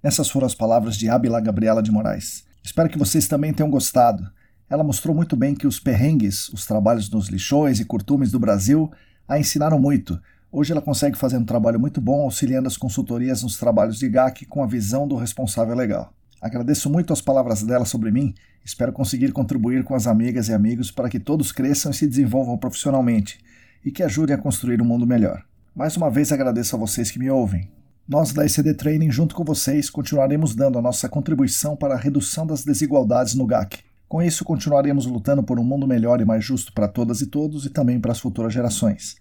[0.00, 2.44] Essas foram as palavras de Abila Gabriela de Moraes.
[2.62, 4.30] Espero que vocês também tenham gostado.
[4.70, 8.90] Ela mostrou muito bem que os perrengues, os trabalhos nos lixões e curtumes do Brasil
[9.28, 10.20] a ensinaram muito.
[10.50, 14.46] Hoje ela consegue fazer um trabalho muito bom auxiliando as consultorias nos trabalhos de GAC
[14.46, 16.12] com a visão do responsável legal.
[16.40, 18.34] Agradeço muito as palavras dela sobre mim,
[18.64, 22.58] espero conseguir contribuir com as amigas e amigos para que todos cresçam e se desenvolvam
[22.58, 23.38] profissionalmente
[23.84, 25.42] e que ajudem a construir um mundo melhor.
[25.74, 27.70] Mais uma vez agradeço a vocês que me ouvem.
[28.08, 32.44] Nós da ECD Training, junto com vocês, continuaremos dando a nossa contribuição para a redução
[32.44, 33.78] das desigualdades no GAC.
[34.08, 37.64] Com isso, continuaremos lutando por um mundo melhor e mais justo para todas e todos
[37.64, 39.14] e também para as futuras gerações.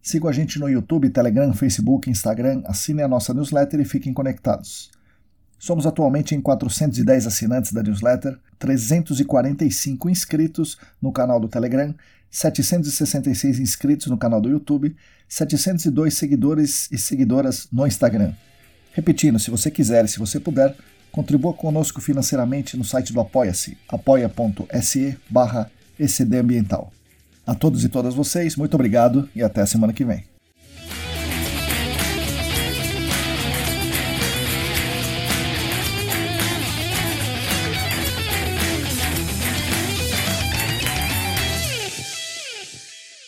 [0.00, 4.92] Sigam a gente no YouTube, Telegram, Facebook, Instagram, assinem a nossa newsletter e fiquem conectados.
[5.58, 11.94] Somos atualmente em 410 assinantes da newsletter, 345 inscritos no canal do Telegram,
[12.30, 14.96] 766 inscritos no canal do YouTube,
[15.30, 18.34] 702 seguidores e seguidoras no Instagram.
[18.92, 20.76] Repetindo, se você quiser e se você puder,
[21.12, 25.70] contribua conosco financeiramente no site do Apoia-se, apoia.se barra
[27.46, 30.29] A todos e todas vocês, muito obrigado e até a semana que vem.